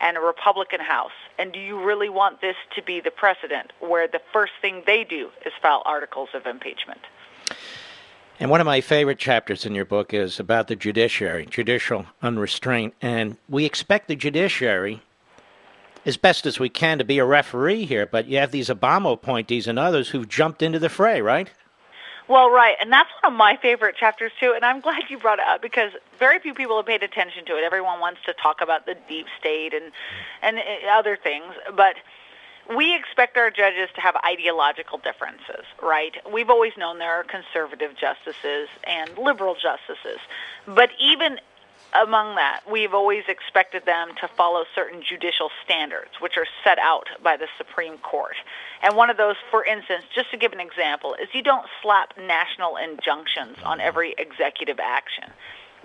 [0.00, 1.12] and a Republican House.
[1.38, 5.04] And do you really want this to be the precedent where the first thing they
[5.04, 7.00] do is file articles of impeachment?
[8.38, 12.94] And one of my favorite chapters in your book is about the judiciary, judicial unrestraint.
[13.02, 15.02] And we expect the judiciary
[16.06, 19.12] as best as we can to be a referee here, but you have these Obama
[19.12, 21.50] appointees and others who've jumped into the fray, right?
[22.28, 25.40] Well, right, and that's one of my favorite chapters too, and I'm glad you brought
[25.40, 27.64] it up because very few people have paid attention to it.
[27.64, 29.90] Everyone wants to talk about the deep state and
[30.40, 30.62] and uh,
[30.92, 31.96] other things, but
[32.76, 36.14] we expect our judges to have ideological differences, right?
[36.32, 40.20] We've always known there are conservative justices and liberal justices.
[40.66, 41.40] But even
[41.94, 47.08] among that, we've always expected them to follow certain judicial standards, which are set out
[47.22, 48.36] by the Supreme Court.
[48.82, 52.16] And one of those, for instance, just to give an example, is you don't slap
[52.16, 55.24] national injunctions on every executive action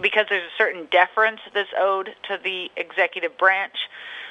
[0.02, 3.76] because there's a certain deference that's owed to the executive branch,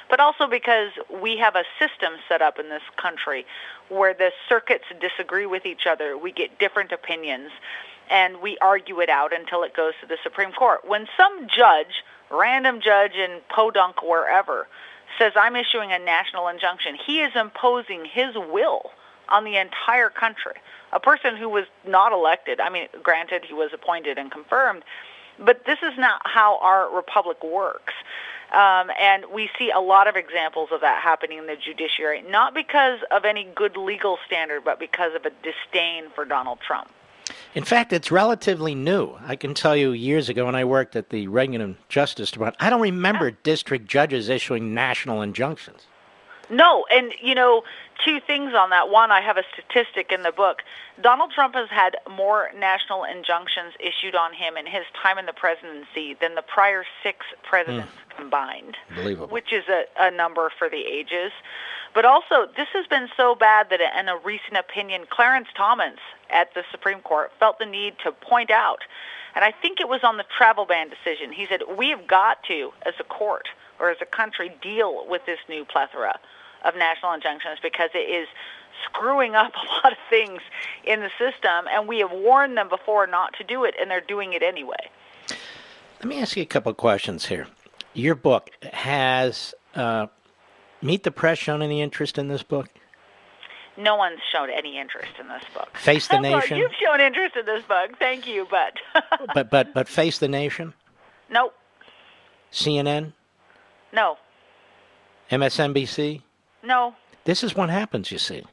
[0.09, 0.91] but also because
[1.21, 3.45] we have a system set up in this country
[3.89, 6.17] where the circuits disagree with each other.
[6.17, 7.51] We get different opinions
[8.09, 10.87] and we argue it out until it goes to the Supreme Court.
[10.87, 14.67] When some judge, random judge in Podunk, wherever,
[15.17, 18.91] says, I'm issuing a national injunction, he is imposing his will
[19.29, 20.53] on the entire country.
[20.93, 24.83] A person who was not elected, I mean, granted, he was appointed and confirmed,
[25.39, 27.93] but this is not how our republic works.
[28.51, 32.53] Um, and we see a lot of examples of that happening in the judiciary, not
[32.53, 36.89] because of any good legal standard, but because of a disdain for Donald Trump.
[37.53, 39.15] In fact, it's relatively new.
[39.25, 42.69] I can tell you years ago when I worked at the Reagan Justice Department, I
[42.69, 45.87] don't remember district judges issuing national injunctions.
[46.49, 47.63] No, and you know,
[48.03, 48.89] two things on that.
[48.89, 50.61] One, I have a statistic in the book.
[51.01, 55.33] Donald Trump has had more national injunctions issued on him in his time in the
[55.33, 58.17] presidency than the prior six presidents mm.
[58.17, 58.77] combined.
[58.89, 59.27] Unbelievable.
[59.27, 61.31] Which is a, a number for the ages.
[61.95, 65.97] But also, this has been so bad that in a recent opinion, Clarence Thomas
[66.29, 68.79] at the Supreme Court felt the need to point out,
[69.33, 72.43] and I think it was on the travel ban decision, he said, we have got
[72.49, 73.47] to, as a court
[73.79, 76.19] or as a country, deal with this new plethora
[76.65, 78.27] of national injunctions because it is
[78.83, 80.41] screwing up a lot of things
[80.83, 84.01] in the system, and we have warned them before not to do it, and they're
[84.01, 84.89] doing it anyway.
[85.99, 87.47] Let me ask you a couple of questions here.
[87.93, 90.07] Your book has uh,
[90.85, 92.69] Meet the Press shown any interest in this book?
[93.75, 95.75] No one's shown any interest in this book.
[95.75, 96.57] Face the Nation.
[96.57, 97.97] You've shown interest in this book.
[97.97, 98.73] Thank you, but.
[99.33, 100.73] but but but Face the Nation.
[101.29, 101.55] Nope.
[102.51, 103.13] CNN.
[103.91, 104.17] No.
[105.31, 106.21] MSNBC.
[106.63, 106.95] No.
[107.23, 108.43] This is what happens, you see.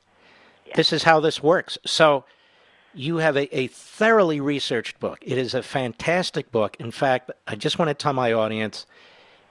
[0.74, 1.76] This is how this works.
[1.84, 2.24] So
[2.94, 5.18] you have a, a thoroughly researched book.
[5.20, 6.76] It is a fantastic book.
[6.80, 8.86] In fact, I just want to tell my audience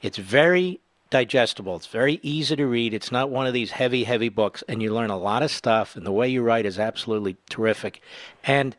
[0.01, 0.79] it's very
[1.11, 1.75] digestible.
[1.75, 2.93] It's very easy to read.
[2.93, 5.95] It's not one of these heavy, heavy books, and you learn a lot of stuff.
[5.95, 8.01] And the way you write is absolutely terrific.
[8.43, 8.75] And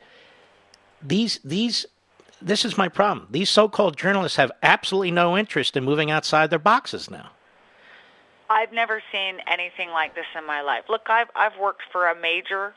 [1.00, 1.86] these these
[2.40, 3.28] this is my problem.
[3.30, 7.30] These so-called journalists have absolutely no interest in moving outside their boxes now.
[8.50, 10.84] I've never seen anything like this in my life.
[10.88, 12.74] Look, I've I've worked for a major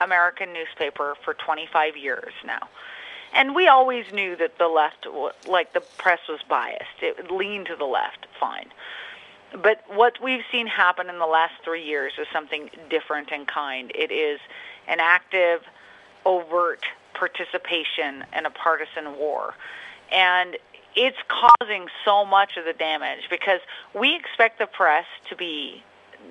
[0.00, 2.68] American newspaper for 25 years now.
[3.32, 5.06] And we always knew that the left,
[5.46, 7.00] like the press was biased.
[7.00, 8.70] It leaned to the left, fine.
[9.52, 13.90] But what we've seen happen in the last three years is something different in kind.
[13.94, 14.38] It is
[14.86, 15.62] an active,
[16.24, 19.54] overt participation in a partisan war.
[20.12, 20.56] And
[20.94, 23.60] it's causing so much of the damage because
[23.94, 25.82] we expect the press to be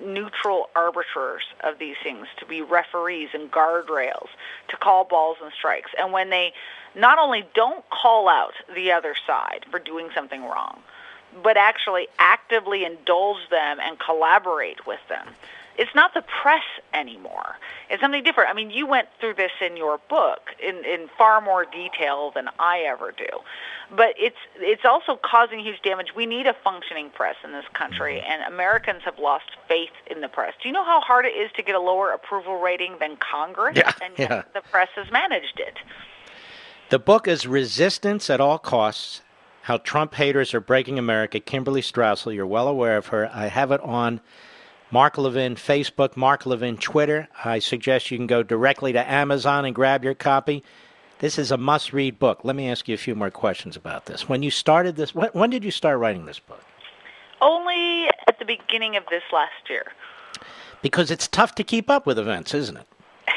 [0.03, 4.27] neutral arbiters of these things, to be referees and guardrails,
[4.69, 5.91] to call balls and strikes.
[5.97, 6.53] And when they
[6.95, 10.81] not only don't call out the other side for doing something wrong,
[11.43, 15.27] but actually actively indulge them and collaborate with them,
[15.79, 17.55] it's not the press anymore.
[17.89, 18.49] It's something different.
[18.49, 22.49] I mean, you went through this in your book in, in far more detail than
[22.59, 23.25] I ever do.
[23.89, 26.07] But it's it's also causing huge damage.
[26.13, 28.29] We need a functioning press in this country, mm-hmm.
[28.29, 30.53] and Americans have lost faith in the press.
[30.61, 33.77] Do you know how hard it is to get a lower approval rating than Congress?
[33.77, 34.43] Yeah, and yeah.
[34.53, 35.77] the press has managed it.
[36.89, 39.21] The book is Resistance at All Costs
[39.69, 41.39] How Trump Haters Are Breaking America.
[41.39, 43.29] Kimberly Strassel, you're well aware of her.
[43.31, 44.19] I have it on
[44.89, 47.27] Mark Levin Facebook, Mark Levin Twitter.
[47.45, 50.63] I suggest you can go directly to Amazon and grab your copy.
[51.19, 52.39] This is a must read book.
[52.43, 54.27] Let me ask you a few more questions about this.
[54.27, 56.65] When you started this, when, when did you start writing this book?
[57.39, 59.85] Only at the beginning of this last year.
[60.81, 62.87] Because it's tough to keep up with events, isn't it?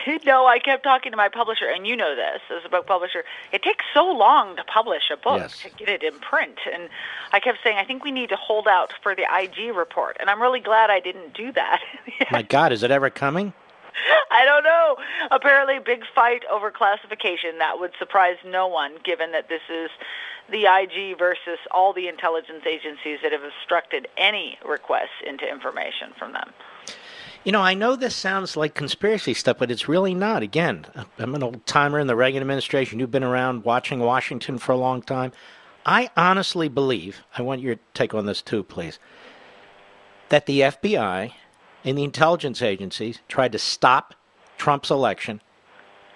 [0.24, 3.24] no, I kept talking to my publisher, and you know this as a book publisher.
[3.52, 5.60] It takes so long to publish a book yes.
[5.62, 6.88] to get it in print, and
[7.32, 10.30] I kept saying, I think we need to hold out for the IG report, and
[10.30, 11.80] I'm really glad I didn't do that.
[12.30, 13.52] My God, is it ever coming?
[14.30, 14.96] I don't know.
[15.30, 17.58] Apparently, big fight over classification.
[17.58, 19.90] That would surprise no one, given that this is
[20.50, 26.32] the IG versus all the intelligence agencies that have obstructed any requests into information from
[26.32, 26.50] them.
[27.44, 30.44] You know, I know this sounds like conspiracy stuff, but it's really not.
[30.44, 30.86] Again,
[31.18, 33.00] I'm an old timer in the Reagan administration.
[33.00, 35.32] You've been around watching Washington for a long time.
[35.84, 39.00] I honestly believe, I want your take on this too, please,
[40.28, 41.32] that the FBI
[41.84, 44.14] and the intelligence agencies tried to stop
[44.56, 45.40] Trump's election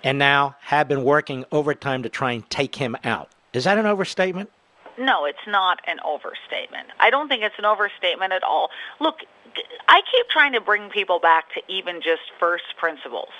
[0.04, 3.30] and now have been working overtime to try and take him out.
[3.52, 4.50] Is that an overstatement?
[4.96, 6.88] No, it's not an overstatement.
[7.00, 8.70] I don't think it's an overstatement at all.
[9.00, 9.24] Look,
[9.88, 13.30] I keep trying to bring people back to even just first principles.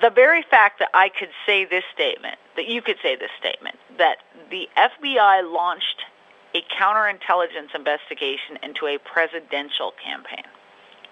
[0.00, 3.76] The very fact that I could say this statement, that you could say this statement,
[3.98, 4.16] that
[4.50, 6.04] the FBI launched
[6.54, 10.44] a counterintelligence investigation into a presidential campaign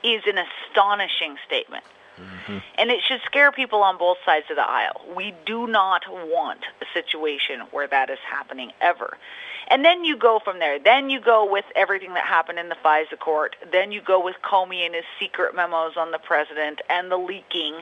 [0.03, 1.85] is an astonishing statement.
[2.19, 2.59] Mm-hmm.
[2.79, 5.01] And it should scare people on both sides of the aisle.
[5.17, 9.17] We do not want a situation where that is happening ever.
[9.69, 10.79] And then you go from there.
[10.79, 13.57] Then you go with everything that happened in the FISA court.
[13.73, 17.77] Then you go with Comey and his secret memos on the president and the leaking.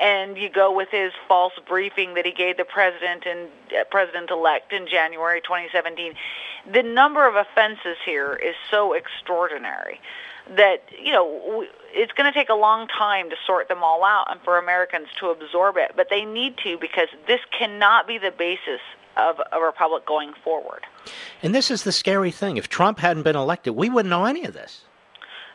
[0.00, 3.48] And you go with his false briefing that he gave the president and
[3.78, 6.14] uh, president-elect in January 2017.
[6.72, 10.00] The number of offenses here is so extraordinary
[10.56, 14.30] that you know it's going to take a long time to sort them all out
[14.30, 18.30] and for Americans to absorb it but they need to because this cannot be the
[18.30, 18.80] basis
[19.18, 20.84] of a republic going forward.
[21.42, 22.56] And this is the scary thing.
[22.56, 24.82] If Trump hadn't been elected, we wouldn't know any of this.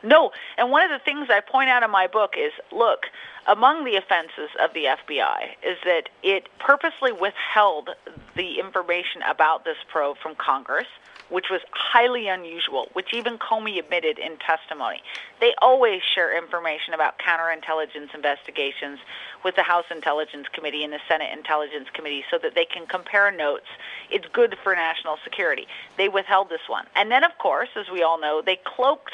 [0.03, 3.05] No, and one of the things I point out in my book is look,
[3.47, 7.91] among the offenses of the FBI is that it purposely withheld
[8.35, 10.87] the information about this probe from Congress
[11.33, 15.01] which was highly unusual, which even Comey admitted in testimony.
[15.39, 18.99] They always share information about counterintelligence investigations
[19.43, 23.31] with the House Intelligence Committee and the Senate Intelligence Committee so that they can compare
[23.31, 23.65] notes.
[24.11, 25.65] It's good for national security.
[25.97, 26.85] They withheld this one.
[26.95, 29.13] And then, of course, as we all know, they cloaked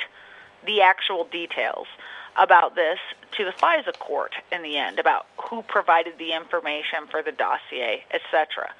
[0.66, 1.88] the actual details
[2.38, 3.00] about this
[3.38, 8.04] to the FISA court in the end about who provided the information for the dossier,
[8.12, 8.74] etc.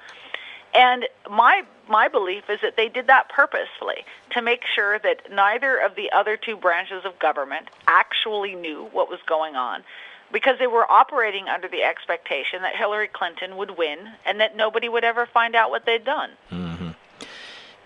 [0.74, 5.76] And my my belief is that they did that purposefully to make sure that neither
[5.76, 9.82] of the other two branches of government actually knew what was going on
[10.32, 14.88] because they were operating under the expectation that Hillary Clinton would win and that nobody
[14.88, 16.30] would ever find out what they'd done.
[16.52, 16.90] Mm-hmm.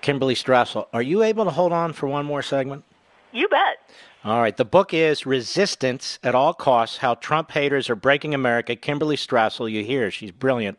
[0.03, 2.85] Kimberly Strassel, are you able to hold on for one more segment?
[3.33, 3.79] You bet.
[4.23, 4.57] All right.
[4.57, 8.77] The book is Resistance at All Costs How Trump Haters Are Breaking America.
[8.77, 10.79] Kimberly Strassel, you hear, she's brilliant.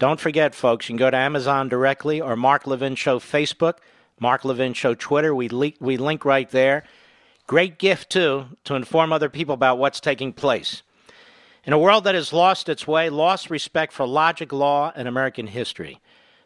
[0.00, 3.74] Don't forget, folks, you can go to Amazon directly or Mark Levin Show Facebook,
[4.18, 5.34] Mark Levin Show Twitter.
[5.34, 6.84] We, le- we link right there.
[7.46, 10.82] Great gift, too, to inform other people about what's taking place.
[11.64, 15.48] In a world that has lost its way, lost respect for logic, law, and American
[15.48, 16.00] history,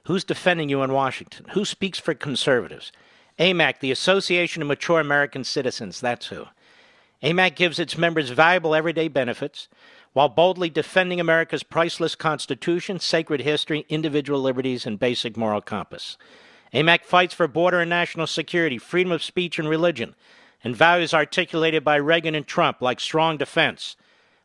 [0.07, 1.47] who's defending you in Washington?
[1.51, 2.91] Who speaks for conservatives?
[3.39, 6.47] AMAC, the Association of Mature American Citizens, that's who.
[7.23, 9.69] AMAC gives its members valuable everyday benefits
[10.15, 16.17] while boldly defending America's priceless Constitution, sacred history, individual liberties, and basic moral compass.
[16.73, 20.15] AMAC fights for border and national security, freedom of speech and religion,
[20.63, 23.97] and values articulated by Reagan and Trump like strong defense,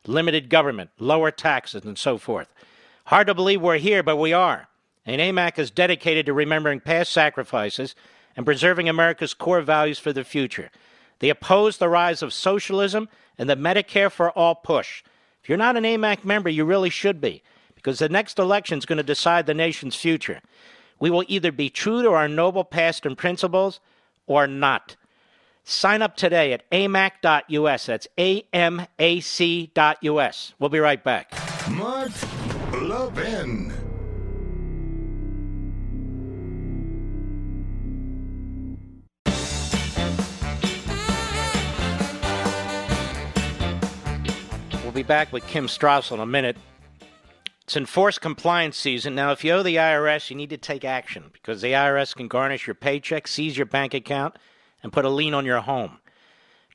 [0.08, 2.52] limited government, lower taxes, and so forth.
[3.06, 4.68] Hard to believe we're here, but we are.
[5.06, 7.96] And AMAC is dedicated to remembering past sacrifices
[8.36, 10.72] and preserving America's core values for the future.
[11.20, 15.04] They oppose the rise of socialism and the Medicare for all push
[15.42, 17.42] if you're not an AMAC member, you really should be,
[17.76, 20.42] because the next election is going to decide the nation's future.
[21.00, 23.80] We will either be true to our noble past and principles
[24.28, 24.96] or not.
[25.64, 27.86] Sign up today at amac.us.
[27.86, 28.84] That's A-M-A-C.us.
[30.60, 31.34] We'll be right back.
[31.70, 32.12] Mark
[32.74, 33.69] Levin.
[45.00, 46.58] Be back with Kim Strassel in a minute.
[47.64, 49.16] It's enforced compliance season.
[49.16, 52.28] Now, if you owe the IRS, you need to take action because the IRS can
[52.28, 54.36] garnish your paycheck, seize your bank account,
[54.84, 56.00] and put a lien on your home.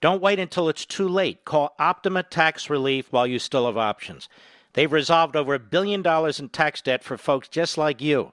[0.01, 1.45] Don't wait until it's too late.
[1.45, 4.31] Call Optima Tax Relief while you still have options.
[4.73, 8.33] They've resolved over a billion dollars in tax debt for folks just like you.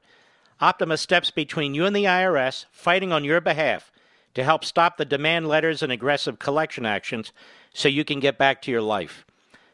[0.61, 3.91] Optima steps between you and the IRS, fighting on your behalf
[4.35, 7.33] to help stop the demand letters and aggressive collection actions
[7.73, 9.25] so you can get back to your life.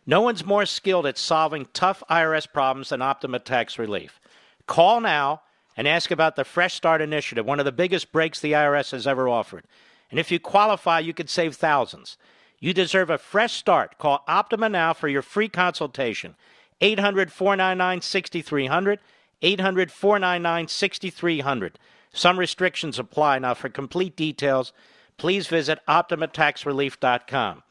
[0.09, 4.21] No one's more skilled at solving tough IRS problems than Optima Tax Relief.
[4.65, 5.41] Call now
[5.75, 9.05] and ask about the Fresh Start Initiative, one of the biggest breaks the IRS has
[9.05, 9.65] ever offered.
[10.09, 12.17] And if you qualify, you could save thousands.
[12.59, 13.97] You deserve a fresh start.
[13.97, 16.35] Call Optima now for your free consultation.
[16.79, 18.99] 800 499 6300.
[19.41, 21.79] 800 499 6300.
[22.13, 23.39] Some restrictions apply.
[23.39, 24.73] Now, for complete details,
[25.17, 27.63] please visit OptimaTaxRelief.com.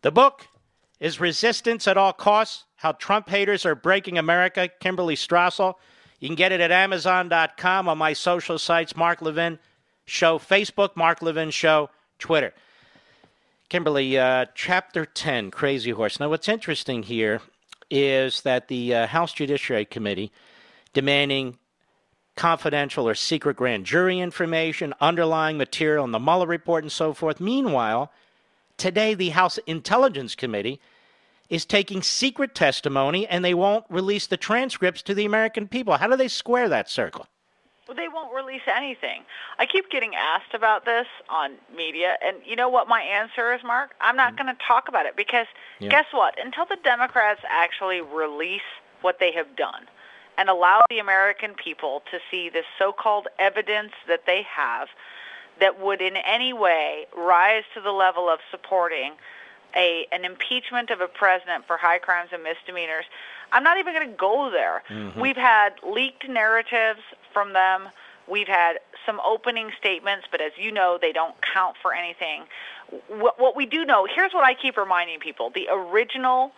[0.00, 0.46] The book
[1.02, 2.64] is resistance at all costs?
[2.76, 4.70] How Trump haters are breaking America.
[4.80, 5.74] Kimberly Strassel.
[6.20, 9.58] You can get it at Amazon.com on my social sites, Mark Levin
[10.04, 12.54] Show, Facebook, Mark Levin Show, Twitter.
[13.68, 16.20] Kimberly, uh, Chapter 10, Crazy Horse.
[16.20, 17.40] Now, what's interesting here
[17.90, 20.30] is that the uh, House Judiciary Committee
[20.92, 21.58] demanding
[22.36, 27.40] confidential or secret grand jury information, underlying material in the Mueller report, and so forth.
[27.40, 28.12] Meanwhile,
[28.76, 30.80] today the House Intelligence Committee
[31.52, 35.94] is taking secret testimony and they won't release the transcripts to the American people.
[35.98, 37.26] How do they square that circle?
[37.86, 39.24] Well, they won't release anything.
[39.58, 43.60] I keep getting asked about this on media, and you know what my answer is,
[43.62, 43.90] Mark?
[44.00, 44.46] I'm not mm-hmm.
[44.46, 45.46] going to talk about it because
[45.78, 45.90] Yeah.
[45.90, 46.42] guess what?
[46.42, 48.62] Until the Democrats actually release
[49.02, 49.88] what they have done
[50.38, 54.88] and allow the American people to see this so-called evidence that they have
[55.60, 59.12] that would in any way rise to the level of supporting
[59.76, 63.04] a an impeachment of a president for high crimes and misdemeanors.
[63.52, 64.82] I'm not even going to go there.
[64.88, 65.16] Mhm.
[65.16, 67.00] We've had leaked narratives
[67.32, 67.90] from them.
[68.26, 72.44] We've had some opening statements, but as you know, they don't count for anything.
[73.08, 75.50] What, what we do know, here's what I keep reminding people.
[75.50, 76.52] The original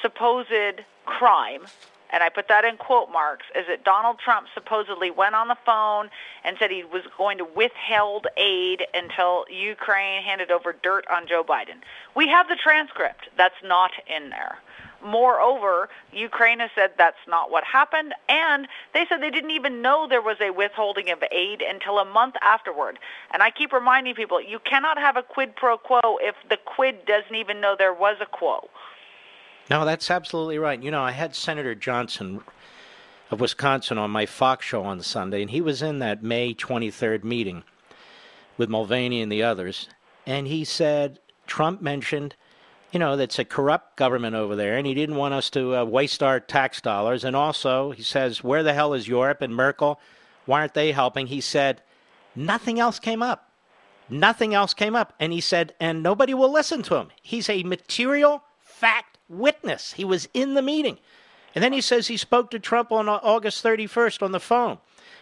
[0.00, 1.66] supposed crime,
[2.12, 5.56] and I put that in quote marks, is that Donald Trump supposedly went on the
[5.64, 6.10] phone
[6.44, 11.42] and said he was going to withhold aid until Ukraine handed over dirt on Joe
[11.42, 11.80] Biden.
[12.14, 13.28] We have the transcript.
[13.36, 14.58] That's not in there.
[15.04, 20.06] Moreover, Ukraine has said that's not what happened, and they said they didn't even know
[20.08, 22.98] there was a withholding of aid until a month afterward.
[23.32, 27.04] And I keep reminding people, you cannot have a quid pro quo if the quid
[27.04, 28.68] doesn't even know there was a quo.
[29.70, 30.82] No, that's absolutely right.
[30.82, 32.40] You know, I had Senator Johnson
[33.30, 37.24] of Wisconsin on my Fox show on Sunday, and he was in that May 23rd
[37.24, 37.62] meeting
[38.58, 39.88] with Mulvaney and the others,
[40.26, 42.34] and he said Trump mentioned,
[42.92, 45.84] you know, that's a corrupt government over there, and he didn't want us to uh,
[45.84, 47.24] waste our tax dollars.
[47.24, 49.98] And also, he says, where the hell is Europe and Merkel?
[50.44, 51.28] Why aren't they helping?
[51.28, 51.80] He said,
[52.36, 53.50] nothing else came up.
[54.10, 55.14] Nothing else came up.
[55.18, 57.08] And he said, and nobody will listen to him.
[57.22, 59.92] He's a material fact witness.
[59.92, 60.98] He was in the meeting.
[61.54, 64.78] And then he says he spoke to Trump on August 31st on the phone.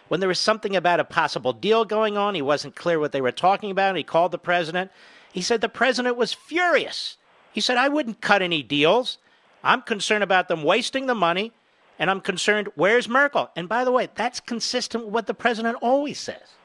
[0.07, 3.21] When there was something about a possible deal going on, he wasn't clear what they
[3.21, 3.95] were talking about.
[3.95, 4.91] He called the president.
[5.31, 7.17] He said the president was furious.
[7.53, 9.17] He said, I wouldn't cut any deals.
[9.63, 11.51] I'm concerned about them wasting the money,
[11.99, 13.49] and I'm concerned, where's Merkel?
[13.55, 16.55] And by the way, that's consistent with what the president always says.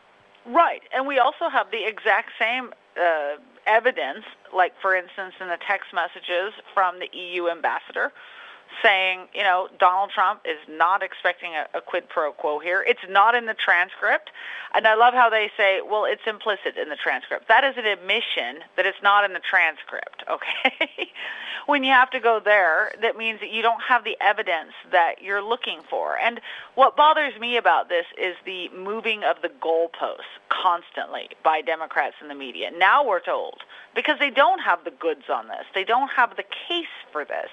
[0.47, 3.37] Right, and we also have the exact same uh,
[3.67, 4.25] evidence,
[4.55, 8.13] like for instance in the text messages from the EU ambassador
[8.83, 12.85] saying, you know, Donald Trump is not expecting a, a quid pro quo here.
[12.87, 14.31] It's not in the transcript.
[14.75, 17.49] And I love how they say, well, it's implicit in the transcript.
[17.49, 21.11] That is an admission that it's not in the transcript, okay?
[21.67, 25.23] when you have to go there, that means that you don't have the evidence that
[25.23, 26.19] you're looking for.
[26.19, 26.41] And
[26.75, 32.29] what bothers me about this is the moving of the goalposts constantly by Democrats in
[32.29, 32.71] the media.
[32.77, 33.61] Now we're told,
[33.95, 37.51] because they don't have the goods on this, they don't have the case for this.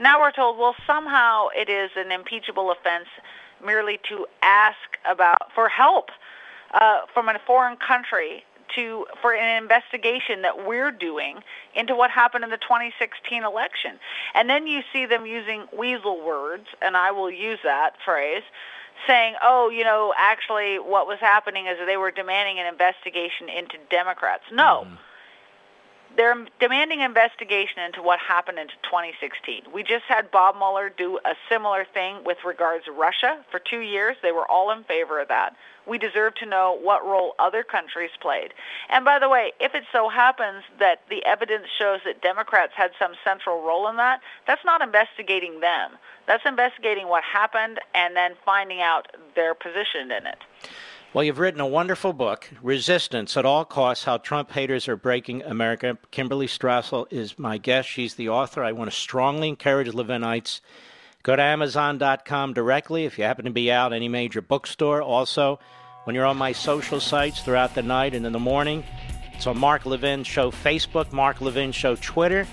[0.00, 3.08] Now we're told, well, somehow it is an impeachable offense
[3.64, 6.10] merely to ask about for help
[6.72, 8.44] uh, from a foreign country
[8.74, 11.40] to for an investigation that we're doing
[11.74, 13.98] into what happened in the 2016 election.
[14.34, 18.42] And then you see them using weasel words, and I will use that phrase,
[19.06, 23.78] saying, "Oh, you know, actually, what was happening is they were demanding an investigation into
[23.90, 24.86] Democrats." No.
[26.18, 29.72] They're demanding investigation into what happened in 2016.
[29.72, 33.78] We just had Bob Mueller do a similar thing with regards to Russia for two
[33.78, 34.16] years.
[34.20, 35.54] They were all in favor of that.
[35.86, 38.52] We deserve to know what role other countries played.
[38.90, 42.90] And by the way, if it so happens that the evidence shows that Democrats had
[42.98, 45.92] some central role in that, that's not investigating them.
[46.26, 50.38] That's investigating what happened and then finding out their position in it.
[51.14, 55.42] Well, you've written a wonderful book, Resistance at All Costs How Trump Haters Are Breaking
[55.42, 55.96] America.
[56.10, 57.88] Kimberly Strassel is my guest.
[57.88, 58.62] She's the author.
[58.62, 60.60] I want to strongly encourage Levinites.
[61.22, 65.00] Go to Amazon.com directly if you happen to be out any major bookstore.
[65.00, 65.58] Also,
[66.04, 68.84] when you're on my social sites throughout the night and in the morning,
[69.32, 72.46] it's on Mark Levin Show Facebook, Mark Levin Show Twitter.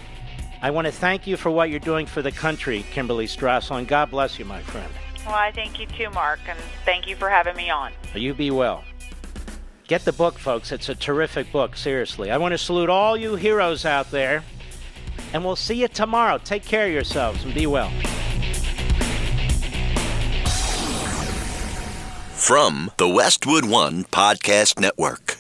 [0.62, 3.86] I want to thank you for what you're doing for the country, Kimberly Strassel, and
[3.86, 4.94] God bless you, my friend.
[5.26, 7.92] Well, I thank you too, Mark, and thank you for having me on.
[8.14, 8.84] You be well.
[9.88, 10.72] Get the book, folks.
[10.72, 12.32] It's a terrific book, seriously.
[12.32, 14.44] I want to salute all you heroes out there,
[15.34, 16.38] and we'll see you tomorrow.
[16.38, 17.92] Take care of yourselves and be well.
[22.34, 25.38] From the Westwood One Podcast Network.